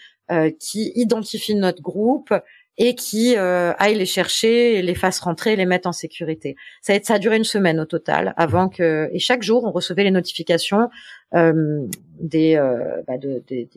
qui 0.59 0.91
identifient 0.95 1.55
notre 1.55 1.81
groupe 1.81 2.33
et 2.77 2.95
qui 2.95 3.35
euh, 3.35 3.73
aillent 3.79 3.97
les 3.97 4.05
chercher, 4.05 4.81
les 4.81 4.95
fassent 4.95 5.19
rentrer, 5.19 5.55
les 5.55 5.65
mettent 5.65 5.87
en 5.87 5.91
sécurité. 5.91 6.55
Ça 6.81 6.93
a, 6.93 6.99
ça 7.01 7.15
a 7.15 7.19
duré 7.19 7.37
une 7.37 7.43
semaine 7.43 7.79
au 7.79 7.85
total, 7.85 8.33
avant 8.37 8.69
que 8.69 9.09
et 9.11 9.19
chaque 9.19 9.41
jour 9.41 9.63
on 9.65 9.71
recevait 9.71 10.03
les 10.03 10.11
notifications 10.11 10.89
euh, 11.33 11.85
des, 12.19 12.55
euh, 12.55 13.01
bah 13.07 13.17
de, 13.17 13.43
de, 13.49 13.67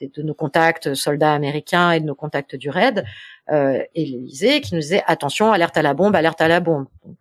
de, 0.00 0.10
de, 0.12 0.22
nos 0.22 0.34
contacts 0.34 0.94
soldats 0.94 1.32
américains 1.32 1.92
et 1.92 2.00
de 2.00 2.04
nos 2.04 2.16
contacts 2.16 2.56
du 2.56 2.68
RAID 2.68 3.04
euh, 3.50 3.82
et 3.94 4.04
l'Élysée 4.04 4.60
qui 4.60 4.74
nous 4.74 4.80
disait 4.80 5.02
attention, 5.06 5.52
alerte 5.52 5.76
à 5.76 5.82
la 5.82 5.94
bombe, 5.94 6.14
alerte 6.14 6.40
à 6.40 6.48
la 6.48 6.60
bombe. 6.60 6.86
Donc 7.04 7.16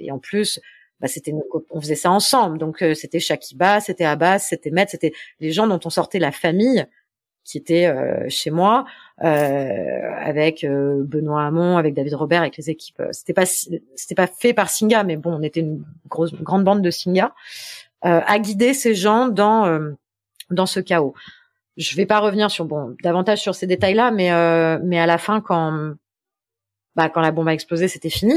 et 0.00 0.10
en 0.10 0.18
plus 0.18 0.60
bah, 1.00 1.08
c'était 1.08 1.34
on 1.70 1.80
faisait 1.80 1.96
ça 1.96 2.10
ensemble. 2.10 2.58
Donc 2.58 2.82
euh, 2.82 2.94
c'était 2.94 3.20
Shakiba, 3.20 3.80
c'était 3.80 4.04
Abbas, 4.04 4.40
c'était 4.40 4.70
Met, 4.70 4.86
c'était 4.88 5.12
les 5.40 5.52
gens 5.52 5.66
dont 5.66 5.80
on 5.84 5.90
sortait 5.90 6.18
la 6.18 6.32
famille 6.32 6.86
qui 7.44 7.58
était 7.58 7.86
euh, 7.86 8.24
chez 8.28 8.50
moi 8.50 8.84
euh, 9.22 10.10
avec 10.20 10.64
euh, 10.64 11.02
Benoît 11.04 11.44
Hamon, 11.44 11.76
avec 11.76 11.94
David 11.94 12.14
Robert, 12.14 12.42
avec 12.42 12.56
les 12.56 12.70
équipes. 12.70 13.02
C'était 13.10 13.32
pas 13.32 13.46
c'était 13.46 14.14
pas 14.14 14.26
fait 14.26 14.54
par 14.54 14.70
Singa, 14.70 15.02
mais 15.04 15.16
bon, 15.16 15.32
on 15.34 15.42
était 15.42 15.60
une 15.60 15.84
grosse 16.08 16.34
grande 16.34 16.64
bande 16.64 16.82
de 16.82 16.90
Singa 16.90 17.34
à 18.04 18.38
guider 18.40 18.74
ces 18.74 18.96
gens 18.96 19.28
dans 19.28 19.80
dans 20.50 20.66
ce 20.66 20.80
chaos. 20.80 21.14
Je 21.76 21.96
vais 21.96 22.06
pas 22.06 22.20
revenir 22.20 22.50
sur 22.50 22.64
bon 22.64 22.96
davantage 23.02 23.40
sur 23.40 23.54
ces 23.54 23.66
détails-là, 23.66 24.10
mais 24.10 24.30
mais 24.84 24.98
à 24.98 25.06
la 25.06 25.18
fin 25.18 25.40
quand 25.40 25.94
bah 26.96 27.08
quand 27.08 27.20
la 27.20 27.32
bombe 27.32 27.48
a 27.48 27.54
explosé, 27.54 27.88
c'était 27.88 28.10
fini. 28.10 28.34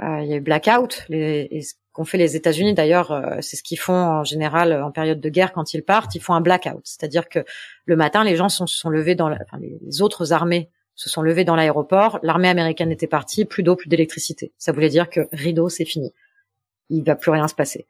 Il 0.00 0.26
y 0.26 0.32
a 0.32 0.36
eu 0.36 0.40
blackout. 0.40 1.04
Les, 1.08 1.48
qu'ont 1.92 2.04
fait 2.04 2.18
les 2.18 2.36
États-Unis 2.36 2.74
d'ailleurs, 2.74 3.10
euh, 3.10 3.38
c'est 3.40 3.56
ce 3.56 3.62
qu'ils 3.62 3.78
font 3.78 3.94
en 3.94 4.24
général 4.24 4.72
en 4.82 4.90
période 4.90 5.20
de 5.20 5.28
guerre 5.28 5.52
quand 5.52 5.74
ils 5.74 5.82
partent, 5.82 6.14
ils 6.14 6.20
font 6.20 6.34
un 6.34 6.40
blackout, 6.40 6.82
c'est-à-dire 6.84 7.28
que 7.28 7.40
le 7.84 7.96
matin 7.96 8.24
les 8.24 8.36
gens 8.36 8.48
se 8.48 8.66
sont 8.66 8.90
levés 8.90 9.14
dans, 9.14 9.28
la, 9.28 9.38
enfin, 9.42 9.58
les 9.60 10.02
autres 10.02 10.32
armées 10.32 10.70
se 10.94 11.08
sont 11.08 11.22
levés 11.22 11.44
dans 11.44 11.56
l'aéroport, 11.56 12.18
l'armée 12.22 12.48
américaine 12.48 12.92
était 12.92 13.06
partie, 13.06 13.44
plus 13.44 13.62
d'eau, 13.62 13.74
plus 13.74 13.88
d'électricité. 13.88 14.52
Ça 14.58 14.72
voulait 14.72 14.90
dire 14.90 15.08
que 15.08 15.28
rideau, 15.32 15.68
c'est 15.68 15.84
fini, 15.84 16.12
il 16.90 17.02
va 17.04 17.16
plus 17.16 17.30
rien 17.30 17.48
se 17.48 17.54
passer. 17.54 17.86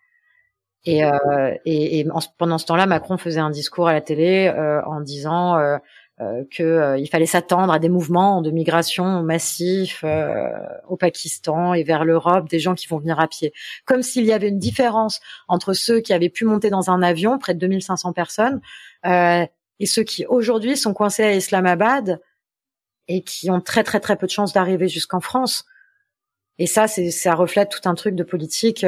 Et, 0.86 1.04
euh, 1.04 1.54
et, 1.64 2.00
et 2.00 2.06
pendant 2.38 2.58
ce 2.58 2.66
temps-là, 2.66 2.86
Macron 2.86 3.18
faisait 3.18 3.40
un 3.40 3.50
discours 3.50 3.88
à 3.88 3.92
la 3.92 4.00
télé 4.00 4.48
euh, 4.48 4.82
en 4.84 5.00
disant 5.00 5.58
euh, 5.58 5.76
euh, 6.20 6.44
qu'il 6.50 6.66
euh, 6.66 7.02
fallait 7.10 7.24
s'attendre 7.24 7.72
à 7.72 7.78
des 7.78 7.88
mouvements 7.88 8.42
de 8.42 8.50
migration 8.50 9.22
massifs 9.22 10.02
euh, 10.04 10.50
au 10.86 10.98
Pakistan 10.98 11.72
et 11.72 11.82
vers 11.82 12.04
l'Europe, 12.04 12.46
des 12.46 12.58
gens 12.58 12.74
qui 12.74 12.88
vont 12.88 12.98
venir 12.98 13.18
à 13.18 13.26
pied. 13.26 13.54
Comme 13.86 14.02
s'il 14.02 14.26
y 14.26 14.32
avait 14.34 14.48
une 14.48 14.58
différence 14.58 15.20
entre 15.48 15.72
ceux 15.72 16.00
qui 16.00 16.12
avaient 16.12 16.28
pu 16.28 16.44
monter 16.44 16.68
dans 16.68 16.90
un 16.90 17.00
avion, 17.00 17.38
près 17.38 17.54
de 17.54 17.58
2500 17.60 18.12
personnes, 18.12 18.60
et 19.02 19.86
ceux 19.86 20.02
qui 20.02 20.26
aujourd'hui 20.26 20.76
sont 20.76 20.92
coincés 20.92 21.24
à 21.24 21.32
Islamabad 21.32 22.20
et 23.08 23.22
qui 23.22 23.50
ont 23.50 23.62
très 23.62 23.82
très 23.82 23.98
très 23.98 24.16
peu 24.16 24.26
de 24.26 24.30
chances 24.30 24.52
d'arriver 24.52 24.88
jusqu'en 24.88 25.20
France. 25.20 25.64
Et 26.58 26.66
ça, 26.66 26.86
c'est 26.86 27.10
ça 27.10 27.34
reflète 27.34 27.70
tout 27.70 27.88
un 27.88 27.94
truc 27.94 28.14
de 28.14 28.24
politique. 28.24 28.84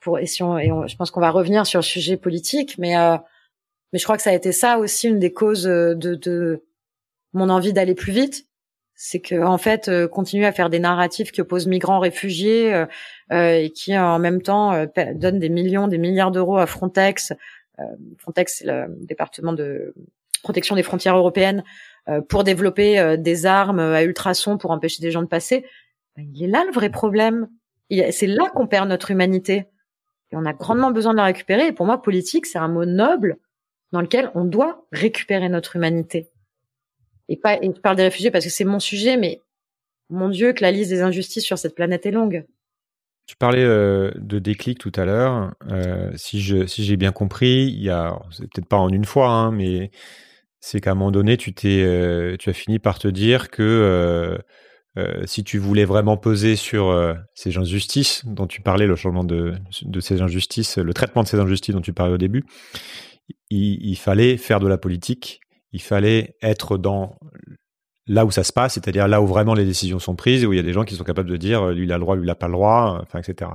Pour 0.00 0.18
et 0.18 0.26
si 0.26 0.42
on, 0.42 0.58
et 0.58 0.70
je 0.86 0.96
pense 0.96 1.10
qu'on 1.10 1.20
va 1.20 1.30
revenir 1.30 1.66
sur 1.66 1.80
le 1.80 1.84
sujet 1.84 2.16
politique, 2.16 2.76
mais 2.78 2.94
mais 3.92 3.98
je 3.98 4.04
crois 4.04 4.16
que 4.16 4.22
ça 4.22 4.30
a 4.30 4.34
été 4.34 4.52
ça 4.52 4.78
aussi 4.78 5.08
une 5.08 5.18
des 5.18 5.32
causes 5.32 5.66
euh, 5.66 5.94
de, 5.94 6.14
de 6.14 6.64
mon 7.32 7.48
envie 7.48 7.72
d'aller 7.72 7.94
plus 7.94 8.12
vite. 8.12 8.46
C'est 8.94 9.20
que 9.20 9.40
en 9.40 9.58
fait, 9.58 9.88
euh, 9.88 10.08
continuer 10.08 10.44
à 10.44 10.52
faire 10.52 10.70
des 10.70 10.80
narratifs 10.80 11.30
qui 11.30 11.40
opposent 11.40 11.66
migrants, 11.66 12.00
réfugiés, 12.00 12.74
euh, 12.74 12.86
euh 13.32 13.52
et 13.52 13.70
qui 13.70 13.96
en 13.96 14.18
même 14.18 14.42
temps 14.42 14.86
donnent 15.14 15.38
des 15.38 15.48
millions, 15.48 15.88
des 15.88 15.98
milliards 15.98 16.30
d'euros 16.30 16.58
à 16.58 16.66
Frontex. 16.66 17.32
Frontex, 18.18 18.56
c'est 18.58 18.66
le 18.66 18.86
département 19.06 19.52
de 19.52 19.94
protection 20.42 20.74
des 20.74 20.82
frontières 20.82 21.16
européennes, 21.16 21.62
pour 22.28 22.42
développer 22.42 23.16
des 23.18 23.46
armes 23.46 23.78
à 23.78 24.02
ultrasons 24.02 24.58
pour 24.58 24.72
empêcher 24.72 25.00
des 25.00 25.12
gens 25.12 25.22
de 25.22 25.28
passer. 25.28 25.64
Ben, 26.16 26.26
il 26.34 26.42
est 26.42 26.48
là 26.48 26.64
le 26.66 26.72
vrai 26.72 26.90
problème. 26.90 27.48
C'est 27.88 28.26
là 28.26 28.50
qu'on 28.52 28.66
perd 28.66 28.88
notre 28.88 29.12
humanité. 29.12 29.68
Et 30.32 30.36
on 30.36 30.44
a 30.44 30.52
grandement 30.52 30.90
besoin 30.90 31.12
de 31.12 31.18
la 31.18 31.24
récupérer. 31.24 31.68
Et 31.68 31.72
pour 31.72 31.86
moi, 31.86 32.02
politique, 32.02 32.46
c'est 32.46 32.58
un 32.58 32.68
mot 32.68 32.84
noble 32.84 33.38
dans 33.92 34.00
lequel 34.00 34.30
on 34.34 34.44
doit 34.44 34.86
récupérer 34.92 35.48
notre 35.48 35.76
humanité. 35.76 36.30
Et 37.28 37.36
pas, 37.36 37.56
et 37.62 37.66
je 37.74 37.80
parle 37.80 37.96
des 37.96 38.02
réfugiés 38.02 38.30
parce 38.30 38.44
que 38.44 38.50
c'est 38.50 38.64
mon 38.64 38.80
sujet, 38.80 39.16
mais 39.16 39.42
mon 40.10 40.28
Dieu, 40.28 40.52
que 40.52 40.62
la 40.62 40.70
liste 40.70 40.90
des 40.90 41.02
injustices 41.02 41.44
sur 41.44 41.58
cette 41.58 41.74
planète 41.74 42.06
est 42.06 42.10
longue. 42.10 42.46
Tu 43.26 43.36
parlais 43.36 43.62
euh, 43.62 44.10
de 44.16 44.38
déclic 44.38 44.78
tout 44.78 44.92
à 44.96 45.04
l'heure. 45.04 45.54
Euh, 45.70 46.10
si 46.16 46.40
je 46.40 46.64
si 46.66 46.82
j'ai 46.82 46.96
bien 46.96 47.12
compris, 47.12 47.66
il 47.66 47.82
y 47.82 47.90
a 47.90 48.18
c'est 48.30 48.50
peut-être 48.50 48.68
pas 48.68 48.78
en 48.78 48.88
une 48.88 49.04
fois, 49.04 49.28
hein, 49.28 49.52
mais 49.52 49.90
c'est 50.60 50.80
qu'à 50.80 50.92
un 50.92 50.94
moment 50.94 51.10
donné, 51.10 51.36
tu 51.36 51.52
t'es 51.52 51.82
euh, 51.82 52.36
tu 52.38 52.48
as 52.48 52.54
fini 52.54 52.78
par 52.78 52.98
te 52.98 53.06
dire 53.06 53.50
que 53.50 54.40
si 55.26 55.44
tu 55.44 55.58
voulais 55.58 55.84
vraiment 55.84 56.16
peser 56.16 56.56
sur 56.56 57.16
ces 57.34 57.56
injustices 57.56 58.24
dont 58.26 58.46
tu 58.46 58.62
parlais, 58.62 58.86
le 58.86 58.96
changement 58.96 59.22
de 59.22 59.54
de 59.82 60.00
ces 60.00 60.22
injustices, 60.22 60.76
le 60.78 60.92
traitement 60.92 61.22
de 61.22 61.28
ces 61.28 61.38
injustices 61.38 61.74
dont 61.74 61.80
tu 61.80 61.92
parlais 61.92 62.14
au 62.14 62.18
début, 62.18 62.44
il, 63.50 63.96
fallait 63.96 64.36
faire 64.36 64.60
de 64.60 64.68
la 64.68 64.78
politique, 64.78 65.40
il 65.72 65.82
fallait 65.82 66.36
être 66.42 66.78
dans 66.78 67.18
là 68.06 68.24
où 68.24 68.30
ça 68.30 68.42
se 68.42 68.52
passe, 68.52 68.74
c'est-à-dire 68.74 69.06
là 69.06 69.20
où 69.20 69.26
vraiment 69.26 69.54
les 69.54 69.66
décisions 69.66 69.98
sont 69.98 70.16
prises 70.16 70.46
où 70.46 70.52
il 70.52 70.56
y 70.56 70.60
a 70.60 70.62
des 70.62 70.72
gens 70.72 70.84
qui 70.84 70.94
sont 70.94 71.04
capables 71.04 71.28
de 71.28 71.36
dire 71.36 71.68
lui 71.68 71.84
il 71.84 71.92
a 71.92 71.96
le 71.96 72.00
droit, 72.00 72.16
lui 72.16 72.24
il 72.24 72.30
a 72.30 72.34
pas 72.34 72.46
le 72.46 72.54
droit, 72.54 72.98
enfin 73.02 73.20
etc. 73.20 73.50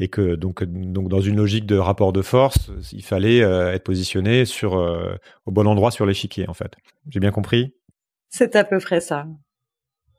Et 0.00 0.08
que 0.08 0.34
donc 0.34 0.64
donc 0.64 1.08
dans 1.08 1.20
une 1.20 1.36
logique 1.36 1.66
de 1.66 1.76
rapport 1.76 2.12
de 2.12 2.22
force, 2.22 2.70
il 2.92 3.04
fallait 3.04 3.38
être 3.38 3.84
positionné 3.84 4.44
sur 4.44 4.72
au 5.46 5.50
bon 5.50 5.66
endroit 5.66 5.90
sur 5.90 6.06
l'échiquier 6.06 6.48
en 6.48 6.54
fait. 6.54 6.74
J'ai 7.08 7.20
bien 7.20 7.30
compris? 7.30 7.74
C'est 8.30 8.56
à 8.56 8.64
peu 8.64 8.78
près 8.78 9.00
ça. 9.00 9.26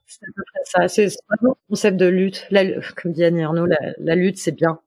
C'est 0.10 0.26
à 0.26 0.32
peu 0.36 0.44
près 0.52 0.62
ça. 0.66 0.88
C'est 0.88 1.08
vraiment 1.30 1.56
le 1.56 1.70
concept 1.70 1.98
de 1.98 2.08
lutte. 2.08 2.50
comme 2.96 3.14
dit 3.14 3.24
Annie 3.24 3.44
Arnaud, 3.44 3.68
la 4.00 4.16
lutte 4.16 4.38
c'est 4.38 4.52
bien 4.52 4.80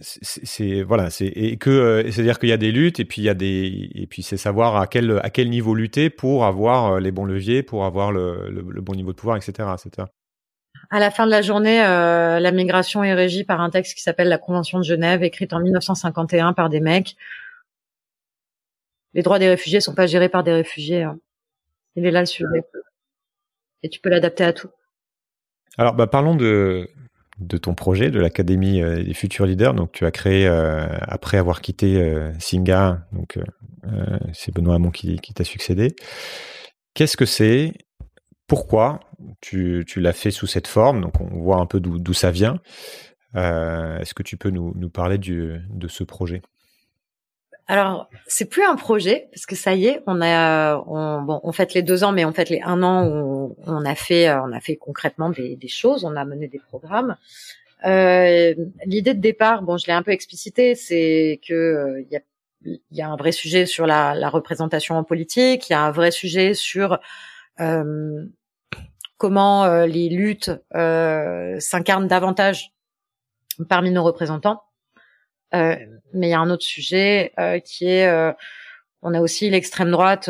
c'est 0.00 0.82
voilà 0.82 1.10
c'est 1.10 1.26
et 1.26 1.56
que 1.56 1.70
euh, 1.70 2.10
c'est 2.10 2.20
à 2.20 2.24
dire 2.24 2.38
qu'il 2.38 2.48
y 2.48 2.52
a 2.52 2.56
des 2.56 2.72
luttes 2.72 3.00
et 3.00 3.04
puis 3.04 3.22
il 3.22 3.24
y 3.24 3.28
a 3.28 3.34
des 3.34 3.90
et 3.94 4.06
puis 4.06 4.22
c'est 4.22 4.36
savoir 4.36 4.76
à 4.76 4.86
quel 4.86 5.20
à 5.22 5.30
quel 5.30 5.48
niveau 5.50 5.74
lutter 5.74 6.10
pour 6.10 6.44
avoir 6.44 6.94
euh, 6.94 7.00
les 7.00 7.10
bons 7.10 7.24
leviers 7.24 7.62
pour 7.62 7.84
avoir 7.84 8.12
le, 8.12 8.48
le, 8.50 8.80
bon 8.80 8.94
niveau 8.94 9.12
de 9.12 9.16
pouvoir 9.16 9.36
etc 9.36 9.68
etc 9.74 10.08
à 10.90 10.98
la 10.98 11.10
fin 11.10 11.26
de 11.26 11.30
la 11.30 11.42
journée 11.42 11.82
euh, 11.84 12.40
la 12.40 12.52
migration 12.52 13.04
est 13.04 13.14
régie 13.14 13.44
par 13.44 13.60
un 13.60 13.70
texte 13.70 13.94
qui 13.96 14.02
s'appelle 14.02 14.28
la 14.28 14.38
convention 14.38 14.78
de 14.78 14.84
Genève 14.84 15.22
écrite 15.22 15.52
en 15.52 15.60
1951 15.60 16.52
par 16.52 16.68
des 16.68 16.80
mecs 16.80 17.16
les 19.14 19.22
droits 19.22 19.38
des 19.38 19.48
réfugiés 19.48 19.80
sont 19.80 19.94
pas 19.94 20.06
gérés 20.06 20.28
par 20.28 20.44
des 20.44 20.52
réfugiés 20.52 21.02
hein. 21.02 21.18
il 21.96 22.06
est 22.06 22.10
là 22.10 22.20
le 22.20 22.26
sujet 22.26 22.64
et 23.82 23.88
tu 23.88 24.00
peux 24.00 24.10
l'adapter 24.10 24.44
à 24.44 24.52
tout 24.52 24.70
alors 25.78 25.94
bah 25.94 26.06
parlons 26.06 26.34
de 26.34 26.88
ton 27.58 27.74
projet, 27.74 28.10
de 28.10 28.20
l'Académie 28.20 28.82
euh, 28.82 29.02
des 29.02 29.14
futurs 29.14 29.46
leaders. 29.46 29.74
Donc, 29.74 29.92
tu 29.92 30.04
as 30.04 30.10
créé, 30.10 30.46
euh, 30.46 30.86
après 31.02 31.38
avoir 31.38 31.60
quitté 31.60 32.00
euh, 32.00 32.32
Singa, 32.38 33.06
c'est 34.32 34.54
Benoît 34.54 34.74
Hamon 34.74 34.90
qui, 34.90 35.18
t'a 35.34 35.44
succédé. 35.44 35.94
Qu'est-ce 36.94 37.16
que 37.16 37.24
c'est? 37.24 37.72
Pourquoi 38.46 39.00
tu, 39.40 39.84
l'as 39.96 40.12
fait 40.12 40.30
sous 40.30 40.46
cette 40.46 40.66
forme? 40.66 41.00
Donc, 41.00 41.20
on 41.20 41.40
voit 41.40 41.56
un 41.56 41.66
peu 41.66 41.80
d'où 41.80 42.12
ça 42.12 42.30
vient. 42.30 42.60
Est-ce 43.34 44.12
que 44.12 44.22
tu 44.22 44.36
peux 44.36 44.50
nous, 44.50 44.90
parler 44.90 45.18
de 45.18 45.88
ce 45.88 46.04
projet? 46.04 46.42
Alors, 47.70 48.10
c'est 48.26 48.46
plus 48.46 48.64
un 48.64 48.74
projet 48.74 49.28
parce 49.30 49.46
que 49.46 49.54
ça 49.54 49.74
y 49.74 49.86
est, 49.86 50.02
on 50.08 50.20
a, 50.20 50.82
les 51.72 51.82
deux 51.82 52.02
ans, 52.02 52.10
mais 52.10 52.24
on 52.24 52.32
fête 52.32 52.48
les 52.48 52.60
un 52.62 52.82
an 52.82 53.06
où 53.06 53.54
on 53.64 53.84
a 53.84 53.94
fait, 53.94 54.28
euh, 54.28 54.60
fait 54.60 54.74
concrètement 54.74 55.30
des, 55.30 55.56
choses, 55.68 56.04
on 56.04 56.16
a 56.16 56.24
mené 56.24 56.48
des 56.48 56.58
programmes. 56.58 57.16
Euh, 57.86 58.56
L'idée 58.86 59.14
de 59.14 59.20
départ, 59.20 59.62
bon, 59.62 59.76
je 59.76 59.86
l'ai 59.86 59.92
un 59.92 60.02
peu 60.02 60.10
explicité, 60.10 60.74
c'est 60.74 61.38
que 61.46 61.54
euh, 61.54 62.04
y 62.90 63.02
a 63.02 63.08
un 63.08 63.14
vrai 63.14 63.30
sujet 63.30 63.66
sur 63.66 63.86
la, 63.86 64.28
représentation 64.30 64.96
en 64.96 65.04
politique, 65.04 65.70
il 65.70 65.72
y 65.72 65.76
a 65.76 65.82
un 65.82 65.92
vrai 65.92 66.10
sujet 66.10 66.54
sur 66.54 66.98
comment 69.16 69.84
les 69.84 70.08
luttes 70.08 70.50
s'incarnent 70.72 72.08
davantage 72.08 72.72
parmi 73.68 73.92
nos 73.92 74.02
représentants. 74.02 74.60
Euh, 75.54 75.76
mais 76.12 76.28
il 76.28 76.30
y 76.30 76.34
a 76.34 76.40
un 76.40 76.50
autre 76.50 76.64
sujet 76.64 77.32
euh, 77.38 77.58
qui 77.58 77.86
est 77.86 78.06
euh, 78.06 78.32
on 79.02 79.14
a 79.14 79.20
aussi 79.20 79.48
l'extrême 79.50 79.90
droite 79.90 80.26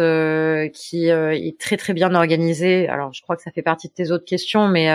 qui 0.73 1.09
est 1.09 1.61
très 1.61 1.77
très 1.77 1.93
bien 1.93 2.15
organisée. 2.15 2.89
Alors 2.89 3.13
je 3.13 3.21
crois 3.23 3.37
que 3.37 3.43
ça 3.43 3.51
fait 3.51 3.63
partie 3.63 3.89
de 3.89 3.93
tes 3.93 4.13
autres 4.13 4.25
questions, 4.25 4.69
mais 4.69 4.89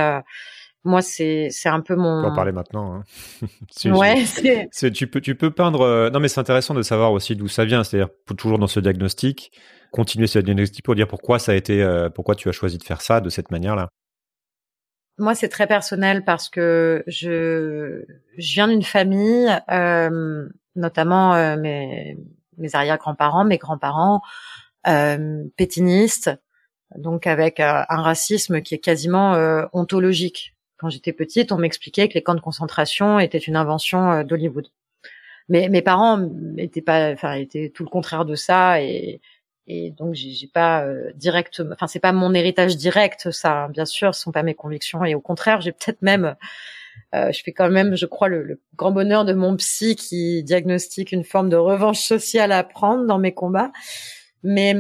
moi 0.86 1.02
c'est 1.02 1.50
c'est 1.52 1.68
un 1.68 1.82
peu 1.82 1.96
mon. 1.96 2.20
On 2.20 2.22
peut 2.22 2.30
en 2.30 2.36
parler 2.36 2.54
maintenant. 2.54 3.04
Hein. 3.44 3.48
ouais. 3.92 4.24
C'est 4.72 4.92
tu 4.92 5.08
peux 5.08 5.20
tu 5.20 5.36
peux 5.36 5.52
peindre. 5.52 6.10
Non 6.10 6.22
mais 6.22 6.30
c'est 6.30 6.40
intéressant 6.40 6.74
de 6.74 6.84
savoir 6.84 7.12
aussi 7.12 7.36
d'où 7.36 7.50
ça 7.50 7.66
vient. 7.66 7.84
C'est-à-dire 7.84 8.08
toujours 8.38 8.60
dans 8.60 8.68
ce 8.68 8.80
diagnostic, 8.80 9.52
continuer 9.92 10.28
ce 10.28 10.40
diagnostic 10.40 10.86
pour 10.86 10.96
dire 10.96 11.10
pourquoi 11.10 11.38
ça 11.38 11.52
a 11.52 11.56
été, 11.56 11.86
pourquoi 12.16 12.36
tu 12.36 12.48
as 12.48 12.54
choisi 12.54 12.78
de 12.78 12.84
faire 12.84 13.02
ça 13.02 13.20
de 13.20 13.30
cette 13.30 13.52
manière-là. 13.52 13.90
Moi, 15.18 15.34
c'est 15.34 15.50
très 15.50 15.68
personnel 15.68 16.26
parce 16.26 16.50
que 16.50 17.04
je, 17.08 18.04
je 18.38 18.54
viens 18.54 18.68
d'une 18.68 18.84
famille, 18.84 19.50
euh, 19.72 20.50
notamment 20.76 21.36
euh, 21.36 21.56
mes, 21.56 22.18
mes 22.58 22.76
arrière-grands-parents, 22.76 23.46
mes 23.46 23.58
grands-parents, 23.58 24.22
euh, 24.88 25.46
pétinistes, 25.56 26.32
donc 26.98 27.28
avec 27.28 27.60
euh, 27.60 27.84
un 27.88 28.02
racisme 28.02 28.62
qui 28.62 28.76
est 28.76 28.80
quasiment 28.80 29.36
euh, 29.36 29.66
ontologique. 29.72 30.54
Quand 30.78 30.90
j'étais 30.90 31.14
petite, 31.14 31.54
on 31.54 31.58
m'expliquait 31.58 32.10
que 32.10 32.14
les 32.16 32.22
camps 32.22 32.36
de 32.36 32.42
concentration 32.42 33.18
étaient 33.20 33.38
une 33.38 33.56
invention 33.56 34.24
d'Hollywood. 34.24 34.68
Mais 35.48 35.70
mes 35.70 35.82
parents 35.82 36.30
étaient 36.58 36.82
pas, 36.82 37.12
enfin, 37.12 37.34
étaient 37.34 37.72
tout 37.74 37.84
le 37.84 37.90
contraire 37.90 38.26
de 38.26 38.36
ça 38.36 38.82
et 38.82 39.22
et 39.68 39.92
donc 39.92 40.14
j'ai 40.14 40.48
pas 40.48 40.84
euh, 40.84 41.12
direct 41.16 41.62
enfin 41.74 41.88
c'est 41.88 42.00
pas 42.00 42.12
mon 42.12 42.34
héritage 42.34 42.78
direct 42.78 43.32
ça 43.32 43.64
hein, 43.64 43.70
bien 43.70 43.86
sûr 43.86 44.14
ce 44.14 44.22
sont 44.22 44.32
pas 44.32 44.44
mes 44.44 44.54
convictions. 44.54 45.04
Et 45.06 45.16
au 45.16 45.22
contraire 45.22 45.62
j'ai 45.62 45.72
peut-être 45.72 46.02
même 46.02 46.36
euh, 47.14 47.32
je 47.32 47.42
fais 47.44 47.52
quand 47.52 47.70
même 47.70 47.96
je 47.96 48.06
crois 48.06 48.28
le, 48.28 48.60
grand 48.76 48.92
bonheur 48.92 49.26
de 49.26 49.34
mon 49.34 49.56
psy 49.58 49.96
qui 49.96 50.44
diagnostique 50.44 51.12
une 51.12 51.24
forme 51.24 51.50
de 51.50 51.58
revanche 51.58 52.02
sociale 52.02 52.52
à 52.52 52.64
prendre 52.64 53.06
dans 53.06 53.18
mes 53.18 53.34
combats. 53.34 53.72
Mais 54.44 54.76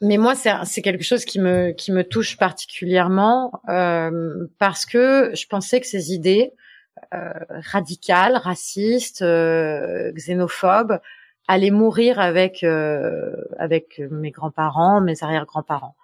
mais 0.00 0.16
moi 0.16 0.34
c'est 0.34 0.52
c'est 0.64 0.82
quelque 0.82 1.04
chose 1.04 1.24
qui 1.24 1.40
me 1.40 1.72
qui 1.72 1.92
me 1.92 2.04
touche 2.04 2.36
particulièrement 2.36 3.60
euh, 3.68 4.46
parce 4.58 4.86
que 4.86 5.30
je 5.34 5.46
pensais 5.46 5.80
que 5.80 5.86
ces 5.86 6.12
idées 6.12 6.52
euh, 7.14 7.32
radicales 7.50 8.36
racistes 8.36 9.22
euh, 9.22 10.12
xénophobes 10.12 11.00
aller 11.48 11.70
mourir 11.70 12.20
avec 12.20 12.62
euh, 12.62 13.34
avec 13.58 14.00
mes 14.10 14.30
grands-parents, 14.30 15.00
mes 15.00 15.22
arrière-grands-parents. 15.22 15.96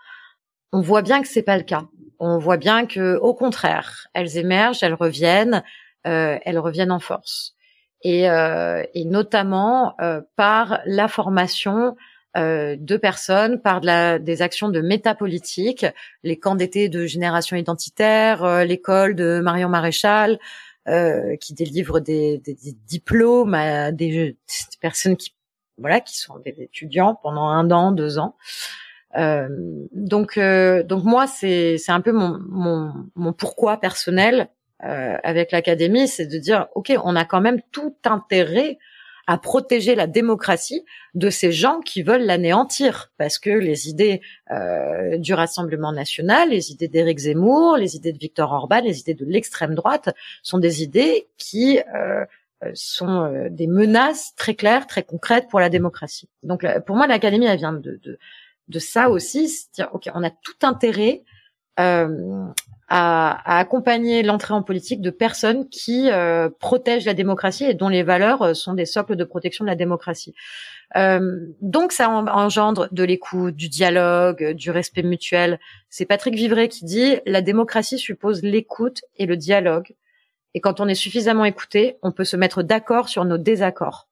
On 0.73 0.81
voit 0.81 1.03
bien 1.03 1.23
que 1.23 1.29
c'est 1.29 1.43
pas 1.43 1.57
le 1.57 1.63
cas. 1.63 1.85
On 2.19 2.39
voit 2.39 2.57
bien 2.57 2.87
que, 2.87 3.17
au 3.17 3.35
contraire, 3.35 4.09
elles 4.15 4.39
émergent, 4.39 4.83
elles 4.83 4.95
reviennent, 4.95 5.63
euh, 6.07 6.39
elles 6.45 6.59
reviennent 6.59 6.93
en 6.93 7.01
force, 7.01 7.55
et, 8.03 8.29
euh, 8.31 8.83
et 8.95 9.05
notamment 9.05 9.95
euh, 10.01 10.21
par 10.37 10.81
la 10.87 11.09
formation 11.09 11.97
euh, 12.37 12.75
de 12.77 12.97
personnes, 12.97 13.61
par 13.61 13.81
de 13.81 13.87
la, 13.87 14.19
des 14.19 14.43
actions 14.43 14.69
de 14.69 14.81
métapolitique, 14.81 15.87
les 16.25 16.37
camps 16.37 16.57
d'été 16.57 16.89
de 16.89 17.07
génération 17.07 17.57
identitaire, 17.57 18.43
euh, 18.43 18.65
l'école 18.65 19.15
de 19.15 19.39
Marion 19.39 19.69
Maréchal, 19.69 20.41
euh, 20.89 21.37
qui 21.37 21.55
délivre 21.55 22.01
des, 22.01 22.39
des, 22.39 22.57
diplômes 22.89 23.55
à 23.55 23.93
des, 23.93 24.09
des, 24.11 24.37
personnes 24.81 25.17
qui 25.17 25.34
voilà 25.79 26.01
qui 26.01 26.19
sont 26.19 26.39
des 26.39 26.55
étudiants 26.59 27.19
pendant 27.23 27.47
un 27.47 27.71
an, 27.71 27.93
deux 27.93 28.19
ans. 28.19 28.37
Euh, 29.17 29.49
donc 29.93 30.39
euh, 30.39 30.83
donc 30.83 31.05
moi 31.05 31.27
c'est 31.29 31.79
c'est 31.79 31.93
un 31.93 32.01
peu 32.01 32.11
mon 32.11 32.41
mon, 32.49 32.93
mon 33.15 33.33
pourquoi 33.33 33.79
personnel 33.79 34.49
euh, 34.83 35.17
avec 35.23 35.53
l'académie, 35.53 36.09
c'est 36.09 36.27
de 36.27 36.39
dire 36.39 36.67
ok 36.75 36.93
on 37.05 37.15
a 37.15 37.25
quand 37.25 37.41
même 37.41 37.61
tout 37.71 37.97
intérêt 38.05 38.79
à 39.27 39.39
protéger 39.39 39.95
la 39.95 40.07
démocratie 40.07 40.85
de 41.15 41.31
ces 41.31 41.53
gens 41.53 41.81
qui 41.81 42.03
veulent 42.03 42.25
l'anéantir, 42.25 43.13
parce 43.17 43.39
que 43.39 43.51
les 43.51 43.89
idées 43.89 44.21
euh, 44.51 45.17
du 45.17 45.33
Rassemblement 45.33 45.93
national, 45.93 46.51
les 46.51 46.73
idées 46.73 46.89
d'Éric 46.89 47.19
Zemmour, 47.21 47.77
les 47.77 47.97
idées 47.97 48.13
de 48.13 48.19
Victor 48.19 48.53
Orban, 48.53 48.81
les 48.81 49.01
idées 49.01 49.15
de 49.15 49.25
l'extrême 49.25 49.75
droite 49.75 50.15
sont 50.43 50.59
des 50.59 50.83
idées 50.83 51.29
qui 51.39 51.81
euh, 51.95 52.25
sont 52.75 53.25
euh, 53.25 53.49
des 53.51 53.67
menaces 53.67 54.35
très 54.37 54.55
claires, 54.55 54.87
très 54.87 55.03
concrètes 55.03 55.49
pour 55.49 55.61
la 55.61 55.69
démocratie. 55.69 56.29
Donc 56.43 56.67
pour 56.87 56.97
moi, 56.97 57.07
l'académie, 57.07 57.47
elle 57.47 57.59
vient 57.59 57.73
de, 57.73 58.01
de, 58.03 58.19
de 58.69 58.79
ça 58.79 59.11
aussi, 59.11 59.49
c'est-à-dire 59.49 59.95
ok, 59.95 60.11
on 60.15 60.23
a 60.23 60.31
tout 60.31 60.57
intérêt 60.63 61.23
euh, 61.81 62.47
à, 62.89 63.57
à, 63.57 63.59
accompagner 63.59 64.23
l'entrée 64.23 64.55
en 64.55 64.63
politique 64.63 65.01
de 65.01 65.11
personnes 65.11 65.69
qui 65.69 66.11
euh, 66.11 66.49
protègent 66.61 67.07
la 67.07 67.15
démocratie 67.15 67.65
et 67.65 67.75
dont 67.75 67.89
les 67.89 68.03
valeurs 68.03 68.43
euh, 68.43 68.55
sont 68.55 68.75
des 68.75 68.87
socles 68.87 69.17
de 69.17 69.25
protection 69.25 69.65
de 69.65 69.71
la 69.71 69.75
démocratie. 69.75 70.35
Euh, 70.97 71.49
donc 71.61 71.93
ça 71.93 72.09
engendre 72.09 72.89
de 72.93 73.03
l'écoute, 73.03 73.57
du 73.57 73.69
dialogue, 73.69 74.53
du 74.53 74.71
respect 74.71 75.03
mutuel. 75.03 75.59
C'est 75.89 76.05
Patrick 76.05 76.35
Vivray 76.35 76.69
qui 76.69 76.85
dit 76.85 77.17
la 77.27 77.41
démocratie 77.41 77.99
suppose 77.99 78.43
l'écoute 78.43 79.01
et 79.17 79.27
le 79.27 79.37
dialogue. 79.37 79.95
Et 80.55 80.61
quand 80.61 80.81
on 80.81 80.89
est 80.89 80.95
suffisamment 80.95 81.45
écouté, 81.45 81.99
on 82.03 82.13
peut 82.13 82.25
se 82.25 82.37
mettre 82.37 82.63
d'accord 82.63 83.09
sur 83.09 83.25
nos 83.25 83.39
désaccords. 83.39 84.09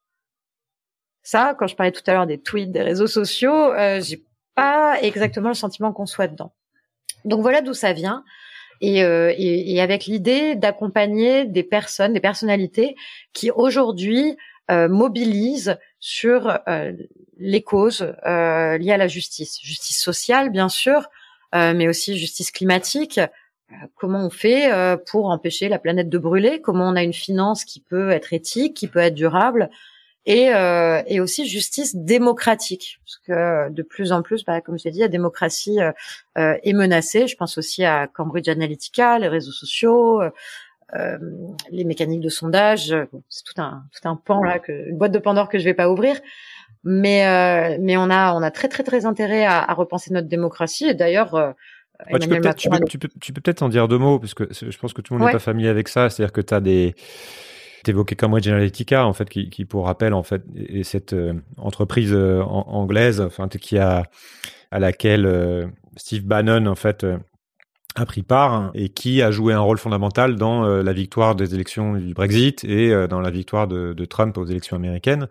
Ça, 1.22 1.54
quand 1.56 1.68
je 1.68 1.76
parlais 1.76 1.92
tout 1.92 2.02
à 2.06 2.12
l'heure 2.14 2.26
des 2.26 2.38
tweets, 2.38 2.72
des 2.72 2.82
réseaux 2.82 3.06
sociaux, 3.06 3.72
euh, 3.72 4.00
j'ai 4.00 4.24
pas 4.54 5.00
exactement 5.00 5.48
le 5.48 5.54
sentiment 5.54 5.92
qu'on 5.92 6.06
soit 6.06 6.26
dedans. 6.26 6.52
Donc 7.24 7.40
voilà 7.40 7.60
d'où 7.60 7.74
ça 7.74 7.92
vient 7.92 8.24
et, 8.80 9.04
euh, 9.04 9.32
et, 9.36 9.72
et 9.72 9.80
avec 9.80 10.06
l'idée 10.06 10.56
d'accompagner 10.56 11.44
des 11.46 11.62
personnes, 11.62 12.12
des 12.12 12.20
personnalités 12.20 12.96
qui 13.32 13.52
aujourd'hui 13.52 14.36
euh, 14.70 14.88
mobilisent 14.88 15.78
sur 16.00 16.58
euh, 16.68 16.92
les 17.38 17.62
causes 17.62 18.12
euh, 18.26 18.78
liées 18.78 18.92
à 18.92 18.96
la 18.96 19.08
justice, 19.08 19.60
justice 19.62 20.02
sociale 20.02 20.50
bien 20.50 20.68
sûr, 20.68 21.08
euh, 21.54 21.72
mais 21.74 21.88
aussi 21.88 22.18
justice 22.18 22.50
climatique. 22.50 23.20
Comment 23.96 24.26
on 24.26 24.30
fait 24.30 24.70
pour 25.06 25.26
empêcher 25.30 25.68
la 25.68 25.78
planète 25.78 26.08
de 26.08 26.18
brûler? 26.18 26.60
Comment 26.60 26.88
on 26.88 26.96
a 26.96 27.02
une 27.02 27.12
finance 27.12 27.64
qui 27.64 27.80
peut 27.80 28.10
être 28.10 28.32
éthique, 28.32 28.74
qui 28.74 28.88
peut 28.88 29.00
être 29.00 29.14
durable? 29.14 29.70
Et, 30.24 30.54
euh, 30.54 31.02
et 31.08 31.20
aussi 31.20 31.46
justice 31.46 31.96
démocratique, 31.96 33.00
parce 33.04 33.18
que 33.26 33.70
de 33.72 33.82
plus 33.82 34.12
en 34.12 34.22
plus, 34.22 34.44
bah, 34.44 34.60
comme 34.60 34.78
je 34.78 34.84
l'ai 34.84 34.92
dit, 34.92 35.00
la 35.00 35.08
démocratie 35.08 35.80
euh, 35.80 35.90
euh, 36.38 36.56
est 36.62 36.74
menacée. 36.74 37.26
Je 37.26 37.36
pense 37.36 37.58
aussi 37.58 37.84
à 37.84 38.06
Cambridge 38.06 38.48
Analytica, 38.48 39.18
les 39.18 39.26
réseaux 39.26 39.50
sociaux, 39.50 40.22
euh, 40.94 41.18
les 41.70 41.84
mécaniques 41.84 42.20
de 42.20 42.28
sondage. 42.28 42.94
c'est 43.28 43.44
tout 43.44 43.60
un 43.60 43.84
tout 43.92 44.08
un 44.08 44.14
pan 44.14 44.44
là, 44.44 44.60
que, 44.60 44.90
une 44.90 44.96
boîte 44.96 45.12
de 45.12 45.18
Pandore 45.18 45.48
que 45.48 45.58
je 45.58 45.64
vais 45.64 45.74
pas 45.74 45.90
ouvrir. 45.90 46.20
Mais 46.84 47.78
mais 47.80 47.96
on 47.96 48.08
a 48.08 48.32
on 48.34 48.42
a 48.42 48.50
très 48.52 48.68
très 48.68 48.84
très 48.84 49.06
intérêt 49.06 49.44
à, 49.44 49.58
à 49.60 49.74
repenser 49.74 50.12
notre 50.12 50.28
démocratie. 50.28 50.86
Et 50.86 50.94
d'ailleurs. 50.94 51.54
Tu 52.20 52.28
peux 52.28 52.40
peut-être 52.40 53.34
peut, 53.34 53.40
peut 53.42 53.64
en 53.64 53.68
dire 53.68 53.88
deux 53.88 53.98
mots, 53.98 54.18
parce 54.18 54.34
que 54.34 54.44
je 54.50 54.76
pense 54.78 54.92
que 54.92 55.02
tout 55.02 55.14
le 55.14 55.18
monde 55.18 55.28
n'est 55.28 55.32
pas 55.32 55.38
familier 55.38 55.68
avec 55.68 55.88
ça. 55.88 56.10
C'est-à-dire 56.10 56.32
que 56.32 56.40
tu 56.40 56.54
as 56.54 56.60
des, 56.60 56.94
évoqué 57.90 58.14
Cambridge 58.14 58.46
Analytica, 58.48 59.06
en 59.06 59.12
fait, 59.12 59.28
qui, 59.28 59.50
qui 59.50 59.64
pour 59.64 59.86
rappel, 59.86 60.14
en 60.14 60.22
fait, 60.22 60.42
est 60.56 60.84
cette 60.84 61.12
euh, 61.12 61.34
entreprise 61.56 62.12
euh, 62.12 62.42
anglaise, 62.42 63.20
enfin, 63.20 63.48
qui 63.48 63.78
a, 63.78 64.04
à 64.70 64.78
laquelle 64.78 65.26
euh, 65.26 65.66
Steve 65.96 66.24
Bannon, 66.24 66.66
en 66.66 66.74
fait, 66.74 67.06
a 67.94 68.06
pris 68.06 68.22
part 68.22 68.70
et 68.74 68.88
qui 68.88 69.20
a 69.20 69.30
joué 69.30 69.52
un 69.52 69.60
rôle 69.60 69.78
fondamental 69.78 70.36
dans 70.36 70.62
la 70.64 70.92
victoire 70.94 71.34
des 71.34 71.54
élections 71.54 71.92
du 71.96 72.14
Brexit 72.14 72.64
et 72.64 73.06
dans 73.06 73.20
la 73.20 73.30
victoire 73.30 73.68
de, 73.68 73.92
de, 73.92 74.04
Trump 74.06 74.38
aux 74.38 74.46
élections 74.46 74.76
américaines, 74.76 75.28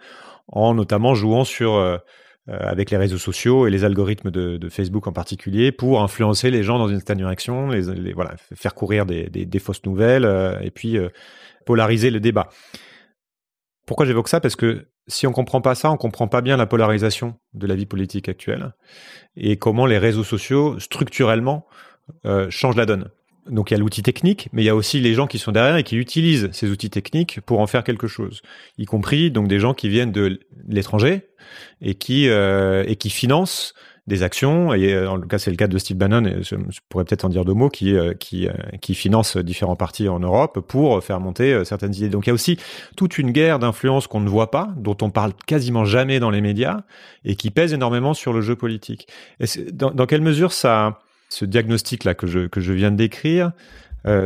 en 0.48 0.76
notamment 0.76 1.16
jouant 1.16 1.44
sur 1.44 2.00
avec 2.48 2.90
les 2.90 2.98
réseaux 2.98 3.18
sociaux 3.18 3.68
et 3.68 3.70
les 3.70 3.84
algorithmes 3.84 4.32
de, 4.32 4.70
Facebook 4.70 5.08
en 5.08 5.14
particulier 5.14 5.72
pour 5.72 6.02
influencer 6.02 6.50
les 6.50 6.64
gens 6.64 6.80
dans 6.80 6.88
une 6.88 6.98
certaine 6.98 7.20
direction, 7.20 7.70
voilà, 8.16 8.36
faire 8.56 8.74
courir 8.74 9.06
des, 9.06 9.60
fausses 9.60 9.86
nouvelles 9.86 10.28
et 10.62 10.72
puis 10.72 10.98
polariser 11.66 12.10
le 12.10 12.20
débat. 12.20 12.50
Pourquoi 13.86 14.06
j'évoque 14.06 14.28
ça? 14.28 14.40
Parce 14.40 14.56
que 14.56 14.88
si 15.08 15.28
on 15.28 15.32
comprend 15.32 15.62
pas 15.62 15.76
ça, 15.76 15.92
on 15.92 15.98
comprend 15.98 16.28
pas 16.28 16.42
bien 16.42 16.58
la 16.58 16.66
polarisation 16.66 17.36
de 17.54 17.68
la 17.68 17.76
vie 17.76 17.86
politique 17.86 18.30
actuelle 18.30 18.74
et 19.36 19.58
comment 19.58 19.86
les 19.86 19.98
réseaux 19.98 20.24
sociaux 20.24 20.80
structurellement 20.80 21.66
euh, 22.26 22.50
changent 22.50 22.76
la 22.76 22.86
donne. 22.86 23.10
Donc 23.50 23.72
il 23.72 23.74
y 23.74 23.78
a 23.78 23.80
l'outil 23.80 24.04
technique, 24.04 24.50
mais 24.54 24.62
il 24.62 24.66
y 24.66 24.70
a 24.70 24.76
aussi 24.76 25.00
les 25.00 25.14
gens 25.14 25.28
qui 25.28 25.40
sont 25.40 25.52
derrière 25.52 25.76
et 25.76 25.84
qui 25.84 25.98
utilisent 25.98 26.50
ces 26.52 26.70
outils 26.70 26.90
techniques 26.90 27.42
pour 27.42 27.60
en 27.60 27.68
faire 27.68 27.84
quelque 27.84 28.08
chose, 28.08 28.42
y 28.78 28.86
compris 28.86 29.32
donc 29.32 29.48
des 29.48 29.60
gens 29.60 29.74
qui 29.74 29.90
viennent 29.90 30.12
de 30.12 30.40
l'étranger 30.68 31.28
et 31.82 31.96
qui 31.96 32.30
euh, 32.30 32.84
et 32.88 32.96
qui 32.96 33.10
financent 33.10 33.74
des 34.08 34.24
actions, 34.24 34.74
et 34.74 34.94
euh, 34.94 35.10
en 35.10 35.20
tout 35.20 35.28
cas 35.28 35.38
c'est 35.38 35.52
le 35.52 35.58
cas 35.58 35.68
de 35.68 35.78
Steve 35.78 35.98
Bannon, 35.98 36.26
et 36.26 36.42
je, 36.42 36.56
pourrais 36.90 37.06
peut-être 37.06 37.24
en 37.24 37.30
dire 37.30 37.46
deux 37.46 37.54
mots, 37.54 37.70
qui, 37.70 37.96
euh, 37.96 38.14
qui, 38.14 38.48
euh, 38.48 38.54
qui 38.82 38.96
finance 38.96 39.38
différents 39.38 39.76
partis 39.76 40.10
en 40.10 40.20
Europe 40.20 40.60
pour 40.68 41.04
faire 41.04 41.20
monter 41.20 41.64
certaines 41.66 41.94
idées. 41.94 42.10
Donc 42.10 42.26
il 42.26 42.30
y 42.30 42.32
a 42.32 42.34
aussi 42.34 42.58
toute 42.98 43.18
une 43.18 43.32
guerre 43.32 43.60
d'influence 43.60 44.08
qu'on 44.08 44.20
ne 44.20 44.30
voit 44.30 44.52
pas, 44.52 44.74
dont 44.78 44.98
on 45.02 45.12
parle 45.12 45.34
quasiment 45.46 45.86
jamais 45.86 46.20
dans 46.20 46.32
les 46.32 46.42
médias, 46.42 46.82
et 47.26 47.36
qui 47.36 47.52
pèse 47.52 47.74
énormément 47.74 48.14
sur 48.14 48.34
le 48.34 48.42
jeu 48.42 48.56
politique. 48.56 49.08
Et 49.40 49.46
dans, 49.72 49.92
dans 49.92 50.06
quelle 50.08 50.22
mesure 50.22 50.52
ça, 50.52 51.00
ce 51.32 51.46
diagnostic-là 51.46 52.14
que 52.14 52.28
je, 52.28 52.48
que 52.48 52.62
je 52.62 52.74
viens 52.74 52.92
de 52.92 52.98
décrire, 52.98 53.52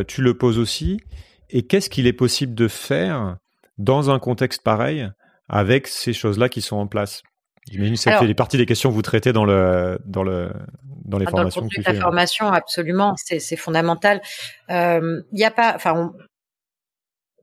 tu 0.07 0.21
le 0.21 0.33
poses 0.33 0.57
aussi, 0.57 0.99
et 1.49 1.63
qu'est-ce 1.63 1.89
qu'il 1.89 2.07
est 2.07 2.13
possible 2.13 2.55
de 2.55 2.67
faire 2.67 3.37
dans 3.77 4.09
un 4.09 4.19
contexte 4.19 4.63
pareil 4.63 5.09
avec 5.47 5.87
ces 5.87 6.13
choses-là 6.13 6.49
qui 6.49 6.61
sont 6.61 6.77
en 6.77 6.87
place? 6.87 7.23
J'imagine 7.71 7.95
que 7.95 7.99
ça 7.99 8.19
fait 8.19 8.33
partie 8.33 8.57
des 8.57 8.65
questions 8.65 8.89
que 8.89 8.95
vous 8.95 9.01
traitez 9.01 9.33
dans 9.33 9.45
le 9.45 9.97
dans 10.05 10.23
le 10.23 10.51
dans 11.03 11.17
les 11.17 11.25
formations 11.25 11.61
dans 11.61 11.65
le 11.65 11.69
que 11.69 11.75
tu 11.75 11.83
fais. 11.83 11.93
La 11.93 12.01
formation, 12.01 12.47
absolument, 12.47 13.15
c'est 13.17 13.39
c'est 13.39 13.55
fondamental. 13.55 14.21
Il 14.69 14.75
euh, 14.75 15.21
y 15.31 15.43
a 15.43 15.51
pas, 15.51 15.73
enfin, 15.75 16.13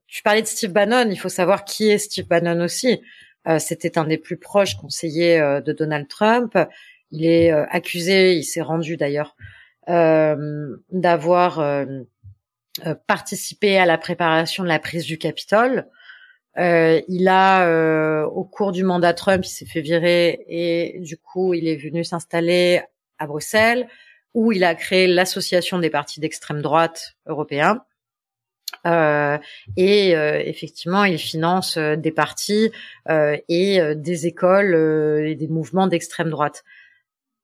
tu 0.06 0.22
parlais 0.22 0.42
de 0.42 0.46
Steve 0.46 0.72
Bannon. 0.72 1.08
Il 1.10 1.16
faut 1.16 1.28
savoir 1.28 1.64
qui 1.64 1.90
est 1.90 1.98
Steve 1.98 2.28
Bannon 2.28 2.60
aussi. 2.60 3.00
Euh, 3.48 3.58
C'était 3.58 3.98
un 3.98 4.04
des 4.04 4.18
plus 4.18 4.36
proches 4.36 4.76
conseillers 4.76 5.40
euh, 5.40 5.60
de 5.60 5.72
Donald 5.72 6.06
Trump. 6.06 6.56
Il 7.12 7.24
est 7.24 7.52
euh, 7.52 7.64
accusé, 7.70 8.34
il 8.34 8.44
s'est 8.44 8.62
rendu 8.62 8.96
d'ailleurs 8.96 9.36
euh, 9.88 10.76
d'avoir 10.90 11.86
participé 13.06 13.78
à 13.78 13.86
la 13.86 13.98
préparation 13.98 14.62
de 14.64 14.68
la 14.68 14.78
prise 14.78 15.04
du 15.04 15.18
Capitole. 15.18 15.86
Euh, 16.58 17.00
il 17.08 17.28
a, 17.28 17.66
euh, 17.66 18.24
au 18.24 18.44
cours 18.44 18.72
du 18.72 18.84
mandat 18.84 19.14
Trump, 19.14 19.44
il 19.44 19.48
s'est 19.48 19.66
fait 19.66 19.80
virer 19.80 20.44
et 20.48 20.98
du 21.00 21.16
coup, 21.16 21.54
il 21.54 21.66
est 21.66 21.76
venu 21.76 22.04
s'installer 22.04 22.82
à 23.18 23.26
Bruxelles, 23.26 23.88
où 24.34 24.52
il 24.52 24.64
a 24.64 24.74
créé 24.74 25.06
l'association 25.06 25.78
des 25.78 25.90
partis 25.90 26.20
d'extrême 26.20 26.60
droite 26.62 27.14
européens. 27.26 27.84
Euh, 28.86 29.38
et 29.76 30.16
euh, 30.16 30.40
effectivement, 30.44 31.04
il 31.04 31.18
finance 31.18 31.76
euh, 31.76 31.94
des 31.94 32.10
partis 32.10 32.72
et 33.48 33.80
des 33.94 34.26
écoles 34.26 34.74
et 35.26 35.34
des 35.34 35.48
mouvements 35.48 35.86
d'extrême 35.86 36.30
droite. 36.30 36.64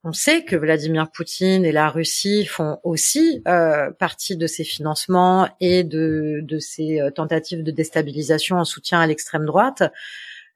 On 0.05 0.13
sait 0.13 0.45
que 0.45 0.55
Vladimir 0.55 1.11
Poutine 1.11 1.65
et 1.65 1.73
la 1.73 1.89
Russie 1.89 2.45
font 2.45 2.79
aussi 2.83 3.41
euh, 3.49 3.91
partie 3.91 4.37
de 4.37 4.47
ces 4.47 4.63
financements 4.63 5.49
et 5.59 5.83
de, 5.83 6.39
de 6.41 6.57
ces 6.57 7.01
euh, 7.01 7.11
tentatives 7.11 7.63
de 7.63 7.71
déstabilisation 7.71 8.57
en 8.57 8.63
soutien 8.63 9.01
à 9.01 9.07
l'extrême 9.07 9.45
droite. 9.45 9.83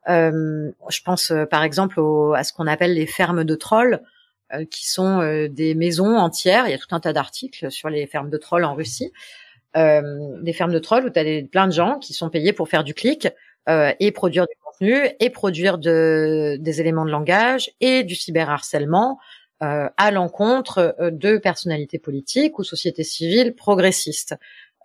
Euh, 0.07 0.71
je 0.89 1.01
pense 1.01 1.33
par 1.49 1.63
exemple 1.63 1.99
à 2.35 2.43
ce 2.45 2.53
qu'on 2.53 2.67
appelle 2.67 2.93
les 2.93 3.05
fermes 3.05 3.43
de 3.43 3.55
trolls, 3.55 4.01
qui 4.69 4.85
sont 4.85 5.47
des 5.49 5.73
maisons 5.73 6.15
entières. 6.15 6.67
Il 6.67 6.71
y 6.71 6.75
a 6.75 6.77
tout 6.77 6.93
un 6.93 6.99
tas 6.99 7.11
d'articles 7.11 7.71
sur 7.71 7.89
les 7.89 8.05
fermes 8.05 8.29
de 8.29 8.37
trolls 8.37 8.65
en 8.65 8.75
Russie. 8.75 9.11
des 9.73 10.53
fermes 10.53 10.73
de 10.73 10.79
trolls 10.79 11.05
où 11.05 11.09
tu 11.09 11.19
as 11.19 11.41
plein 11.49 11.65
de 11.65 11.71
gens 11.71 11.97
qui 11.97 12.13
sont 12.13 12.29
payés 12.29 12.53
pour 12.53 12.69
faire 12.69 12.83
du 12.83 12.93
clic 12.93 13.27
et 13.67 14.11
produire 14.11 14.45
du 14.45 14.53
et 14.82 15.30
produire 15.30 15.78
de, 15.78 16.57
des 16.59 16.82
éléments 16.82 17.05
de 17.05 17.11
langage 17.11 17.71
et 17.80 18.03
du 18.03 18.15
cyberharcèlement 18.15 19.19
euh, 19.61 19.89
à 19.97 20.11
l'encontre 20.11 20.95
euh, 20.99 21.11
de 21.11 21.38
personnalités 21.38 21.99
politiques 21.99 22.59
ou 22.59 22.63
sociétés 22.63 23.03
civiles 23.03 23.55
progressistes. 23.55 24.36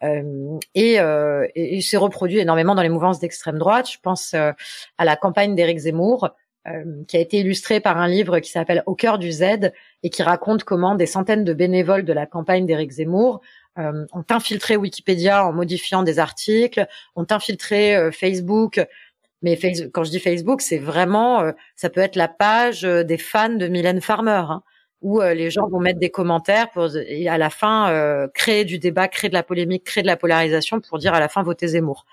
Euh, 0.02 0.58
et, 0.74 1.00
euh, 1.00 1.46
et, 1.54 1.76
il 1.76 1.82
s'est 1.82 1.96
reproduit 1.96 2.38
énormément 2.38 2.74
dans 2.74 2.82
les 2.82 2.88
mouvances 2.88 3.18
d'extrême 3.18 3.58
droite. 3.58 3.90
Je 3.90 3.98
pense 4.00 4.34
euh, 4.34 4.52
à 4.98 5.04
la 5.04 5.16
campagne 5.16 5.54
d'Éric 5.54 5.78
Zemmour, 5.78 6.30
qui 7.06 7.16
a 7.16 7.20
été 7.20 7.38
illustrée 7.38 7.80
par 7.80 7.96
un 7.96 8.08
livre 8.08 8.40
qui 8.40 8.50
s'appelle 8.50 8.82
Au 8.84 8.94
cœur 8.94 9.18
du 9.18 9.32
Z 9.32 9.72
et 10.02 10.10
qui 10.10 10.22
raconte 10.22 10.64
comment 10.64 10.96
des 10.96 11.06
centaines 11.06 11.42
de 11.42 11.54
bénévoles 11.54 12.04
de 12.04 12.12
la 12.12 12.26
campagne 12.26 12.66
d'Éric 12.66 12.90
Zemmour 12.90 13.40
ont 13.78 14.24
infiltré 14.28 14.76
Wikipédia 14.76 15.46
en 15.46 15.54
modifiant 15.54 16.02
des 16.02 16.18
articles, 16.18 16.86
ont 17.16 17.24
infiltré 17.30 18.10
Facebook 18.12 18.86
mais 19.42 19.58
quand 19.92 20.04
je 20.04 20.10
dis 20.10 20.18
Facebook, 20.18 20.60
c'est 20.60 20.78
vraiment, 20.78 21.40
euh, 21.42 21.52
ça 21.76 21.90
peut 21.90 22.00
être 22.00 22.16
la 22.16 22.28
page 22.28 22.84
euh, 22.84 23.04
des 23.04 23.18
fans 23.18 23.48
de 23.48 23.68
Mylène 23.68 24.00
Farmer, 24.00 24.44
hein, 24.48 24.62
où 25.00 25.20
euh, 25.20 25.32
les 25.34 25.50
gens 25.50 25.68
vont 25.68 25.78
mettre 25.78 26.00
des 26.00 26.10
commentaires 26.10 26.70
pour, 26.70 26.84
à 26.84 27.38
la 27.38 27.50
fin 27.50 28.28
créer 28.34 28.64
du 28.64 28.78
débat, 28.78 29.06
créer 29.06 29.28
de 29.28 29.34
la 29.34 29.44
polémique, 29.44 29.84
créer 29.84 30.02
de 30.02 30.08
la 30.08 30.16
polarisation 30.16 30.80
pour 30.80 30.98
dire 30.98 31.14
à 31.14 31.20
la 31.20 31.28
fin 31.28 31.42
votez 31.42 31.68
Zemmour. 31.68 32.04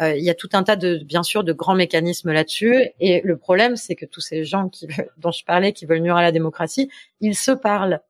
Il 0.00 0.22
y 0.22 0.30
a 0.30 0.34
tout 0.34 0.50
un 0.52 0.62
tas 0.62 0.76
de, 0.76 1.02
bien 1.02 1.24
sûr, 1.24 1.42
de 1.42 1.52
grands 1.52 1.74
mécanismes 1.74 2.30
là-dessus. 2.30 2.86
Et 3.00 3.20
le 3.24 3.36
problème, 3.36 3.74
c'est 3.74 3.96
que 3.96 4.06
tous 4.06 4.20
ces 4.20 4.44
gens 4.44 4.68
qui, 4.68 4.86
dont 5.16 5.32
je 5.32 5.44
parlais, 5.44 5.72
qui 5.72 5.86
veulent 5.86 5.98
nuire 5.98 6.14
à 6.14 6.22
la 6.22 6.30
démocratie, 6.30 6.88
ils 7.20 7.34
se 7.34 7.50
parlent. 7.50 8.00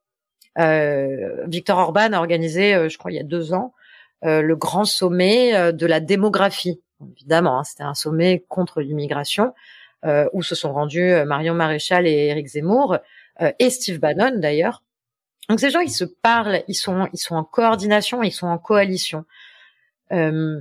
Victor 0.54 1.78
Orban 1.78 2.12
a 2.12 2.18
organisé, 2.18 2.90
je 2.90 2.98
crois, 2.98 3.10
il 3.10 3.14
y 3.14 3.20
a 3.20 3.22
deux 3.22 3.54
ans, 3.54 3.72
le 4.20 4.54
grand 4.54 4.84
sommet 4.84 5.72
de 5.72 5.86
la 5.86 6.00
démographie 6.00 6.82
évidemment, 7.16 7.60
hein, 7.60 7.64
c'était 7.64 7.82
un 7.82 7.94
sommet 7.94 8.44
contre 8.48 8.80
l'immigration 8.80 9.54
euh, 10.04 10.28
où 10.32 10.42
se 10.42 10.54
sont 10.54 10.72
rendus 10.72 11.10
euh, 11.10 11.24
Marion 11.24 11.54
Maréchal 11.54 12.06
et 12.06 12.28
Éric 12.28 12.46
Zemmour 12.48 12.98
euh, 13.40 13.52
et 13.58 13.70
Steve 13.70 13.98
Bannon 13.98 14.38
d'ailleurs. 14.38 14.82
Donc 15.48 15.60
ces 15.60 15.70
gens, 15.70 15.80
ils 15.80 15.90
se 15.90 16.04
parlent, 16.04 16.62
ils 16.68 16.74
sont, 16.74 17.08
ils 17.12 17.18
sont 17.18 17.34
en 17.34 17.44
coordination, 17.44 18.22
ils 18.22 18.32
sont 18.32 18.46
en 18.46 18.58
coalition. 18.58 19.24
Euh, 20.12 20.60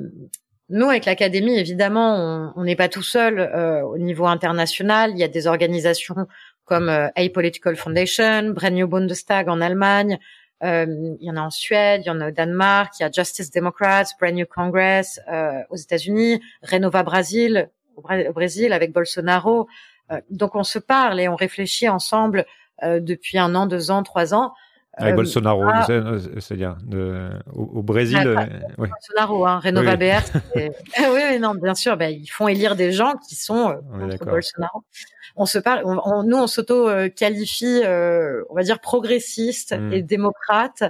nous, 0.70 0.90
avec 0.90 1.06
l'académie, 1.06 1.58
évidemment, 1.58 2.54
on 2.56 2.64
n'est 2.64 2.76
pas 2.76 2.90
tout 2.90 3.04
seul 3.04 3.40
euh, 3.40 3.82
au 3.84 3.98
niveau 3.98 4.26
international. 4.26 5.12
Il 5.12 5.18
y 5.18 5.24
a 5.24 5.30
des 5.30 5.48
organisations 5.48 6.28
comme 6.66 6.90
euh, 6.90 7.08
Apolitical 7.16 7.78
Foundation, 7.78 8.50
Brand 8.50 8.74
New 8.74 8.88
Bundestag 8.88 9.48
en 9.48 9.62
Allemagne, 9.62 10.20
il 10.62 11.18
y 11.22 11.30
en 11.30 11.38
a 11.38 11.42
en 11.42 11.50
Suède, 11.50 12.02
il 12.04 12.08
y 12.08 12.10
en 12.10 12.20
a 12.22 12.30
au 12.30 12.32
Danemark, 12.32 12.94
il 13.00 13.04
y 13.04 13.06
a 13.06 13.12
Justice 13.12 13.52
Democrats, 13.52 14.06
Brand 14.20 14.34
New 14.34 14.46
Congress 14.46 15.20
euh, 15.32 15.62
aux 15.70 15.76
États-Unis, 15.76 16.42
Renova 16.64 17.04
Brasil 17.04 17.70
au, 17.96 18.02
Brésil 18.34 18.74
avec 18.74 18.92
Bolsonaro. 18.92 19.68
Euh, 20.12 20.22
donc 20.30 20.56
on 20.56 20.64
se 20.64 20.80
parle 20.80 21.20
et 21.20 21.28
on 21.28 21.36
réfléchit 21.36 21.90
ensemble 21.90 22.46
depuis 22.84 23.40
un 23.40 23.56
an, 23.56 23.66
deux 23.66 23.90
ans, 23.90 24.04
trois 24.04 24.36
ans 24.36 24.54
avec 24.98 25.16
Bolsonaro, 25.16 25.64
c'est-à-dire 26.40 26.78
au, 27.54 27.84
Brésil. 27.84 28.36
oui. 28.78 28.90
Bolsonaro, 28.90 29.46
hein, 29.46 29.60
Renova 29.64 29.92
oui. 29.92 29.98
BR. 29.98 30.40
oui, 30.56 31.22
oui, 31.32 31.40
non, 31.40 31.54
bien 31.56 31.76
sûr, 31.76 31.98
ben, 31.98 32.10
ils 32.10 32.28
font 32.28 32.48
élire 32.48 32.76
des 32.76 32.92
gens 32.92 33.14
qui 33.28 33.36
sont 33.36 33.80
contre 34.00 34.26
Bolsonaro 34.26 34.84
on 35.38 35.46
se 35.46 35.60
parle, 35.60 35.84
on, 35.86 36.24
nous 36.24 36.38
on 36.38 36.48
s'auto 36.48 36.90
qualifie, 37.16 37.82
euh, 37.86 38.44
on 38.50 38.56
va 38.56 38.64
dire 38.64 38.80
progressiste 38.80 39.78
mm. 39.80 39.94
et 39.94 40.02
démocrate. 40.02 40.84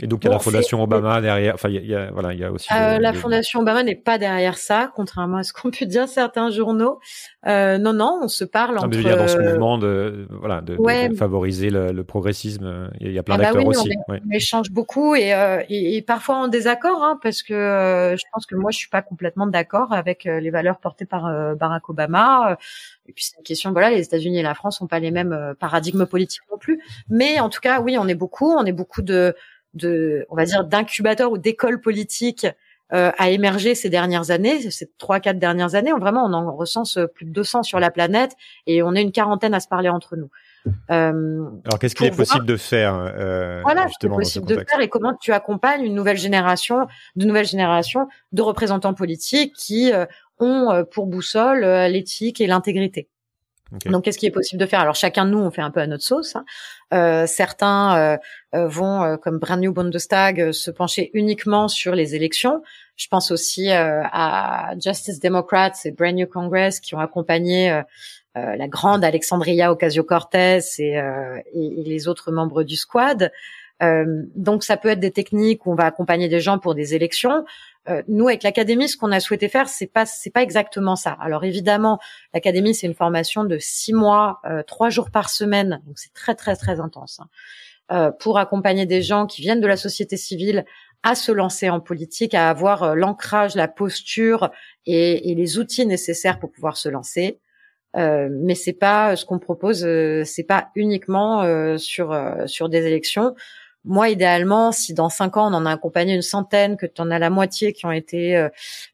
Et 0.00 0.06
donc 0.06 0.24
il 0.24 0.24
y 0.24 0.28
a 0.28 0.30
Bon, 0.30 0.36
la 0.36 0.42
Fondation 0.42 0.82
Obama 0.82 1.20
derrière. 1.20 1.54
Enfin, 1.54 1.68
il 1.68 1.84
y 1.84 1.94
a, 1.94 2.10
voilà, 2.12 2.32
il 2.32 2.38
y 2.40 2.44
a 2.44 2.50
aussi. 2.50 2.66
Euh, 2.72 2.96
le- 2.96 3.02
la 3.02 3.12
Fondation 3.12 3.60
Obama 3.60 3.82
n'est 3.82 3.94
pas 3.94 4.16
derrière 4.16 4.56
ça, 4.56 4.90
contrairement 4.96 5.36
à 5.36 5.42
ce 5.42 5.52
qu'ont 5.52 5.70
pu 5.70 5.84
dire 5.84 6.08
certains 6.08 6.48
journaux. 6.50 6.98
Euh, 7.46 7.76
non, 7.76 7.92
non, 7.92 8.20
on 8.22 8.28
se 8.28 8.44
parle 8.44 8.76
Non, 8.76 8.78
entre. 8.84 8.88
mais 8.88 8.94
je 8.94 8.98
veux 9.02 9.04
dire, 9.08 9.16
dans 9.18 9.28
ce 9.28 9.36
euh, 9.36 9.50
mouvement 9.50 9.76
de, 9.76 10.26
voilà, 10.30 10.62
de, 10.62 10.76
de- 10.76 10.80
ouais. 10.80 11.10
de 11.10 11.14
favoriser 11.14 11.68
le, 11.68 11.92
le 11.92 12.04
progressisme, 12.04 12.64
euh, 12.64 12.88
il 13.00 13.12
y 13.12 13.18
a- 13.18 13.22
plein 13.22 13.34
Ah 13.34 13.38
bah 13.38 13.44
d'acteurs 13.44 13.62
oui, 13.66 13.76
aussi. 13.76 13.90
on, 14.08 14.12
ouais. 14.12 14.20
on 14.26 14.30
échange 14.30 14.70
beaucoup 14.70 15.14
et, 15.14 15.34
euh, 15.34 15.62
et, 15.68 15.96
et 15.98 16.02
parfois 16.02 16.36
en 16.36 16.48
désaccord, 16.48 17.02
hein, 17.04 17.18
parce 17.22 17.42
que 17.42 17.52
euh, 17.52 18.16
je 18.16 18.22
pense 18.32 18.46
que 18.46 18.54
moi 18.54 18.70
je 18.70 18.78
suis 18.78 18.88
pas 18.88 19.02
complètement 19.02 19.46
d'accord 19.46 19.92
avec 19.92 20.24
euh, 20.24 20.40
les 20.40 20.50
valeurs 20.50 20.78
portées 20.78 21.04
par 21.04 21.26
euh, 21.26 21.54
Barack 21.54 21.90
Obama. 21.90 22.56
Et 23.06 23.12
puis 23.12 23.24
c'est 23.24 23.36
une 23.36 23.44
question, 23.44 23.72
voilà, 23.72 23.90
les 23.90 24.02
États-Unis 24.04 24.38
et 24.38 24.42
la 24.42 24.54
France 24.54 24.80
n'ont 24.80 24.86
pas 24.86 25.00
les 25.00 25.10
mêmes 25.10 25.32
euh, 25.34 25.52
paradigmes 25.54 26.06
politiques 26.06 26.42
non 26.50 26.56
plus. 26.56 26.80
Mais 27.10 27.40
en 27.40 27.50
tout 27.50 27.60
cas, 27.60 27.80
oui, 27.80 27.98
on 27.98 28.08
est 28.08 28.14
beaucoup, 28.14 28.52
on 28.52 28.64
est 28.64 28.72
beaucoup 28.72 29.02
de, 29.02 29.34
de, 29.74 30.26
on 30.30 30.36
va 30.36 30.44
dire, 30.44 30.64
d'incubateurs 30.64 31.32
ou 31.32 31.38
d'écoles 31.38 31.80
politiques 31.80 32.46
euh, 32.92 33.10
à 33.16 33.30
émerger 33.30 33.74
ces 33.74 33.88
dernières 33.88 34.30
années, 34.30 34.70
ces 34.70 34.90
trois, 34.98 35.18
quatre 35.18 35.38
dernières 35.38 35.74
années. 35.74 35.92
On, 35.92 35.98
vraiment, 35.98 36.24
on 36.26 36.32
en 36.32 36.54
recense 36.54 36.98
plus 37.14 37.24
de 37.24 37.30
200 37.30 37.62
sur 37.62 37.80
la 37.80 37.90
planète 37.90 38.32
et 38.66 38.82
on 38.82 38.94
est 38.94 39.02
une 39.02 39.12
quarantaine 39.12 39.54
à 39.54 39.60
se 39.60 39.68
parler 39.68 39.88
entre 39.88 40.16
nous. 40.16 40.30
Euh, 40.90 41.48
Alors, 41.64 41.78
qu'est-ce 41.80 41.94
qu'il 41.94 42.06
est 42.06 42.16
possible 42.16 42.46
de 42.46 42.56
faire 42.56 42.94
euh, 42.94 43.62
voilà, 43.62 43.86
ce 44.00 44.06
possible 44.06 44.46
de 44.46 44.54
faire 44.56 44.80
et 44.80 44.88
comment 44.88 45.14
tu 45.20 45.32
accompagnes 45.32 45.84
une 45.84 45.94
nouvelle 45.94 46.16
génération, 46.16 46.86
de 47.16 47.24
nouvelles 47.24 47.46
générations 47.46 48.08
de 48.32 48.42
représentants 48.42 48.94
politiques 48.94 49.54
qui 49.56 49.92
euh, 49.92 50.06
ont 50.38 50.70
euh, 50.70 50.84
pour 50.84 51.06
boussole 51.06 51.64
euh, 51.64 51.88
l'éthique 51.88 52.40
et 52.40 52.46
l'intégrité. 52.46 53.08
Donc, 53.86 54.04
qu'est-ce 54.04 54.18
qui 54.18 54.26
est 54.26 54.30
possible 54.30 54.60
de 54.60 54.66
faire? 54.66 54.80
Alors, 54.80 54.94
chacun 54.94 55.24
de 55.24 55.30
nous, 55.30 55.38
on 55.38 55.50
fait 55.50 55.62
un 55.62 55.70
peu 55.70 55.80
à 55.80 55.86
notre 55.86 56.04
sauce. 56.04 56.36
hein. 56.36 56.44
Euh, 56.92 57.26
certains 57.26 57.96
euh, 57.96 58.16
euh, 58.54 58.68
vont, 58.68 59.02
euh, 59.02 59.16
comme 59.16 59.38
Brand 59.38 59.58
New 59.58 59.72
Bundestag, 59.72 60.40
euh, 60.40 60.52
se 60.52 60.70
pencher 60.70 61.10
uniquement 61.14 61.68
sur 61.68 61.94
les 61.94 62.14
élections. 62.14 62.62
Je 62.96 63.08
pense 63.08 63.30
aussi 63.30 63.70
euh, 63.70 64.02
à 64.12 64.74
Justice 64.78 65.20
Democrats 65.20 65.72
et 65.84 65.90
Brand 65.90 66.14
New 66.14 66.26
Congress 66.26 66.80
qui 66.80 66.94
ont 66.94 67.00
accompagné 67.00 67.82
la 68.34 68.66
grande 68.66 69.04
Alexandria 69.04 69.72
Ocasio-Cortez 69.72 70.60
et, 70.78 70.94
et, 70.94 71.82
les 71.84 72.08
autres 72.08 72.32
membres 72.32 72.62
du 72.62 72.76
squad. 72.76 73.30
Donc, 73.80 74.64
ça 74.64 74.76
peut 74.76 74.88
être 74.88 75.00
des 75.00 75.10
techniques 75.10 75.66
où 75.66 75.72
on 75.72 75.74
va 75.74 75.84
accompagner 75.84 76.28
des 76.28 76.40
gens 76.40 76.58
pour 76.58 76.74
des 76.74 76.94
élections. 76.94 77.44
Euh, 77.88 78.02
nous, 78.06 78.28
avec 78.28 78.44
l'académie, 78.44 78.88
ce 78.88 78.96
qu'on 78.96 79.10
a 79.10 79.18
souhaité 79.18 79.48
faire, 79.48 79.68
c'est 79.68 79.88
pas 79.88 80.06
c'est 80.06 80.30
pas 80.30 80.42
exactement 80.42 80.94
ça. 80.94 81.16
Alors 81.20 81.44
évidemment, 81.44 81.98
l'académie, 82.32 82.74
c'est 82.74 82.86
une 82.86 82.94
formation 82.94 83.44
de 83.44 83.58
six 83.58 83.92
mois, 83.92 84.40
euh, 84.44 84.62
trois 84.62 84.88
jours 84.88 85.10
par 85.10 85.30
semaine, 85.30 85.80
donc 85.86 85.98
c'est 85.98 86.12
très 86.12 86.36
très 86.36 86.54
très 86.54 86.78
intense 86.78 87.20
hein, 87.20 87.28
euh, 87.90 88.10
pour 88.12 88.38
accompagner 88.38 88.86
des 88.86 89.02
gens 89.02 89.26
qui 89.26 89.42
viennent 89.42 89.60
de 89.60 89.66
la 89.66 89.76
société 89.76 90.16
civile 90.16 90.64
à 91.02 91.16
se 91.16 91.32
lancer 91.32 91.68
en 91.70 91.80
politique, 91.80 92.34
à 92.34 92.48
avoir 92.48 92.84
euh, 92.84 92.94
l'ancrage, 92.94 93.56
la 93.56 93.66
posture 93.66 94.50
et, 94.86 95.32
et 95.32 95.34
les 95.34 95.58
outils 95.58 95.84
nécessaires 95.84 96.38
pour 96.38 96.52
pouvoir 96.52 96.76
se 96.76 96.88
lancer. 96.88 97.40
Euh, 97.96 98.28
mais 98.30 98.54
c'est 98.54 98.72
pas 98.72 99.16
ce 99.16 99.26
qu'on 99.26 99.38
propose, 99.38 99.84
euh, 99.84 100.22
c'est 100.24 100.44
pas 100.44 100.70
uniquement 100.76 101.42
euh, 101.42 101.76
sur 101.76 102.12
euh, 102.12 102.46
sur 102.46 102.68
des 102.68 102.86
élections. 102.86 103.34
Moi, 103.84 104.10
idéalement, 104.10 104.72
si 104.72 104.94
dans 104.94 105.08
cinq 105.08 105.36
ans 105.36 105.50
on 105.50 105.54
en 105.54 105.66
a 105.66 105.72
accompagné 105.72 106.14
une 106.14 106.22
centaine, 106.22 106.76
que 106.76 106.86
tu 106.86 107.00
en 107.02 107.10
as 107.10 107.18
la 107.18 107.30
moitié 107.30 107.72
qui 107.72 107.86
ont 107.86 107.92
été 107.92 108.36
euh, 108.36 108.48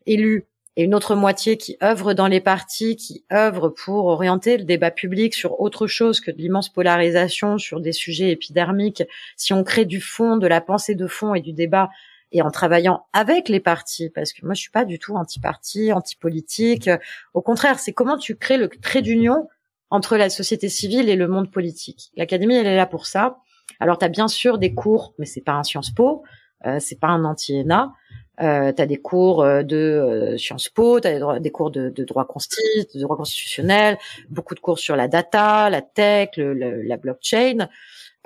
élus 0.07 0.47
et 0.77 0.85
une 0.85 0.95
autre 0.95 1.17
moitié 1.17 1.57
qui 1.57 1.77
œuvre 1.83 2.15
dans 2.15 2.29
les 2.29 2.41
partis, 2.41 2.95
qui 2.95 3.25
œuvre 3.33 3.69
pour 3.69 4.07
orienter 4.07 4.57
le 4.57 4.65
débat 4.65 4.93
public 4.93 5.35
sur 5.35 5.61
autre 5.61 5.89
chose 5.89 6.21
que 6.21 6.31
de 6.31 6.39
l'immense 6.39 6.69
polarisation 6.69 7.59
sur 7.59 7.81
des 7.81 7.93
sujets 7.93 8.31
épidermiques, 8.31 9.03
si 9.37 9.53
on 9.53 9.65
crée 9.65 9.85
du 9.85 10.01
fond, 10.01 10.37
de 10.37 10.47
la 10.47 10.61
pensée 10.61 10.95
de 10.95 11.09
fond 11.09 11.35
et 11.35 11.41
du 11.41 11.53
débat, 11.53 11.91
et 12.31 12.43
en 12.43 12.51
travaillant 12.51 13.07
avec 13.13 13.49
les 13.49 13.61
partis, 13.61 14.09
parce 14.11 14.33
que 14.33 14.45
moi 14.45 14.55
je 14.55 14.61
suis 14.61 14.71
pas 14.71 14.85
du 14.85 14.99
tout 14.99 15.17
anti-parti, 15.17 15.93
anti-politique. 15.93 16.91
Au 17.35 17.43
contraire, 17.43 17.79
c'est 17.79 17.93
comment 17.93 18.17
tu 18.17 18.37
crées 18.37 18.59
le 18.59 18.69
trait 18.69 19.03
d'union 19.03 19.49
entre 19.91 20.17
la 20.17 20.31
société 20.31 20.69
civile 20.69 21.09
et 21.09 21.17
le 21.17 21.27
monde 21.27 21.51
politique. 21.51 22.11
L'académie, 22.17 22.55
elle 22.55 22.67
est 22.67 22.77
là 22.77 22.87
pour 22.87 23.07
ça. 23.07 23.39
Alors, 23.81 23.99
tu 23.99 24.05
as 24.05 24.09
bien 24.09 24.29
sûr 24.29 24.59
des 24.59 24.75
cours, 24.75 25.15
mais 25.19 25.27
c'est 25.27 25.41
pas 25.41 25.53
un 25.53 25.63
Sciences 25.65 25.91
Po, 25.91 26.23
euh, 26.67 26.79
c'est 26.81 26.99
pas 26.99 27.09
un 27.09 27.25
anti-ENA. 27.25 27.93
Euh, 28.41 28.73
tu 28.73 28.81
as 28.83 28.87
des 28.87 28.99
cours 28.99 29.43
euh, 29.43 29.63
de 29.65 29.77
euh, 29.77 30.37
Sciences 30.39 30.69
Po, 30.69 31.01
tu 31.01 31.09
as 31.09 31.41
des, 31.41 31.51
cours 31.51 31.71
de, 31.71 31.91
droit 32.05 32.25
consti, 32.25 32.61
de 32.95 33.01
droit 33.01 33.17
constitutionnel, 33.17 33.99
beaucoup 34.31 34.55
de 34.55 34.61
cours 34.61 34.79
sur 34.79 34.95
la 34.95 35.09
data, 35.09 35.71
la 35.71 35.83
tech, 35.83 36.31
le, 36.37 36.55
le- 36.55 36.83
la 36.83 36.97
blockchain. 36.97 37.69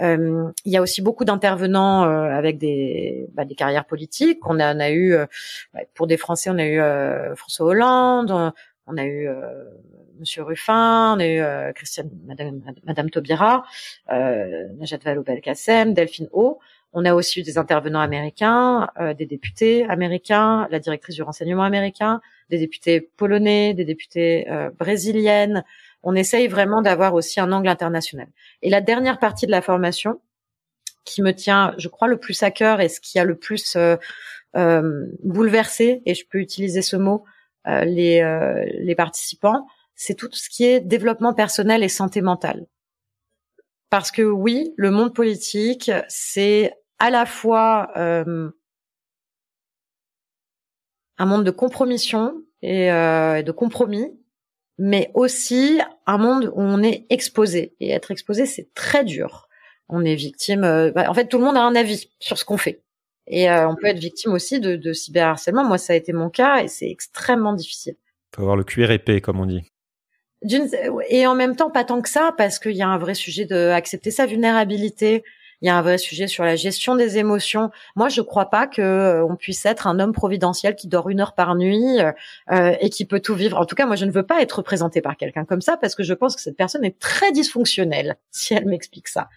Euh, 0.01 0.51
il 0.65 0.73
y 0.73 0.77
a 0.77 0.83
aussi 0.83 1.03
beaucoup 1.03 1.25
d'intervenants 1.25 2.05
euh, 2.05 2.31
avec 2.31 2.59
des, 2.59 3.27
bah, 3.33 3.45
des 3.45 3.55
carrières 3.55 3.85
politiques. 3.87 4.41
On 4.47 4.59
a, 4.61 4.75
on 4.75 4.81
a 4.81 4.91
eu, 4.91 5.15
euh, 5.15 5.27
bah, 5.75 5.81
pour 5.95 6.07
des 6.07 6.17
Français, 6.17 6.51
on 6.51 6.59
a 6.59 6.65
eu 6.67 6.81
euh, 6.81 7.35
François 7.37 7.67
Hollande, 7.67 8.53
on, 8.87 8.97
a 8.97 9.05
eu 9.05 9.29
euh, 9.29 9.65
Monsieur 10.21 10.43
Ruffin, 10.43 11.17
on 11.17 11.21
euh, 11.21 11.73
Christiane, 11.73 12.11
Madame, 12.27 12.61
Madame 12.85 13.11
Taubira, 13.11 13.65
euh, 14.11 14.69
Najat 14.79 14.99
Vallaud-Belkacem, 15.05 15.95
Delphine 15.95 16.29
O. 16.33 16.59
On 16.95 17.05
a 17.07 17.15
aussi 17.15 17.41
eu 17.41 17.43
des 17.43 17.57
intervenants 17.57 18.01
américains, 18.01 18.91
euh, 19.01 19.15
des 19.15 19.25
députés 19.25 19.85
américains, 19.85 20.69
la 20.71 20.79
directrice 20.79 21.15
du 21.15 21.23
renseignement 21.23 21.63
américain, 21.63 22.21
des 22.51 22.59
députés 22.59 23.01
polonais, 23.01 23.73
des 23.73 23.87
députés 23.87 24.51
euh, 24.51 24.71
brésiliennes. 24.79 25.65
On 26.03 26.15
essaye 26.15 26.49
vraiment 26.49 26.83
d'avoir 26.83 27.15
aussi 27.15 27.41
un 27.41 27.51
angle 27.51 27.69
international. 27.69 28.27
Et 28.61 28.69
la 28.69 28.83
dernière 28.83 29.19
partie 29.19 29.47
de 29.47 29.51
la 29.51 29.63
formation, 29.63 30.21
qui 31.05 31.23
me 31.23 31.33
tient, 31.33 31.75
je 31.79 31.89
crois, 31.89 32.09
le 32.09 32.19
plus 32.19 32.43
à 32.43 32.51
cœur 32.51 32.81
et 32.81 32.89
ce 32.89 33.01
qui 33.01 33.19
a 33.19 33.25
le 33.25 33.37
plus 33.37 33.75
euh, 33.75 33.97
euh, 34.55 35.07
bouleversé, 35.25 36.03
et 36.05 36.15
je 36.15 36.25
peux 36.29 36.39
utiliser 36.39 36.83
ce 36.83 36.97
mot, 36.97 37.25
les, 37.65 38.21
les 38.81 38.97
participants, 38.97 39.69
c'est 39.95 40.15
tout 40.15 40.29
ce 40.33 40.49
qui 40.49 40.65
est 40.65 40.81
développement 40.81 41.35
personnel 41.35 41.83
et 41.83 41.89
santé 41.89 42.23
mentale. 42.23 42.67
Parce 43.91 44.11
que 44.11 44.23
oui, 44.23 44.73
le 44.77 44.91
monde 44.91 45.15
politique, 45.15 45.91
c'est 46.09 46.73
à 46.99 47.11
la 47.11 47.27
fois 47.27 47.91
euh, 47.97 48.51
un 51.19 51.27
monde 51.27 51.45
de 51.45 51.51
compromission 51.51 52.43
et, 52.63 52.91
euh, 52.91 53.43
de 53.43 53.53
compromis, 53.53 54.19
mais 54.79 55.11
aussi 55.15 55.81
un 56.07 56.19
monde 56.19 56.47
où 56.55 56.61
on 56.61 56.83
est 56.83 57.07
exposé. 57.11 57.75
Et 57.81 57.91
être 57.91 58.11
exposé, 58.11 58.47
c'est 58.47 58.73
très 58.75 59.05
dur. 59.05 59.49
On 59.89 60.05
est 60.05 60.15
victime. 60.15 60.65
euh, 60.65 60.91
bah, 60.91 61.11
en 61.11 61.15
fait, 61.15 61.29
tout 61.29 61.39
le 61.39 61.45
monde 61.45 61.57
a 61.57 61.63
un 61.63 61.75
avis 61.75 62.09
sur 62.19 62.39
ce 62.39 62.45
qu'on 62.45 62.57
fait. 62.57 62.83
Et 63.27 63.51
euh, 63.51 63.69
on 63.69 63.77
peut 63.77 63.87
être 63.87 63.99
victime 63.99 64.33
aussi 64.33 64.59
de, 64.59 64.77
de 64.77 64.93
cyberharcèlement. 64.93 65.65
Moi, 65.65 65.79
ça 65.79 65.93
a 65.93 65.97
été 65.97 66.13
mon 66.13 66.31
cas 66.31 66.63
et 66.63 66.69
c'est 66.69 66.91
extrêmement 66.91 67.53
difficile. 67.53 67.95
faut 68.35 68.43
avoir 68.43 68.57
le 68.57 68.65
cuir 68.65 68.91
épais, 68.91 69.21
comme 69.21 69.39
on 69.39 69.47
dit. 69.47 69.63
Et 71.09 71.27
en 71.27 71.35
même 71.35 71.57
temps, 71.57 71.71
pas 71.71 71.85
tant 71.85 72.01
que 72.01 72.09
ça, 72.09 72.35
parce 72.37 72.59
qu'il 72.59 72.77
y 72.77 72.83
a 72.83 72.89
un 72.89 72.99
vrai 72.99 73.15
sujet 73.15 73.45
de 73.45 73.71
accepter 73.71 74.11
sa 74.11 74.27
vulnérabilité. 74.27 75.25
Il 75.61 75.67
y 75.67 75.69
a 75.69 75.77
un 75.77 75.83
vrai 75.83 75.97
sujet 75.97 76.27
sur 76.27 76.43
la 76.43 76.57
gestion 76.57 76.97
des 76.97 77.19
émotions. 77.19 77.71
Moi, 77.95 78.09
je 78.09 78.21
crois 78.21 78.47
pas 78.47 78.67
que 78.67 78.83
euh, 78.83 79.25
on 79.25 79.37
puisse 79.37 79.65
être 79.65 79.87
un 79.87 80.01
homme 80.01 80.13
providentiel 80.13 80.75
qui 80.75 80.89
dort 80.89 81.09
une 81.09 81.21
heure 81.21 81.35
par 81.35 81.55
nuit 81.55 82.01
euh, 82.01 82.11
euh, 82.51 82.75
et 82.81 82.91
qui 82.91 83.05
peut 83.05 83.21
tout 83.21 83.37
vivre. 83.37 83.57
En 83.59 83.65
tout 83.65 83.77
cas, 83.77 83.87
moi, 83.87 83.95
je 83.95 84.05
ne 84.05 84.11
veux 84.11 84.25
pas 84.25 84.43
être 84.43 84.59
représenté 84.59 85.01
par 85.01 85.17
quelqu'un 85.17 85.45
comme 85.45 85.61
ça 85.61 85.77
parce 85.77 85.95
que 85.95 86.03
je 86.03 86.15
pense 86.15 86.35
que 86.35 86.43
cette 86.43 86.57
personne 86.57 86.85
est 86.85 86.99
très 86.99 87.31
dysfonctionnelle 87.31 88.17
si 88.33 88.55
elle 88.55 88.67
m'explique 88.67 89.07
ça. 89.07 89.29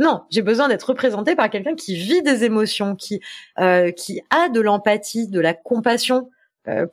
Non, 0.00 0.22
j'ai 0.30 0.40
besoin 0.40 0.68
d'être 0.68 0.84
représenté 0.84 1.36
par 1.36 1.50
quelqu'un 1.50 1.74
qui 1.74 1.94
vit 1.94 2.22
des 2.22 2.44
émotions, 2.44 2.96
qui 2.96 3.20
euh, 3.58 3.90
qui 3.92 4.22
a 4.30 4.48
de 4.48 4.60
l'empathie, 4.60 5.28
de 5.28 5.40
la 5.40 5.52
compassion 5.52 6.30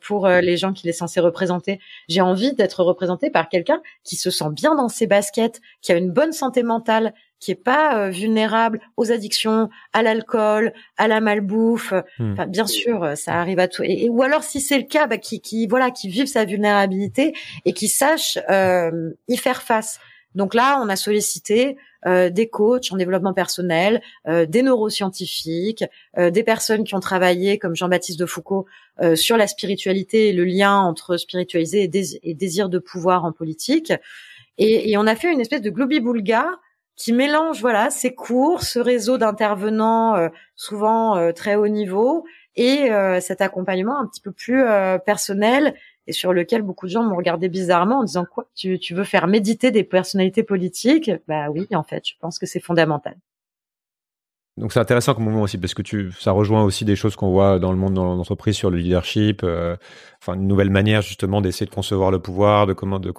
pour 0.00 0.26
euh, 0.26 0.40
les 0.40 0.56
gens 0.56 0.72
qu'il 0.72 0.88
est 0.88 0.92
censé 0.92 1.20
représenter. 1.20 1.80
J'ai 2.08 2.20
envie 2.20 2.54
d'être 2.54 2.82
représenté 2.82 3.30
par 3.30 3.48
quelqu'un 3.48 3.80
qui 4.04 4.16
se 4.16 4.30
sent 4.30 4.50
bien 4.52 4.74
dans 4.74 4.88
ses 4.88 5.06
baskets, 5.06 5.60
qui 5.82 5.92
a 5.92 5.96
une 5.96 6.10
bonne 6.10 6.32
santé 6.32 6.62
mentale, 6.62 7.14
qui 7.40 7.52
est 7.52 7.62
pas 7.62 7.96
euh, 7.98 8.08
vulnérable 8.10 8.80
aux 8.96 9.12
addictions, 9.12 9.68
à 9.92 10.02
l'alcool, 10.02 10.72
à 10.96 11.06
la 11.06 11.20
malbouffe. 11.20 11.92
Hmm. 12.18 12.32
Enfin, 12.32 12.46
bien 12.46 12.66
sûr, 12.66 13.04
euh, 13.04 13.14
ça 13.14 13.34
arrive 13.34 13.60
à 13.60 13.68
tout. 13.68 13.82
Et, 13.84 14.04
et- 14.04 14.08
ou 14.08 14.22
alors, 14.22 14.42
si 14.42 14.60
c'est 14.60 14.78
le 14.78 14.84
cas, 14.84 15.06
bah, 15.06 15.18
qui, 15.18 15.40
qui 15.40 15.66
voilà, 15.68 15.90
qui 15.90 16.08
vive 16.08 16.26
sa 16.26 16.44
vulnérabilité 16.44 17.34
et 17.64 17.72
qui 17.72 17.88
sache 17.88 18.38
euh, 18.50 19.10
y 19.28 19.36
faire 19.36 19.62
face. 19.62 20.00
Donc 20.34 20.54
là, 20.54 20.80
on 20.82 20.88
a 20.88 20.96
sollicité 20.96 21.76
euh, 22.06 22.30
des 22.30 22.48
coachs 22.48 22.92
en 22.92 22.96
développement 22.96 23.34
personnel, 23.34 24.00
euh, 24.28 24.46
des 24.46 24.62
neuroscientifiques, 24.62 25.84
euh, 26.16 26.30
des 26.30 26.42
personnes 26.42 26.84
qui 26.84 26.94
ont 26.94 27.00
travaillé, 27.00 27.58
comme 27.58 27.74
Jean-Baptiste 27.74 28.18
de 28.18 28.26
Foucault, 28.26 28.66
euh, 29.00 29.16
sur 29.16 29.36
la 29.36 29.46
spiritualité 29.46 30.28
et 30.28 30.32
le 30.32 30.44
lien 30.44 30.78
entre 30.78 31.16
spiritualité 31.16 31.82
et, 31.82 31.88
dés- 31.88 32.20
et 32.22 32.34
désir 32.34 32.68
de 32.68 32.78
pouvoir 32.78 33.24
en 33.24 33.32
politique. 33.32 33.92
Et, 34.58 34.90
et 34.90 34.96
on 34.96 35.06
a 35.06 35.14
fait 35.16 35.32
une 35.32 35.40
espèce 35.40 35.62
de 35.62 35.70
globi-boulga 35.70 36.46
qui 36.96 37.12
mélange 37.12 37.60
voilà 37.60 37.90
ces 37.90 38.12
cours, 38.14 38.62
ce 38.62 38.80
réseau 38.80 39.18
d'intervenants 39.18 40.16
euh, 40.16 40.28
souvent 40.56 41.16
euh, 41.16 41.32
très 41.32 41.54
haut 41.54 41.68
niveau 41.68 42.24
et 42.56 42.90
cet 43.20 43.40
accompagnement 43.40 44.00
un 44.00 44.06
petit 44.08 44.20
peu 44.20 44.32
plus 44.32 44.64
personnel 45.06 45.76
et 46.08 46.12
sur 46.12 46.32
lequel 46.32 46.62
beaucoup 46.62 46.86
de 46.86 46.90
gens 46.90 47.04
m'ont 47.04 47.16
regardé 47.16 47.48
bizarrement 47.48 48.00
en 48.00 48.04
disant 48.04 48.24
quoi 48.24 48.48
tu, 48.54 48.78
tu 48.78 48.94
veux 48.94 49.04
faire 49.04 49.28
méditer 49.28 49.70
des 49.70 49.84
personnalités 49.84 50.42
politiques? 50.42 51.10
Bah 51.28 51.50
oui, 51.50 51.68
en 51.72 51.84
fait, 51.84 52.02
je 52.08 52.14
pense 52.18 52.38
que 52.38 52.46
c'est 52.46 52.60
fondamental. 52.60 53.14
Donc 54.56 54.72
c'est 54.72 54.80
intéressant 54.80 55.14
comme 55.14 55.24
mouvement 55.24 55.42
aussi 55.42 55.56
parce 55.56 55.74
que 55.74 55.82
tu, 55.82 56.10
ça 56.12 56.32
rejoint 56.32 56.64
aussi 56.64 56.84
des 56.84 56.96
choses 56.96 57.14
qu'on 57.14 57.30
voit 57.30 57.60
dans 57.60 57.70
le 57.70 57.78
monde 57.78 57.94
de 57.94 58.00
l'entreprise 58.00 58.56
sur 58.56 58.70
le 58.70 58.78
leadership, 58.78 59.42
euh, 59.44 59.76
enfin 60.20 60.34
une 60.34 60.48
nouvelle 60.48 60.70
manière 60.70 61.00
justement 61.00 61.40
d'essayer 61.40 61.66
de 61.66 61.74
concevoir 61.74 62.10
le 62.10 62.18
pouvoir, 62.18 62.66
de 62.66 62.72
comment, 62.72 62.98
de 62.98 63.12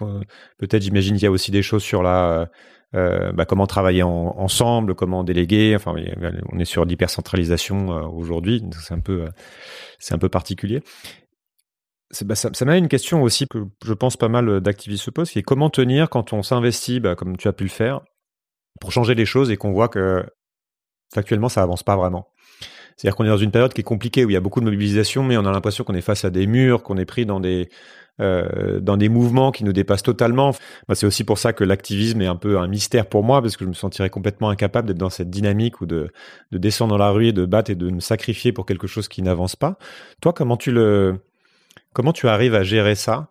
peut-être 0.58 0.82
j'imagine 0.82 1.16
qu'il 1.16 1.24
y 1.24 1.28
a 1.28 1.32
aussi 1.32 1.52
des 1.52 1.62
choses 1.62 1.84
sur 1.84 2.04
la 2.04 2.50
euh, 2.96 3.32
bah, 3.32 3.46
comment 3.46 3.68
travailler 3.68 4.04
ensemble, 4.04 4.96
comment 4.96 5.24
déléguer. 5.24 5.76
Enfin, 5.76 5.94
on 6.52 6.60
est 6.60 6.66
sur 6.66 6.84
l'hypercentralisation 6.86 7.94
euh, 7.94 8.02
aujourd'hui, 8.08 8.64
c'est 8.82 8.94
un 8.94 9.00
peu, 9.00 9.28
c'est 10.00 10.14
un 10.14 10.18
peu 10.18 10.30
particulier. 10.30 10.82
Bah, 12.22 12.36
ça, 12.36 12.66
m'a 12.66 12.78
une 12.78 12.88
question 12.88 13.22
aussi 13.22 13.48
que 13.48 13.60
je 13.86 13.94
pense 13.94 14.18
pas 14.18 14.30
mal 14.30 14.62
d'activistes 14.62 15.04
se 15.04 15.12
posent, 15.12 15.30
qui 15.30 15.40
est 15.40 15.44
comment 15.44 15.70
tenir 15.70 16.10
quand 16.10 16.34
on 16.34 16.42
s'investit, 16.42 17.00
bah, 17.00 17.16
comme 17.16 17.38
tu 17.38 17.48
as 17.48 17.54
pu 17.54 17.64
le 17.64 17.70
faire, 17.70 18.02
pour 18.82 18.92
changer 18.92 19.14
les 19.14 19.26
choses 19.26 19.52
et 19.52 19.58
qu'on 19.58 19.72
voit 19.72 19.90
que 19.90 20.26
factuellement 21.14 21.50
ça 21.50 21.62
avance 21.62 21.84
pas 21.84 21.96
vraiment. 21.96 22.30
C'est-à-dire 22.98 23.16
qu'on 23.16 23.26
est 23.26 23.30
dans 23.30 23.38
une 23.38 23.52
période 23.52 23.74
qui 23.74 23.82
est 23.82 23.86
compliquée 23.86 24.26
où 24.26 24.30
il 24.30 24.34
y 24.34 24.38
a 24.38 24.42
beaucoup 24.42 24.60
de 24.60 24.66
mobilisation, 24.66 25.24
mais 25.24 25.38
on 25.38 25.46
a 25.46 25.52
l'impression 25.52 25.84
qu'on 25.84 25.94
est 25.94 26.02
face 26.02 26.26
à 26.26 26.32
des 26.32 26.48
murs, 26.48 26.84
qu'on 26.84 26.98
est 26.98 27.06
pris 27.06 27.26
dans 27.26 27.40
des 27.40 27.70
euh, 28.20 28.82
dans 28.82 28.98
des 28.98 29.08
mouvements 29.08 29.52
qui 29.54 29.64
nous 29.64 29.72
dépassent 29.72 30.04
totalement. 30.04 30.54
C'est 30.94 31.06
aussi 31.06 31.24
pour 31.24 31.38
ça 31.38 31.54
que 31.54 31.64
l'activisme 31.64 32.22
est 32.22 32.28
un 32.28 32.36
peu 32.36 32.60
un 32.60 32.68
mystère 32.68 33.08
pour 33.08 33.24
moi, 33.24 33.42
parce 33.42 33.56
que 33.56 33.64
je 33.64 33.70
me 33.70 33.74
sentirais 33.74 34.10
complètement 34.10 34.50
incapable 34.50 34.90
d'être 34.90 34.98
dans 34.98 35.10
cette 35.10 35.30
dynamique 35.30 35.80
ou 35.80 35.86
de, 35.86 36.12
de 36.52 36.58
descendre 36.58 36.92
dans 36.92 36.98
la 36.98 37.12
rue 37.12 37.28
et 37.28 37.34
de 37.34 37.46
battre 37.46 37.72
et 37.72 37.76
de 37.76 37.90
me 37.90 38.02
sacrifier 38.02 38.52
pour 38.52 38.66
quelque 38.66 38.88
chose 38.88 39.08
qui 39.08 39.22
n'avance 39.22 39.56
pas. 39.56 39.78
Toi, 40.22 40.34
comment 40.34 40.58
tu 40.58 40.74
le 40.74 41.22
comment 41.94 42.14
tu 42.14 42.28
arrives 42.28 42.56
à 42.56 42.64
gérer 42.64 42.96
ça? 42.96 43.30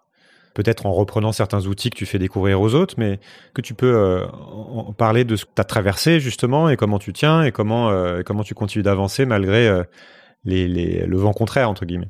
Peut-être 0.55 0.87
en 0.87 0.93
reprenant 0.93 1.31
certains 1.31 1.67
outils 1.67 1.91
que 1.91 1.97
tu 1.97 2.07
fais 2.07 2.19
découvrir 2.19 2.61
aux 2.61 2.75
autres, 2.75 2.95
mais 2.99 3.21
que 3.55 3.61
tu 3.61 3.75
peux 3.75 3.95
euh, 3.95 4.27
en 4.27 4.93
parler 4.93 5.25
de 5.25 5.37
ce 5.37 5.45
que 5.45 5.51
tu 5.55 5.61
as 5.61 5.65
traversé 5.65 6.19
justement 6.19 6.69
et 6.69 6.77
comment 6.77 6.99
tu 6.99 7.13
tiens 7.13 7.45
et 7.45 7.53
comment, 7.53 7.91
euh, 7.91 8.23
comment 8.25 8.43
tu 8.43 8.55
continues 8.55 8.83
d'avancer 8.83 9.25
malgré 9.25 9.69
euh, 9.69 9.85
les, 10.45 10.67
les, 10.67 11.07
le 11.07 11.17
vent 11.17 11.33
contraire, 11.33 11.71
entre 11.71 11.85
guillemets. 11.85 12.09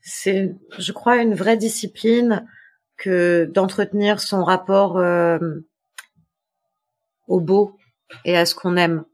C'est, 0.00 0.56
je 0.78 0.92
crois, 0.92 1.18
une 1.18 1.34
vraie 1.34 1.56
discipline 1.56 2.44
que 2.96 3.48
d'entretenir 3.52 4.18
son 4.20 4.42
rapport 4.42 5.00
au 7.28 7.40
beau 7.40 7.76
et 8.24 8.36
à 8.36 8.46
ce 8.46 8.54
qu'on 8.56 8.76
aime. 8.76 9.04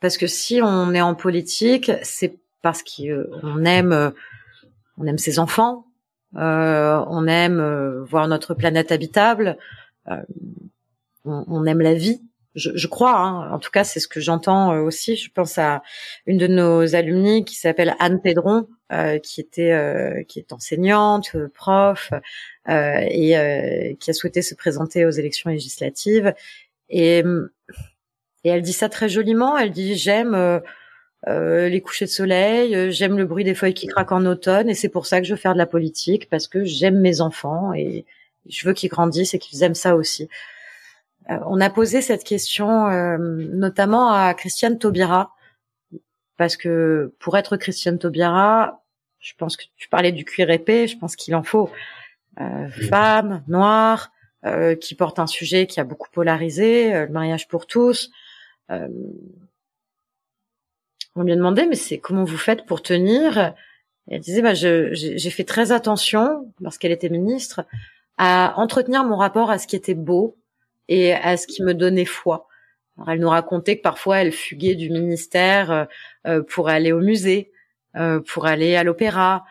Parce 0.00 0.16
que 0.16 0.26
si 0.26 0.60
on 0.60 0.94
est 0.94 1.00
en 1.00 1.14
politique, 1.14 1.92
c'est 2.02 2.40
parce 2.60 2.82
qu'on 2.82 3.64
aime, 3.64 4.12
on 4.98 5.06
aime 5.06 5.18
ses 5.18 5.38
enfants, 5.38 5.86
euh, 6.36 7.04
on 7.08 7.26
aime 7.26 7.60
euh, 7.60 8.04
voir 8.04 8.26
notre 8.28 8.54
planète 8.54 8.92
habitable, 8.92 9.58
euh, 10.08 10.16
on, 11.24 11.66
aime 11.66 11.80
la 11.80 11.94
vie. 11.94 12.22
Je, 12.54 12.86
crois, 12.86 13.16
hein. 13.16 13.50
en 13.52 13.58
tout 13.58 13.70
cas, 13.70 13.84
c'est 13.84 14.00
ce 14.00 14.08
que 14.08 14.20
j'entends 14.20 14.76
aussi. 14.80 15.16
Je 15.16 15.30
pense 15.32 15.56
à 15.56 15.82
une 16.26 16.36
de 16.36 16.46
nos 16.46 16.94
alumni 16.94 17.44
qui 17.44 17.54
s'appelle 17.54 17.94
Anne 17.98 18.20
Pedron, 18.20 18.66
qui 19.22 19.40
était 19.40 20.26
qui 20.28 20.38
est 20.38 20.52
enseignante, 20.52 21.34
prof, 21.54 22.12
et 22.68 23.96
qui 23.98 24.10
a 24.10 24.12
souhaité 24.12 24.42
se 24.42 24.54
présenter 24.54 25.06
aux 25.06 25.10
élections 25.10 25.48
législatives. 25.48 26.34
Et, 26.90 27.20
et 28.44 28.48
elle 28.50 28.60
dit 28.60 28.74
ça 28.74 28.90
très 28.90 29.08
joliment. 29.08 29.56
Elle 29.56 29.70
dit 29.70 29.94
j'aime 29.94 30.60
euh, 31.28 31.68
les 31.68 31.80
couchers 31.80 32.06
de 32.06 32.10
soleil, 32.10 32.74
euh, 32.74 32.90
j'aime 32.90 33.16
le 33.16 33.24
bruit 33.24 33.44
des 33.44 33.54
feuilles 33.54 33.74
qui 33.74 33.86
craquent 33.86 34.12
en 34.12 34.26
automne 34.26 34.68
et 34.68 34.74
c'est 34.74 34.88
pour 34.88 35.06
ça 35.06 35.20
que 35.20 35.26
je 35.26 35.34
veux 35.34 35.40
faire 35.40 35.52
de 35.52 35.58
la 35.58 35.66
politique 35.66 36.28
parce 36.28 36.48
que 36.48 36.64
j'aime 36.64 36.98
mes 36.98 37.20
enfants 37.20 37.72
et 37.74 38.04
je 38.48 38.66
veux 38.66 38.74
qu'ils 38.74 38.88
grandissent 38.88 39.32
et 39.34 39.38
qu'ils 39.38 39.62
aiment 39.62 39.76
ça 39.76 39.94
aussi. 39.94 40.28
Euh, 41.30 41.38
on 41.46 41.60
a 41.60 41.70
posé 41.70 42.02
cette 42.02 42.24
question 42.24 42.88
notamment 43.18 44.12
à 44.12 44.34
Christiane 44.34 44.78
Taubira 44.78 45.32
parce 46.36 46.56
que 46.56 47.14
pour 47.20 47.38
être 47.38 47.56
Christiane 47.56 48.00
Taubira, 48.00 48.82
je 49.20 49.34
pense 49.38 49.56
que 49.56 49.64
tu 49.76 49.88
parlais 49.88 50.10
du 50.10 50.24
cuir 50.24 50.50
épais, 50.50 50.88
je 50.88 50.98
pense 50.98 51.14
qu'il 51.14 51.36
en 51.36 51.44
faut. 51.44 51.70
femme, 52.88 53.44
noire, 53.46 54.10
qui 54.80 54.96
porte 54.96 55.20
un 55.20 55.28
sujet 55.28 55.68
qui 55.68 55.78
a 55.78 55.84
beaucoup 55.84 56.10
polarisé, 56.10 56.92
le 56.92 57.12
mariage 57.12 57.46
pour 57.46 57.68
tous 57.68 58.10
on 61.16 61.22
lui 61.22 61.32
a 61.32 61.36
demandé, 61.36 61.66
mais 61.66 61.76
c'est 61.76 61.98
comment 61.98 62.24
vous 62.24 62.38
faites 62.38 62.66
pour 62.66 62.82
tenir? 62.82 63.54
Elle 64.08 64.20
disait, 64.20 64.42
bah, 64.42 64.54
j'ai 64.54 65.30
fait 65.30 65.44
très 65.44 65.72
attention, 65.72 66.52
lorsqu'elle 66.60 66.92
était 66.92 67.08
ministre, 67.08 67.64
à 68.18 68.54
entretenir 68.56 69.04
mon 69.04 69.16
rapport 69.16 69.50
à 69.50 69.58
ce 69.58 69.66
qui 69.66 69.76
était 69.76 69.94
beau 69.94 70.36
et 70.88 71.12
à 71.12 71.36
ce 71.36 71.46
qui 71.46 71.62
me 71.62 71.74
donnait 71.74 72.04
foi. 72.04 72.48
Alors, 72.96 73.10
elle 73.10 73.20
nous 73.20 73.28
racontait 73.28 73.76
que 73.76 73.82
parfois 73.82 74.18
elle 74.18 74.32
fuguait 74.32 74.74
du 74.74 74.90
ministère 74.90 75.70
euh, 75.70 75.84
euh, 76.26 76.42
pour 76.42 76.68
aller 76.68 76.92
au 76.92 77.00
musée, 77.00 77.50
euh, 77.96 78.20
pour 78.20 78.46
aller 78.46 78.76
à 78.76 78.84
l'opéra, 78.84 79.44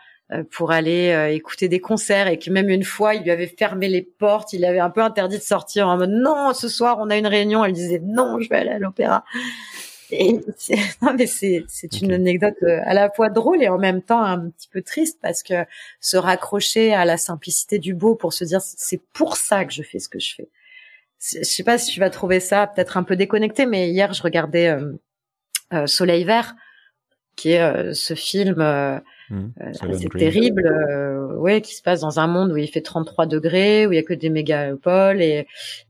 pour 0.50 0.70
aller 0.70 1.30
écouter 1.34 1.68
des 1.68 1.80
concerts 1.80 2.26
et 2.26 2.38
que 2.38 2.48
même 2.48 2.70
une 2.70 2.84
fois 2.84 3.14
il 3.14 3.22
lui 3.22 3.30
avait 3.30 3.52
fermé 3.58 3.86
les 3.86 4.00
portes, 4.00 4.54
il 4.54 4.64
avait 4.64 4.78
un 4.78 4.88
peu 4.88 5.02
interdit 5.02 5.36
de 5.36 5.42
sortir 5.42 5.88
en 5.88 5.98
mode 5.98 6.08
non 6.08 6.54
ce 6.54 6.68
soir 6.70 6.96
on 7.00 7.10
a 7.10 7.18
une 7.18 7.26
réunion. 7.26 7.66
Elle 7.66 7.74
disait 7.74 8.00
non 8.02 8.40
je 8.40 8.48
vais 8.48 8.56
aller 8.56 8.70
à 8.70 8.78
l'opéra. 8.78 9.24
Non 11.02 11.14
mais 11.14 11.26
c'est 11.26 11.64
c'est 11.68 12.00
une 12.00 12.12
anecdote 12.12 12.54
euh, 12.62 12.80
à 12.84 12.94
la 12.94 13.10
fois 13.10 13.30
drôle 13.30 13.62
et 13.62 13.68
en 13.68 13.78
même 13.78 14.02
temps 14.02 14.22
un 14.22 14.50
petit 14.50 14.68
peu 14.68 14.82
triste 14.82 15.18
parce 15.22 15.42
que 15.42 15.64
se 16.00 16.16
raccrocher 16.16 16.92
à 16.92 17.04
la 17.04 17.16
simplicité 17.16 17.78
du 17.78 17.94
beau 17.94 18.14
pour 18.14 18.32
se 18.32 18.44
dire 18.44 18.60
c'est 18.60 19.00
pour 19.12 19.36
ça 19.36 19.64
que 19.64 19.72
je 19.72 19.82
fais 19.82 19.98
ce 19.98 20.08
que 20.08 20.18
je 20.18 20.34
fais. 20.34 20.48
Je 21.20 21.44
sais 21.44 21.62
pas 21.62 21.78
si 21.78 21.92
tu 21.92 22.00
vas 22.00 22.10
trouver 22.10 22.40
ça 22.40 22.66
peut-être 22.66 22.96
un 22.96 23.04
peu 23.04 23.16
déconnecté, 23.16 23.66
mais 23.66 23.90
hier 23.90 24.12
je 24.12 24.22
regardais 24.22 24.68
euh, 24.68 24.92
euh 25.72 25.86
Soleil 25.86 26.24
Vert, 26.24 26.54
qui 27.36 27.52
est 27.52 27.94
ce 27.94 28.14
film 28.14 28.62
Mmh. 29.32 29.48
Euh, 29.62 29.72
c'est 29.98 30.10
terrible, 30.10 30.66
euh, 30.66 31.34
ouais, 31.36 31.62
qui 31.62 31.74
se 31.74 31.80
passe 31.80 32.00
dans 32.00 32.20
un 32.20 32.26
monde 32.26 32.52
où 32.52 32.58
il 32.58 32.68
fait 32.68 32.82
33 32.82 33.24
degrés, 33.24 33.86
où 33.86 33.92
il 33.92 33.96
y 33.96 33.98
a 33.98 34.02
que 34.02 34.12
des 34.12 34.28
mégapoles 34.28 35.22
et 35.22 35.46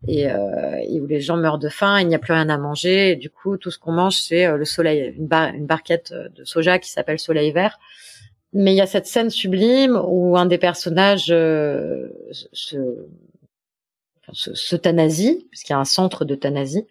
et, 0.06 0.30
euh, 0.30 0.76
et 0.88 1.00
où 1.00 1.06
les 1.06 1.20
gens 1.20 1.36
meurent 1.36 1.58
de 1.58 1.68
faim, 1.68 2.00
il 2.00 2.06
n'y 2.06 2.14
a 2.14 2.20
plus 2.20 2.32
rien 2.32 2.48
à 2.48 2.56
manger. 2.56 3.10
Et 3.10 3.16
du 3.16 3.30
coup, 3.30 3.56
tout 3.56 3.72
ce 3.72 3.80
qu'on 3.80 3.90
mange, 3.90 4.14
c'est 4.14 4.46
euh, 4.46 4.56
le 4.56 4.64
soleil, 4.64 5.12
une, 5.18 5.28
une 5.32 5.66
barquette 5.66 6.12
de 6.12 6.44
soja 6.44 6.78
qui 6.78 6.88
s'appelle 6.88 7.18
Soleil 7.18 7.50
Vert. 7.50 7.80
Mais 8.52 8.74
il 8.74 8.76
y 8.76 8.80
a 8.80 8.86
cette 8.86 9.06
scène 9.06 9.30
sublime 9.30 10.00
où 10.06 10.36
un 10.36 10.46
des 10.46 10.58
personnages 10.58 11.30
euh, 11.30 12.10
se, 12.30 12.46
se, 14.32 14.54
s'euthanasie, 14.54 15.48
puisqu'il 15.50 15.72
y 15.72 15.74
a 15.74 15.78
un 15.78 15.84
centre 15.84 16.24
d'euthanasie. 16.24 16.86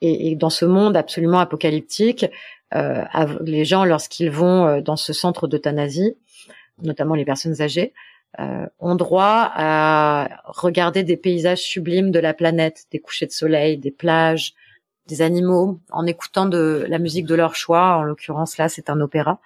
Et, 0.00 0.30
et, 0.30 0.36
dans 0.36 0.50
ce 0.50 0.64
monde 0.64 0.96
absolument 0.96 1.38
apocalyptique, 1.38 2.26
euh, 2.74 3.04
les 3.42 3.64
gens, 3.64 3.84
lorsqu'ils 3.84 4.30
vont 4.30 4.66
euh, 4.66 4.80
dans 4.80 4.96
ce 4.96 5.12
centre 5.12 5.46
d'euthanasie, 5.46 6.16
notamment 6.82 7.14
les 7.14 7.24
personnes 7.24 7.60
âgées, 7.62 7.92
euh, 8.38 8.66
ont 8.80 8.96
droit 8.96 9.50
à 9.54 10.28
regarder 10.44 11.02
des 11.02 11.16
paysages 11.16 11.62
sublimes 11.62 12.10
de 12.10 12.18
la 12.18 12.34
planète, 12.34 12.84
des 12.90 12.98
couchers 12.98 13.26
de 13.26 13.32
soleil, 13.32 13.78
des 13.78 13.90
plages, 13.90 14.54
des 15.06 15.22
animaux, 15.22 15.80
en 15.90 16.06
écoutant 16.06 16.46
de 16.46 16.84
la 16.88 16.98
musique 16.98 17.26
de 17.26 17.34
leur 17.34 17.54
choix. 17.54 17.96
En 17.96 18.02
l'occurrence, 18.02 18.58
là, 18.58 18.68
c'est 18.68 18.90
un 18.90 19.00
opéra, 19.00 19.40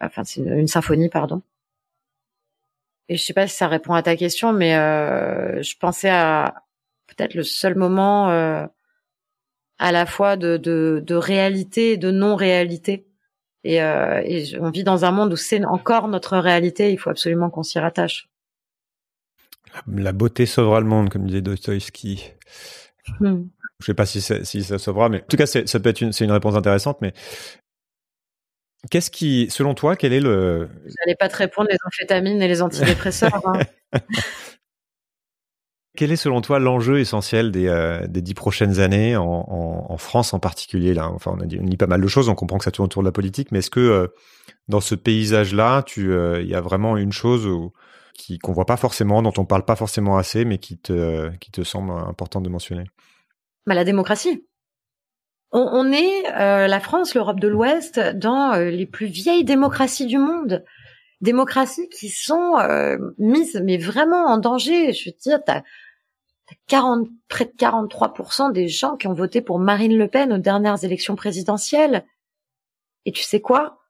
enfin, 0.00 0.22
c'est 0.24 0.42
une, 0.42 0.68
symphonie, 0.68 1.08
pardon. 1.08 1.42
Et 3.08 3.16
je 3.16 3.24
sais 3.24 3.32
pas 3.32 3.48
si 3.48 3.56
ça 3.56 3.68
répond 3.68 3.94
à 3.94 4.02
ta 4.02 4.16
question, 4.16 4.52
mais 4.52 4.76
euh, 4.76 5.60
je 5.62 5.76
pensais 5.76 6.10
à 6.10 6.62
peut-être 7.08 7.34
le 7.34 7.42
seul 7.42 7.74
moment 7.74 8.30
euh, 8.30 8.66
à 9.78 9.92
la 9.92 10.06
fois 10.06 10.36
de, 10.36 10.56
de, 10.56 11.02
de 11.04 11.14
réalité 11.14 11.92
et 11.92 11.96
de 11.96 12.10
non-réalité. 12.10 13.06
Et, 13.64 13.82
euh, 13.82 14.20
et, 14.24 14.58
on 14.60 14.70
vit 14.70 14.84
dans 14.84 15.04
un 15.04 15.10
monde 15.10 15.32
où 15.32 15.36
c'est 15.36 15.64
encore 15.64 16.08
notre 16.08 16.36
réalité. 16.38 16.92
Il 16.92 16.98
faut 16.98 17.10
absolument 17.10 17.50
qu'on 17.50 17.62
s'y 17.62 17.78
rattache. 17.78 18.28
La 19.88 20.12
beauté 20.12 20.46
sauvera 20.46 20.80
le 20.80 20.86
monde, 20.86 21.08
comme 21.08 21.26
disait 21.26 21.40
Dostoïevski. 21.40 22.30
Hmm. 23.20 23.44
Je 23.80 23.86
sais 23.86 23.94
pas 23.94 24.06
si, 24.06 24.20
si 24.20 24.62
ça 24.62 24.78
sauvera, 24.78 25.08
mais 25.08 25.22
en 25.22 25.26
tout 25.26 25.36
cas, 25.36 25.46
ça 25.46 25.80
peut 25.80 25.88
être 25.88 26.00
une, 26.00 26.12
c'est 26.12 26.24
une 26.24 26.30
réponse 26.30 26.54
intéressante. 26.54 26.98
Mais 27.00 27.12
qu'est-ce 28.90 29.10
qui, 29.10 29.48
selon 29.50 29.74
toi, 29.74 29.96
quel 29.96 30.12
est 30.12 30.20
le 30.20 30.68
J'allais 30.84 31.16
pas 31.16 31.28
te 31.28 31.36
répondre 31.36 31.68
les 31.70 31.78
amphétamines 31.84 32.40
et 32.40 32.48
les 32.48 32.62
antidépresseurs. 32.62 33.42
hein. 33.46 33.58
Quel 35.96 36.10
est 36.10 36.16
selon 36.16 36.40
toi 36.40 36.58
l'enjeu 36.58 36.98
essentiel 36.98 37.52
des, 37.52 37.68
euh, 37.68 38.04
des 38.08 38.20
dix 38.20 38.34
prochaines 38.34 38.80
années 38.80 39.16
en, 39.16 39.96
France 39.96 40.34
en 40.34 40.40
particulier 40.40 40.92
là? 40.92 41.08
Enfin, 41.08 41.36
on 41.38 41.40
a 41.40 41.46
dit, 41.46 41.76
pas 41.76 41.86
mal 41.86 42.00
de 42.00 42.08
choses, 42.08 42.28
on 42.28 42.34
comprend 42.34 42.58
que 42.58 42.64
ça 42.64 42.72
tourne 42.72 42.86
autour 42.86 43.02
de 43.02 43.08
la 43.08 43.12
politique, 43.12 43.52
mais 43.52 43.60
est-ce 43.60 43.70
que 43.70 43.80
euh, 43.80 44.08
dans 44.66 44.80
ce 44.80 44.96
paysage-là, 44.96 45.84
euh, 45.98 46.40
il 46.42 46.48
y 46.48 46.54
a 46.56 46.60
vraiment 46.60 46.96
une 46.96 47.12
chose 47.12 47.46
où, 47.46 47.72
qui 48.14 48.38
qu'on 48.40 48.52
voit 48.52 48.66
pas 48.66 48.76
forcément, 48.76 49.22
dont 49.22 49.32
on 49.38 49.44
parle 49.44 49.64
pas 49.64 49.76
forcément 49.76 50.16
assez, 50.16 50.44
mais 50.44 50.58
qui 50.58 50.78
te 50.78 51.30
qui 51.36 51.52
te 51.52 51.62
semble 51.62 51.92
important 51.92 52.40
de 52.40 52.48
mentionner? 52.48 52.84
Bah, 53.66 53.74
la 53.74 53.84
démocratie. 53.84 54.44
On, 55.52 55.60
on 55.60 55.92
est 55.92 56.22
la 56.68 56.80
France, 56.80 57.14
l'Europe 57.14 57.38
de 57.38 57.46
l'Ouest, 57.46 58.00
dans 58.00 58.56
les 58.56 58.86
plus 58.86 59.06
vieilles 59.06 59.44
démocraties 59.44 60.06
du 60.06 60.18
monde 60.18 60.64
démocraties 61.20 61.88
qui 61.88 62.08
sont 62.08 62.56
mises 63.18 63.60
mais 63.64 63.78
vraiment 63.78 64.26
en 64.26 64.38
danger. 64.38 64.92
Je 64.92 65.10
veux 65.10 65.16
dire, 65.22 65.38
t'as 65.46 65.62
40, 66.66 67.08
près 67.28 67.46
de 67.46 67.52
43% 67.52 68.52
des 68.52 68.68
gens 68.68 68.96
qui 68.96 69.06
ont 69.06 69.14
voté 69.14 69.40
pour 69.40 69.58
Marine 69.58 69.96
Le 69.96 70.08
Pen 70.08 70.32
aux 70.32 70.38
dernières 70.38 70.84
élections 70.84 71.16
présidentielles. 71.16 72.04
Et 73.04 73.12
tu 73.12 73.22
sais 73.22 73.40
quoi? 73.40 73.80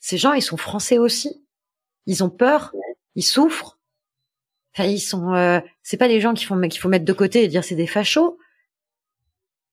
Ces 0.00 0.18
gens, 0.18 0.32
ils 0.32 0.42
sont 0.42 0.56
français 0.56 0.98
aussi. 0.98 1.44
Ils 2.06 2.22
ont 2.22 2.30
peur, 2.30 2.72
ils 3.14 3.22
souffrent. 3.22 3.78
Enfin, 4.74 4.88
ils 4.88 5.00
sont. 5.00 5.32
Euh, 5.34 5.60
c'est 5.82 5.96
pas 5.96 6.08
des 6.08 6.20
gens 6.20 6.34
qui 6.34 6.44
font 6.44 6.60
qu'il 6.60 6.80
faut 6.80 6.88
mettre 6.88 7.04
de 7.04 7.12
côté 7.12 7.44
et 7.44 7.48
dire 7.48 7.64
c'est 7.64 7.74
des 7.74 7.86
fachos. 7.86 8.38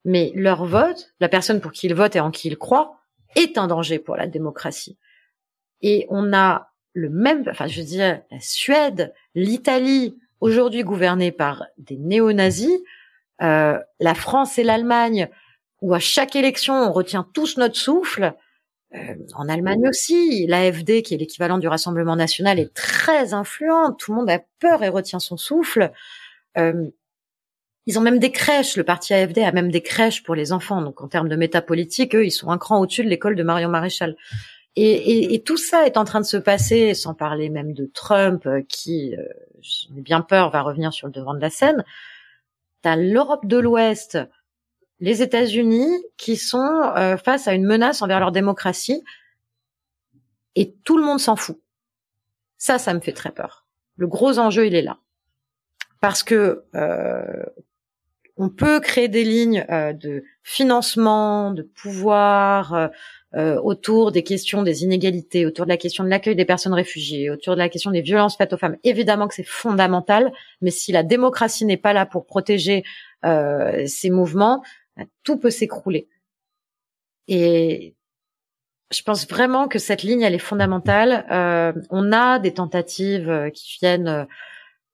Mais 0.05 0.31
leur 0.35 0.65
vote, 0.65 1.13
la 1.19 1.29
personne 1.29 1.61
pour 1.61 1.71
qui 1.71 1.87
ils 1.87 1.95
votent 1.95 2.15
et 2.15 2.19
en 2.19 2.31
qui 2.31 2.47
ils 2.47 2.57
croient, 2.57 2.99
est 3.35 3.57
un 3.57 3.67
danger 3.67 3.99
pour 3.99 4.15
la 4.15 4.27
démocratie. 4.27 4.97
Et 5.81 6.05
on 6.09 6.33
a 6.33 6.71
le 6.93 7.09
même, 7.09 7.43
enfin 7.49 7.67
je 7.67 7.79
veux 7.79 7.85
dire, 7.85 8.21
la 8.29 8.39
Suède, 8.39 9.13
l'Italie, 9.35 10.17
aujourd'hui 10.41 10.83
gouvernée 10.83 11.31
par 11.31 11.65
des 11.77 11.97
néo-nazis, 11.97 12.79
euh, 13.41 13.79
la 13.99 14.15
France 14.15 14.57
et 14.59 14.63
l'Allemagne, 14.63 15.29
où 15.81 15.93
à 15.93 15.99
chaque 15.99 16.35
élection 16.35 16.73
on 16.73 16.91
retient 16.91 17.27
tous 17.33 17.57
notre 17.57 17.77
souffle. 17.77 18.33
Euh, 18.93 19.15
en 19.35 19.47
Allemagne 19.47 19.87
aussi, 19.87 20.45
l'AFD, 20.47 21.01
qui 21.01 21.13
est 21.13 21.17
l'équivalent 21.17 21.57
du 21.57 21.67
Rassemblement 21.67 22.17
national, 22.17 22.59
est 22.59 22.73
très 22.73 23.33
influente. 23.33 23.97
Tout 23.97 24.11
le 24.11 24.17
monde 24.17 24.29
a 24.29 24.41
peur 24.59 24.83
et 24.83 24.89
retient 24.89 25.19
son 25.19 25.37
souffle. 25.37 25.91
Euh, 26.57 26.89
ils 27.85 27.97
ont 27.97 28.01
même 28.01 28.19
des 28.19 28.31
crèches. 28.31 28.75
Le 28.75 28.83
parti 28.83 29.13
AFD 29.13 29.39
a 29.39 29.51
même 29.51 29.71
des 29.71 29.81
crèches 29.81 30.23
pour 30.23 30.35
les 30.35 30.51
enfants. 30.51 30.81
Donc 30.81 31.01
en 31.01 31.07
termes 31.07 31.29
de 31.29 31.35
métapolitique, 31.35 32.15
eux, 32.15 32.25
ils 32.25 32.31
sont 32.31 32.49
un 32.49 32.57
cran 32.57 32.79
au-dessus 32.79 33.03
de 33.03 33.09
l'école 33.09 33.35
de 33.35 33.43
Marion 33.43 33.69
Maréchal. 33.69 34.15
Et, 34.75 34.91
et, 34.91 35.33
et, 35.33 35.43
tout 35.43 35.57
ça 35.57 35.85
est 35.85 35.97
en 35.97 36.05
train 36.05 36.21
de 36.21 36.25
se 36.25 36.37
passer, 36.37 36.93
sans 36.93 37.13
parler 37.13 37.49
même 37.49 37.73
de 37.73 37.89
Trump, 37.93 38.45
euh, 38.45 38.61
qui, 38.69 39.13
euh, 39.17 39.23
j'ai 39.61 40.01
bien 40.01 40.21
peur, 40.21 40.49
va 40.49 40.61
revenir 40.61 40.93
sur 40.93 41.07
le 41.07 41.13
devant 41.13 41.33
de 41.33 41.39
la 41.39 41.49
scène. 41.49 41.83
T'as 42.81 42.95
l'Europe 42.95 43.45
de 43.45 43.57
l'Ouest, 43.57 44.17
les 44.99 45.21
États-Unis, 45.21 46.03
qui 46.17 46.35
sont 46.37 46.91
euh, 46.95 47.17
face 47.17 47.47
à 47.47 47.53
une 47.53 47.65
menace 47.65 48.01
envers 48.01 48.19
leur 48.19 48.31
démocratie, 48.31 49.03
et 50.55 50.73
tout 50.83 50.97
le 50.97 51.03
monde 51.03 51.19
s'en 51.19 51.35
fout. 51.35 51.59
Ça, 52.57 52.77
ça 52.77 52.93
me 52.93 52.99
fait 52.99 53.13
très 53.13 53.31
peur. 53.31 53.65
Le 53.95 54.07
gros 54.07 54.39
enjeu, 54.39 54.67
il 54.67 54.75
est 54.75 54.81
là, 54.81 54.97
parce 55.99 56.23
que 56.23 56.65
euh, 56.75 57.45
on 58.37 58.49
peut 58.49 58.79
créer 58.79 59.07
des 59.07 59.23
lignes 59.23 59.65
de 59.69 60.23
financement, 60.43 61.51
de 61.51 61.61
pouvoir 61.61 62.89
euh, 63.35 63.59
autour 63.61 64.11
des 64.11 64.23
questions 64.23 64.61
des 64.63 64.83
inégalités, 64.83 65.45
autour 65.45 65.65
de 65.65 65.69
la 65.69 65.77
question 65.77 66.03
de 66.03 66.09
l'accueil 66.09 66.35
des 66.35 66.45
personnes 66.45 66.73
réfugiées, 66.73 67.29
autour 67.29 67.53
de 67.53 67.59
la 67.59 67.69
question 67.69 67.91
des 67.91 68.01
violences 68.01 68.35
faites 68.35 68.51
aux 68.51 68.57
femmes. 68.57 68.77
Évidemment 68.83 69.27
que 69.27 69.35
c'est 69.35 69.47
fondamental, 69.47 70.33
mais 70.61 70.71
si 70.71 70.91
la 70.91 71.03
démocratie 71.03 71.65
n'est 71.65 71.77
pas 71.77 71.93
là 71.93 72.05
pour 72.05 72.25
protéger 72.25 72.83
euh, 73.23 73.83
ces 73.87 74.09
mouvements, 74.09 74.63
bah, 74.97 75.03
tout 75.23 75.37
peut 75.37 75.49
s'écrouler. 75.49 76.09
Et 77.27 77.95
je 78.91 79.01
pense 79.03 79.27
vraiment 79.27 79.67
que 79.67 79.79
cette 79.79 80.03
ligne, 80.03 80.21
elle 80.21 80.35
est 80.35 80.39
fondamentale. 80.39 81.25
Euh, 81.31 81.71
on 81.89 82.11
a 82.11 82.39
des 82.39 82.53
tentatives 82.53 83.29
euh, 83.29 83.49
qui 83.49 83.77
viennent 83.79 84.27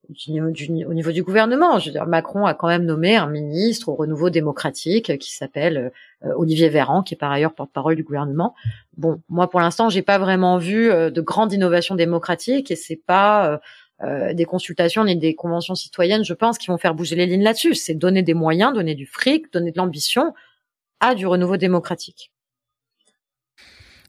du, 0.09 0.85
au 0.85 0.93
niveau 0.93 1.11
du 1.11 1.23
gouvernement. 1.23 1.79
Je 1.79 1.87
veux 1.87 1.91
dire, 1.91 2.05
Macron 2.05 2.45
a 2.45 2.53
quand 2.53 2.67
même 2.67 2.85
nommé 2.85 3.15
un 3.15 3.27
ministre 3.27 3.89
au 3.89 3.95
renouveau 3.95 4.29
démocratique 4.29 5.17
qui 5.17 5.31
s'appelle 5.31 5.91
euh, 6.23 6.33
Olivier 6.35 6.69
Véran, 6.69 7.03
qui 7.03 7.13
est 7.13 7.17
par 7.17 7.31
ailleurs 7.31 7.53
porte-parole 7.53 7.95
du 7.95 8.03
gouvernement. 8.03 8.55
Bon, 8.95 9.21
moi 9.29 9.49
pour 9.49 9.59
l'instant, 9.59 9.89
j'ai 9.89 10.01
pas 10.01 10.17
vraiment 10.17 10.57
vu 10.57 10.89
euh, 10.89 11.09
de 11.09 11.21
grande 11.21 11.53
innovation 11.53 11.95
démocratique 11.95 12.71
et 12.71 12.75
c'est 12.75 13.01
pas 13.05 13.59
euh, 14.03 14.33
des 14.33 14.45
consultations 14.45 15.03
ni 15.05 15.15
des 15.15 15.33
conventions 15.33 15.73
citoyennes, 15.73 16.23
je 16.23 16.33
pense, 16.33 16.57
qui 16.57 16.67
vont 16.67 16.77
faire 16.77 16.93
bouger 16.93 17.15
les 17.15 17.25
lignes 17.25 17.43
là-dessus. 17.43 17.73
C'est 17.73 17.95
donner 17.95 18.21
des 18.21 18.35
moyens, 18.35 18.73
donner 18.73 18.93
du 18.93 19.07
fric, 19.07 19.51
donner 19.51 19.71
de 19.71 19.77
l'ambition 19.77 20.33
à 20.99 21.15
du 21.15 21.25
renouveau 21.25 21.57
démocratique. 21.57 22.31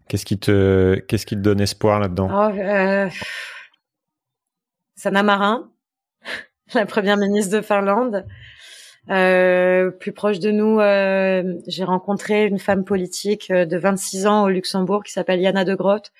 Qu'est-ce 0.08 0.24
qui 0.24 0.38
te, 0.38 0.96
qu'est-ce 1.06 1.26
qui 1.26 1.36
te 1.36 1.40
donne 1.40 1.60
espoir 1.60 2.00
là-dedans? 2.00 2.28
Oh, 2.32 2.58
euh, 2.58 3.08
Sanna 4.94 5.22
Marin, 5.22 5.70
la 6.74 6.86
première 6.86 7.16
ministre 7.16 7.56
de 7.56 7.62
Finlande. 7.62 8.26
Euh, 9.10 9.90
plus 9.90 10.12
proche 10.12 10.38
de 10.38 10.50
nous, 10.50 10.80
euh, 10.80 11.54
j'ai 11.66 11.84
rencontré 11.84 12.44
une 12.44 12.58
femme 12.58 12.84
politique 12.84 13.50
euh, 13.50 13.64
de 13.64 13.78
26 13.78 14.26
ans 14.26 14.44
au 14.44 14.48
Luxembourg 14.50 15.02
qui 15.02 15.12
s'appelle 15.12 15.40
Yana 15.40 15.64
de 15.64 15.74
Grotte, 15.74 16.12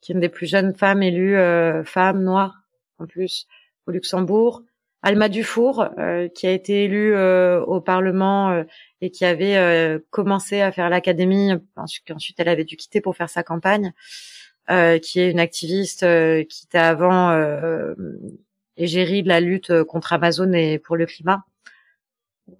qui 0.00 0.12
est 0.12 0.14
une 0.14 0.20
des 0.20 0.28
plus 0.28 0.46
jeunes 0.46 0.74
femmes 0.74 1.02
élues, 1.02 1.36
euh, 1.36 1.82
femme 1.82 2.22
noire 2.22 2.62
en 2.98 3.06
plus, 3.06 3.46
au 3.86 3.90
Luxembourg. 3.90 4.62
Alma 5.02 5.28
Dufour, 5.28 5.88
euh, 5.98 6.28
qui 6.28 6.46
a 6.46 6.52
été 6.52 6.84
élue 6.84 7.16
au 7.16 7.80
Parlement 7.80 8.64
et 9.00 9.10
qui 9.10 9.24
avait 9.24 10.00
commencé 10.10 10.62
à 10.62 10.72
faire 10.72 10.88
l'académie, 10.88 11.52
ensuite 11.76 12.40
elle 12.40 12.48
avait 12.48 12.64
dû 12.64 12.76
quitter 12.76 13.00
pour 13.00 13.14
faire 13.14 13.28
sa 13.28 13.44
campagne, 13.44 13.92
qui 14.68 15.20
est 15.20 15.30
une 15.30 15.38
activiste 15.38 16.00
qui 16.00 16.64
était 16.64 16.78
avant 16.78 17.30
égérie 18.76 19.22
de 19.22 19.28
la 19.28 19.40
lutte 19.40 19.70
euh, 19.70 19.84
contre 19.84 20.12
Amazon 20.12 20.52
et 20.52 20.78
pour 20.78 20.96
le 20.96 21.06
climat. 21.06 21.44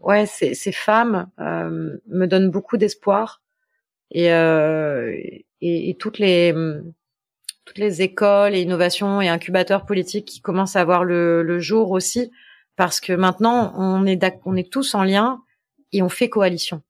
Ouais, 0.01 0.27
ces, 0.27 0.55
ces 0.55 0.73
femmes 0.73 1.31
euh, 1.41 1.97
me 2.09 2.27
donnent 2.27 2.51
beaucoup 2.51 2.77
d'espoir 2.77 3.43
et, 4.11 4.33
euh, 4.33 5.13
et, 5.61 5.91
et, 5.91 5.97
toutes 5.97 6.19
les 6.19 6.53
toutes 7.65 7.79
les 7.79 8.03
écoles 8.03 8.55
et 8.55 8.63
innovations 8.63 9.21
et 9.21 9.29
incubateurs 9.29 9.87
politiques 9.87 10.27
qui 10.27 10.41
commencent 10.41 10.77
à 10.77 10.85
voir 10.85 11.05
le, 11.05 11.43
le 11.43 11.61
jour 11.61 11.91
aussi, 11.93 12.31
parce 12.77 13.01
que 13.01 13.13
maintenant 13.13 13.75
on 13.77 14.07
est 14.07 14.25
on 14.45 14.57
est 14.57 14.73
tous 14.73 14.95
en 14.95 15.05
lien 15.05 15.41
et 15.93 16.03
on 16.03 16.09
fait 16.09 16.29
coalition. 16.29 16.83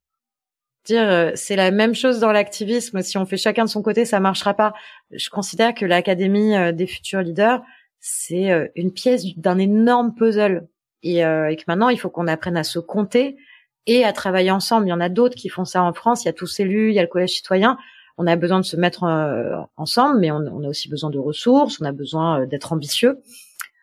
Dire 0.85 1.07
euh, 1.11 1.33
c'est 1.35 1.57
la 1.57 1.71
même 1.71 1.95
chose 1.95 2.19
dans 2.19 2.33
l'activisme. 2.33 3.03
Si 3.03 3.19
on 3.19 3.27
fait 3.27 3.37
chacun 3.37 3.65
de 3.65 3.71
son 3.71 3.83
côté, 3.83 4.07
ça 4.07 4.21
marchera 4.21 4.55
pas. 4.55 4.73
Je 5.11 5.29
considère 5.29 5.75
que 5.75 5.85
l'académie 5.85 6.55
des 6.73 6.87
futurs 6.87 7.21
leaders, 7.21 7.63
c'est 8.01 8.51
euh, 8.51 8.69
une 8.75 8.93
pièce 8.93 9.25
d'un 9.37 9.59
énorme 9.59 10.15
puzzle 10.15 10.69
euh, 11.05 11.47
et, 11.47 11.57
que 11.57 11.65
maintenant 11.69 11.89
il 11.89 11.99
faut 11.99 12.11
qu'on 12.11 12.27
apprenne 12.27 12.57
à 12.57 12.65
se 12.65 12.79
compter 12.79 13.37
et 13.87 14.05
à 14.05 14.13
travailler 14.13 14.51
ensemble. 14.51 14.87
Il 14.87 14.91
y 14.91 14.93
en 14.93 15.01
a 15.01 15.09
d'autres 15.09 15.37
qui 15.37 15.49
font 15.49 15.65
ça 15.65 15.83
en 15.83 15.93
France. 15.93 16.25
Il 16.25 16.27
y 16.27 16.29
a 16.29 16.33
tous 16.33 16.61
élus, 16.61 16.91
il 16.91 16.95
y 16.95 16.99
a 16.99 17.03
le 17.03 17.09
collège 17.09 17.31
citoyen. 17.31 17.79
On 18.19 18.27
a 18.27 18.35
besoin 18.37 18.59
de 18.61 18.65
se 18.65 18.77
mettre 18.77 19.05
euh, 19.05 19.57
ensemble, 19.77 20.19
mais 20.21 20.31
on, 20.31 20.65
a 20.65 20.69
aussi 20.69 20.89
besoin 20.89 21.11
de 21.11 21.19
ressources. 21.19 21.81
On 21.81 21.85
a 21.85 21.93
besoin 21.93 22.47
d'être 22.47 22.73
ambitieux. 22.73 23.21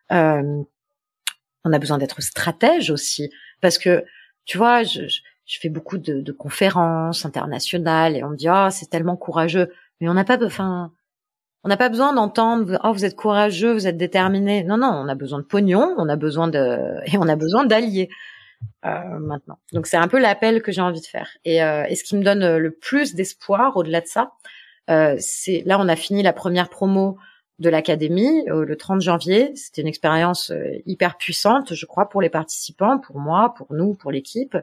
on 0.09 0.65
a 1.63 1.79
besoin 1.79 1.97
d'être 1.97 2.21
stratège 2.21 2.89
aussi, 2.89 3.29
parce 3.61 3.77
que 3.77 4.03
tu 4.45 4.57
vois, 4.57 4.83
je, 4.83 5.03
je 5.45 5.59
fais 5.59 5.69
beaucoup 5.69 5.97
de, 5.97 6.21
de, 6.21 6.31
conférences 6.31 7.25
internationales 7.25 8.17
et 8.17 8.23
on 8.23 8.29
me 8.31 8.35
dit 8.35 8.47
ah 8.47 8.69
c'est 8.71 8.89
tellement 8.89 9.15
courageux, 9.15 9.71
mais 10.01 10.09
on 10.09 10.13
n'a 10.13 10.25
pas, 10.25 10.43
enfin 10.43 10.91
on 11.63 11.69
n'a 11.69 11.77
pas 11.77 11.89
besoin 11.89 12.13
d'entendre 12.13 12.79
oh 12.83 12.91
vous 12.91 13.05
êtes 13.05 13.15
courageux, 13.15 13.73
vous 13.73 13.87
êtes 13.87 13.97
déterminé. 13.97 14.63
Non 14.63 14.77
non, 14.77 14.91
on 14.91 15.07
a 15.07 15.15
besoin 15.15 15.39
de 15.39 15.45
pognon, 15.45 15.93
on 15.97 16.09
a 16.09 16.15
besoin 16.15 16.47
de 16.47 16.79
et 17.05 17.17
on 17.17 17.27
a 17.27 17.35
besoin 17.35 17.65
d'alliés 17.65 18.09
euh, 18.85 19.19
maintenant. 19.19 19.59
Donc 19.71 19.87
c'est 19.87 19.97
un 19.97 20.07
peu 20.07 20.19
l'appel 20.19 20.61
que 20.61 20.71
j'ai 20.71 20.81
envie 20.81 21.01
de 21.01 21.05
faire. 21.05 21.29
Et, 21.45 21.63
euh, 21.63 21.85
ce 21.93 22.03
qui 22.03 22.15
me 22.15 22.23
donne 22.23 22.57
le 22.57 22.71
plus 22.71 23.15
d'espoir 23.15 23.77
au-delà 23.77 24.01
de 24.01 24.07
ça, 24.07 24.31
euh, 24.89 25.15
c'est 25.19 25.63
là 25.65 25.79
on 25.79 25.87
a 25.87 25.95
fini 25.95 26.23
la 26.23 26.33
première 26.33 26.69
promo 26.69 27.17
de 27.59 27.69
l'académie 27.69 28.47
euh, 28.49 28.65
le 28.65 28.75
30 28.75 29.01
janvier. 29.01 29.55
C'était 29.55 29.81
une 29.81 29.87
expérience 29.87 30.51
euh, 30.51 30.81
hyper 30.85 31.17
puissante, 31.17 31.73
je 31.73 31.85
crois, 31.85 32.09
pour 32.09 32.21
les 32.21 32.29
participants, 32.29 32.99
pour 32.99 33.19
moi, 33.19 33.53
pour 33.57 33.73
nous, 33.73 33.93
pour 33.95 34.11
l'équipe. 34.11 34.57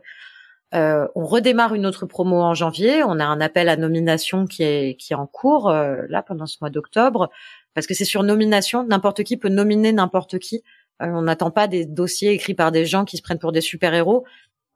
Euh, 0.72 1.08
on 1.16 1.24
redémarre 1.24 1.74
une 1.74 1.84
autre 1.84 2.06
promo 2.06 2.36
en 2.36 2.54
janvier. 2.54 3.02
On 3.02 3.18
a 3.18 3.24
un 3.24 3.40
appel 3.40 3.68
à 3.68 3.76
nomination 3.76 4.46
qui 4.46 4.62
est 4.62 4.96
qui 4.96 5.12
est 5.12 5.16
en 5.16 5.26
cours 5.26 5.68
euh, 5.68 6.02
là 6.08 6.22
pendant 6.22 6.46
ce 6.46 6.58
mois 6.60 6.70
d'octobre 6.70 7.30
parce 7.74 7.86
que 7.86 7.94
c'est 7.94 8.04
sur 8.04 8.22
nomination. 8.22 8.84
N'importe 8.84 9.24
qui 9.24 9.36
peut 9.36 9.48
nominer 9.48 9.92
n'importe 9.92 10.38
qui. 10.38 10.62
Euh, 11.02 11.06
on 11.06 11.22
n'attend 11.22 11.50
pas 11.50 11.66
des 11.66 11.86
dossiers 11.86 12.32
écrits 12.32 12.54
par 12.54 12.70
des 12.70 12.86
gens 12.86 13.04
qui 13.04 13.16
se 13.16 13.22
prennent 13.22 13.38
pour 13.38 13.52
des 13.52 13.60
super 13.60 13.94
héros. 13.94 14.24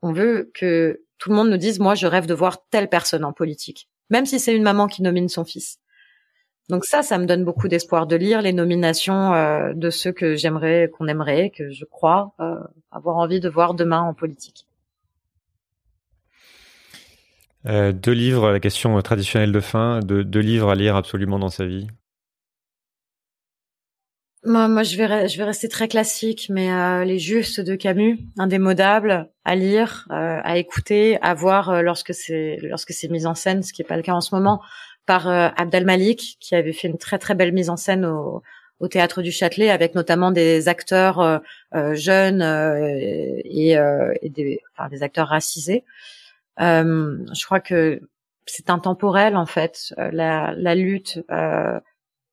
On 0.02 0.12
veut 0.12 0.50
que 0.54 1.02
tout 1.18 1.30
le 1.30 1.36
monde 1.36 1.50
nous 1.50 1.56
dise 1.56 1.78
moi 1.78 1.94
je 1.94 2.06
rêve 2.06 2.26
de 2.26 2.34
voir 2.34 2.66
telle 2.70 2.88
personne 2.88 3.24
en 3.24 3.32
politique, 3.32 3.88
même 4.10 4.26
si 4.26 4.40
c'est 4.40 4.54
une 4.54 4.64
maman 4.64 4.88
qui 4.88 5.02
nomine 5.02 5.28
son 5.28 5.44
fils. 5.44 5.78
Donc 6.70 6.86
ça, 6.86 7.02
ça 7.02 7.18
me 7.18 7.26
donne 7.26 7.44
beaucoup 7.44 7.68
d'espoir 7.68 8.06
de 8.06 8.16
lire 8.16 8.40
les 8.40 8.54
nominations 8.54 9.32
de 9.74 9.90
ceux 9.90 10.12
que 10.12 10.34
j'aimerais, 10.34 10.90
qu'on 10.90 11.08
aimerait, 11.08 11.50
que 11.50 11.70
je 11.70 11.84
crois 11.84 12.34
avoir 12.90 13.16
envie 13.18 13.38
de 13.38 13.50
voir 13.50 13.74
demain 13.74 14.00
en 14.00 14.14
politique. 14.14 14.66
Euh, 17.66 17.92
deux 17.92 18.12
livres, 18.12 18.50
la 18.50 18.60
question 18.60 19.00
traditionnelle 19.00 19.52
de 19.52 19.60
fin, 19.60 20.00
de, 20.00 20.22
deux 20.22 20.40
livres 20.40 20.70
à 20.70 20.74
lire 20.74 20.96
absolument 20.96 21.38
dans 21.38 21.48
sa 21.48 21.64
vie. 21.64 21.86
Moi, 24.46 24.68
moi 24.68 24.82
je 24.82 24.96
vais, 24.98 25.26
je 25.28 25.38
vais 25.38 25.44
rester 25.44 25.68
très 25.68 25.88
classique, 25.88 26.48
mais 26.50 26.70
euh, 26.70 27.04
les 27.04 27.18
Justes 27.18 27.60
de 27.60 27.76
Camus, 27.76 28.18
indémodable, 28.38 29.30
à 29.44 29.54
lire, 29.54 30.06
euh, 30.10 30.38
à 30.44 30.58
écouter, 30.58 31.18
à 31.22 31.32
voir 31.32 31.70
euh, 31.70 31.80
lorsque 31.80 32.12
c'est 32.12 32.58
lorsque 32.60 32.92
c'est 32.92 33.08
mis 33.08 33.24
en 33.24 33.34
scène, 33.34 33.62
ce 33.62 33.72
qui 33.72 33.80
est 33.80 33.86
pas 33.86 33.96
le 33.96 34.02
cas 34.02 34.12
en 34.12 34.20
ce 34.20 34.34
moment, 34.34 34.60
par 35.06 35.28
Abdel 35.28 35.84
Malik, 35.84 36.36
qui 36.40 36.54
avait 36.54 36.72
fait 36.72 36.88
une 36.88 36.98
très 36.98 37.18
très 37.18 37.34
belle 37.34 37.52
mise 37.52 37.68
en 37.70 37.76
scène 37.76 38.06
au, 38.06 38.42
au 38.80 38.88
théâtre 38.88 39.22
du 39.22 39.32
Châtelet 39.32 39.70
avec 39.70 39.94
notamment 39.94 40.30
des 40.30 40.68
acteurs 40.68 41.42
jeunes 41.92 42.40
et, 43.44 43.72
et 44.22 44.30
des, 44.30 44.62
enfin, 44.72 44.88
des 44.88 45.02
acteurs 45.02 45.28
racisés. 45.28 45.84
Je 46.58 47.44
crois 47.44 47.60
que 47.60 48.00
c'est 48.46 48.70
intemporel 48.70 49.36
en 49.36 49.46
fait 49.46 49.94
la, 49.96 50.54
la 50.56 50.74
lutte 50.74 51.20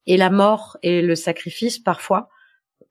et 0.05 0.17
la 0.17 0.29
mort 0.29 0.77
et 0.83 1.01
le 1.01 1.15
sacrifice 1.15 1.79
parfois 1.79 2.29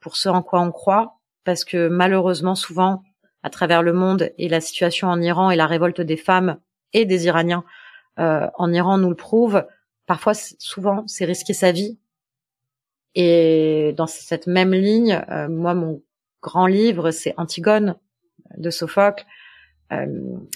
pour 0.00 0.16
ce 0.16 0.28
en 0.28 0.42
quoi 0.42 0.60
on 0.60 0.72
croit 0.72 1.20
parce 1.44 1.64
que 1.64 1.88
malheureusement 1.88 2.54
souvent 2.54 3.02
à 3.42 3.50
travers 3.50 3.82
le 3.82 3.92
monde 3.92 4.30
et 4.38 4.48
la 4.48 4.60
situation 4.60 5.08
en 5.08 5.20
Iran 5.20 5.50
et 5.50 5.56
la 5.56 5.66
révolte 5.66 6.00
des 6.00 6.16
femmes 6.16 6.58
et 6.92 7.04
des 7.04 7.26
Iraniens 7.26 7.64
euh, 8.18 8.46
en 8.54 8.72
Iran 8.72 8.98
nous 8.98 9.08
le 9.08 9.16
prouve. 9.16 9.64
Parfois, 10.06 10.34
souvent, 10.34 11.04
c'est 11.06 11.24
risquer 11.24 11.54
sa 11.54 11.72
vie. 11.72 11.98
Et 13.14 13.94
dans 13.96 14.06
cette 14.06 14.46
même 14.46 14.72
ligne, 14.72 15.24
euh, 15.30 15.48
moi, 15.48 15.74
mon 15.74 16.02
grand 16.42 16.66
livre, 16.66 17.10
c'est 17.10 17.34
Antigone 17.36 17.96
de 18.56 18.70
Sophocle, 18.70 19.24
euh, 19.24 19.39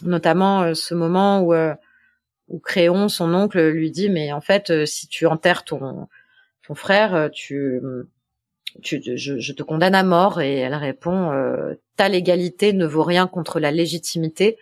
notamment 0.02 0.74
ce 0.74 0.94
moment 0.94 1.40
où, 1.40 1.54
où 2.48 2.58
Créon, 2.58 3.08
son 3.08 3.34
oncle, 3.34 3.60
lui 3.68 3.90
dit 3.90 4.10
mais 4.10 4.32
en 4.32 4.40
fait, 4.40 4.86
si 4.86 5.08
tu 5.08 5.26
enterres 5.26 5.64
ton 5.64 6.08
ton 6.66 6.74
frère, 6.74 7.30
tu 7.32 7.80
je, 8.82 9.52
te 9.52 9.62
condamne 9.62 9.94
à 9.94 10.02
mort 10.02 10.40
et 10.40 10.56
elle 10.58 10.74
répond 10.74 11.32
euh, 11.32 11.74
ta 11.96 12.08
légalité 12.08 12.72
ne 12.72 12.86
vaut 12.86 13.02
rien 13.02 13.26
contre 13.26 13.60
la 13.60 13.70
légitimité. 13.70 14.58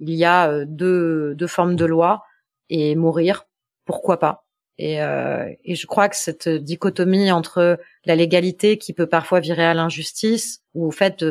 Il 0.00 0.10
y 0.10 0.24
a 0.24 0.50
euh, 0.50 0.64
deux, 0.66 1.34
deux 1.34 1.46
formes 1.46 1.76
de 1.76 1.84
loi 1.84 2.24
et 2.68 2.94
mourir, 2.94 3.46
pourquoi 3.84 4.18
pas? 4.18 4.44
Et, 4.76 5.00
euh, 5.02 5.48
et 5.64 5.76
je 5.76 5.86
crois 5.86 6.08
que 6.08 6.16
cette 6.16 6.48
dichotomie 6.48 7.30
entre 7.30 7.78
la 8.04 8.16
légalité 8.16 8.76
qui 8.76 8.92
peut 8.92 9.06
parfois 9.06 9.40
virer 9.40 9.64
à 9.64 9.74
l'injustice 9.74 10.62
ou 10.74 10.86
au 10.86 10.90
fait 10.90 11.24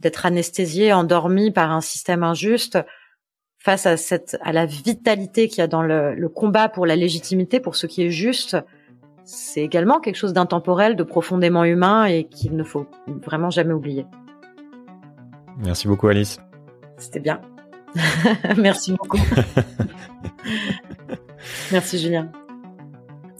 d'être 0.00 0.26
anesthésié, 0.26 0.92
endormi 0.92 1.50
par 1.50 1.70
un 1.70 1.80
système 1.80 2.22
injuste, 2.22 2.78
face 3.58 3.86
à 3.86 3.96
cette 3.96 4.38
à 4.42 4.52
la 4.52 4.66
vitalité 4.66 5.48
qu'il 5.48 5.58
y 5.58 5.62
a 5.62 5.66
dans 5.66 5.82
le, 5.82 6.14
le 6.14 6.28
combat 6.28 6.68
pour 6.68 6.86
la 6.86 6.96
légitimité, 6.96 7.60
pour 7.60 7.76
ce 7.76 7.86
qui 7.86 8.02
est 8.02 8.10
juste, 8.10 8.56
c'est 9.24 9.62
également 9.62 10.00
quelque 10.00 10.16
chose 10.16 10.32
d'intemporel, 10.32 10.96
de 10.96 11.02
profondément 11.02 11.64
humain 11.64 12.06
et 12.06 12.24
qu'il 12.24 12.56
ne 12.56 12.64
faut 12.64 12.86
vraiment 13.06 13.50
jamais 13.50 13.72
oublier. 13.72 14.06
Merci 15.58 15.88
beaucoup 15.88 16.08
Alice. 16.08 16.38
C'était 16.96 17.20
bien. 17.20 17.40
Merci 18.56 18.92
beaucoup. 18.92 19.20
Merci 21.72 21.98
Julien. 21.98 22.30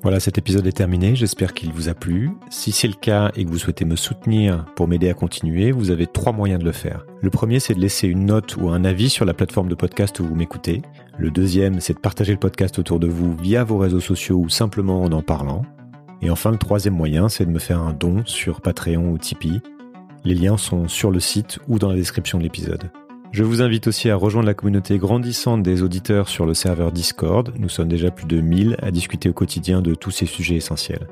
Voilà, 0.02 0.18
cet 0.18 0.38
épisode 0.38 0.66
est 0.66 0.72
terminé. 0.72 1.14
J'espère 1.14 1.52
qu'il 1.52 1.72
vous 1.72 1.90
a 1.90 1.94
plu. 1.94 2.30
Si 2.48 2.72
c'est 2.72 2.88
le 2.88 2.94
cas 2.94 3.30
et 3.36 3.44
que 3.44 3.50
vous 3.50 3.58
souhaitez 3.58 3.84
me 3.84 3.96
soutenir 3.96 4.64
pour 4.74 4.88
m'aider 4.88 5.10
à 5.10 5.14
continuer, 5.14 5.72
vous 5.72 5.90
avez 5.90 6.06
trois 6.06 6.32
moyens 6.32 6.58
de 6.58 6.64
le 6.64 6.72
faire. 6.72 7.04
Le 7.20 7.28
premier, 7.28 7.60
c'est 7.60 7.74
de 7.74 7.80
laisser 7.80 8.08
une 8.08 8.24
note 8.24 8.56
ou 8.56 8.70
un 8.70 8.86
avis 8.86 9.10
sur 9.10 9.26
la 9.26 9.34
plateforme 9.34 9.68
de 9.68 9.74
podcast 9.74 10.18
où 10.18 10.24
vous 10.24 10.34
m'écoutez. 10.34 10.80
Le 11.18 11.30
deuxième, 11.30 11.80
c'est 11.80 11.92
de 11.92 11.98
partager 11.98 12.32
le 12.32 12.38
podcast 12.38 12.78
autour 12.78 12.98
de 12.98 13.08
vous 13.08 13.36
via 13.36 13.62
vos 13.62 13.76
réseaux 13.76 14.00
sociaux 14.00 14.38
ou 14.38 14.48
simplement 14.48 15.02
en 15.02 15.12
en 15.12 15.20
parlant. 15.20 15.66
Et 16.22 16.30
enfin, 16.30 16.50
le 16.50 16.58
troisième 16.58 16.94
moyen, 16.94 17.28
c'est 17.28 17.44
de 17.44 17.50
me 17.50 17.58
faire 17.58 17.80
un 17.80 17.92
don 17.92 18.22
sur 18.24 18.62
Patreon 18.62 19.10
ou 19.10 19.18
Tipeee. 19.18 19.60
Les 20.24 20.34
liens 20.34 20.56
sont 20.56 20.88
sur 20.88 21.10
le 21.10 21.20
site 21.20 21.58
ou 21.68 21.78
dans 21.78 21.90
la 21.90 21.96
description 21.96 22.38
de 22.38 22.44
l'épisode. 22.44 22.90
Je 23.32 23.44
vous 23.44 23.62
invite 23.62 23.86
aussi 23.86 24.10
à 24.10 24.16
rejoindre 24.16 24.48
la 24.48 24.54
communauté 24.54 24.98
grandissante 24.98 25.62
des 25.62 25.82
auditeurs 25.82 26.28
sur 26.28 26.46
le 26.46 26.54
serveur 26.54 26.90
Discord. 26.90 27.52
Nous 27.56 27.68
sommes 27.68 27.86
déjà 27.86 28.10
plus 28.10 28.26
de 28.26 28.40
1000 28.40 28.76
à 28.82 28.90
discuter 28.90 29.28
au 29.28 29.32
quotidien 29.32 29.82
de 29.82 29.94
tous 29.94 30.10
ces 30.10 30.26
sujets 30.26 30.56
essentiels. 30.56 31.06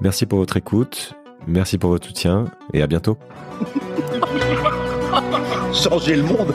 Merci 0.00 0.24
pour 0.24 0.38
votre 0.38 0.56
écoute, 0.56 1.12
merci 1.46 1.76
pour 1.76 1.90
votre 1.90 2.06
soutien 2.06 2.46
et 2.72 2.80
à 2.80 2.86
bientôt. 2.86 3.18
Changer 5.74 6.16
le 6.16 6.22
monde 6.22 6.54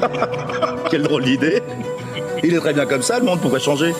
Quelle 0.90 1.02
drôle 1.02 1.24
d'idée 1.24 1.62
Il 2.44 2.54
est 2.54 2.58
très 2.58 2.74
bien 2.74 2.84
comme 2.84 3.02
ça, 3.02 3.18
le 3.18 3.24
monde 3.24 3.40
pourrait 3.40 3.60
changer. 3.60 3.94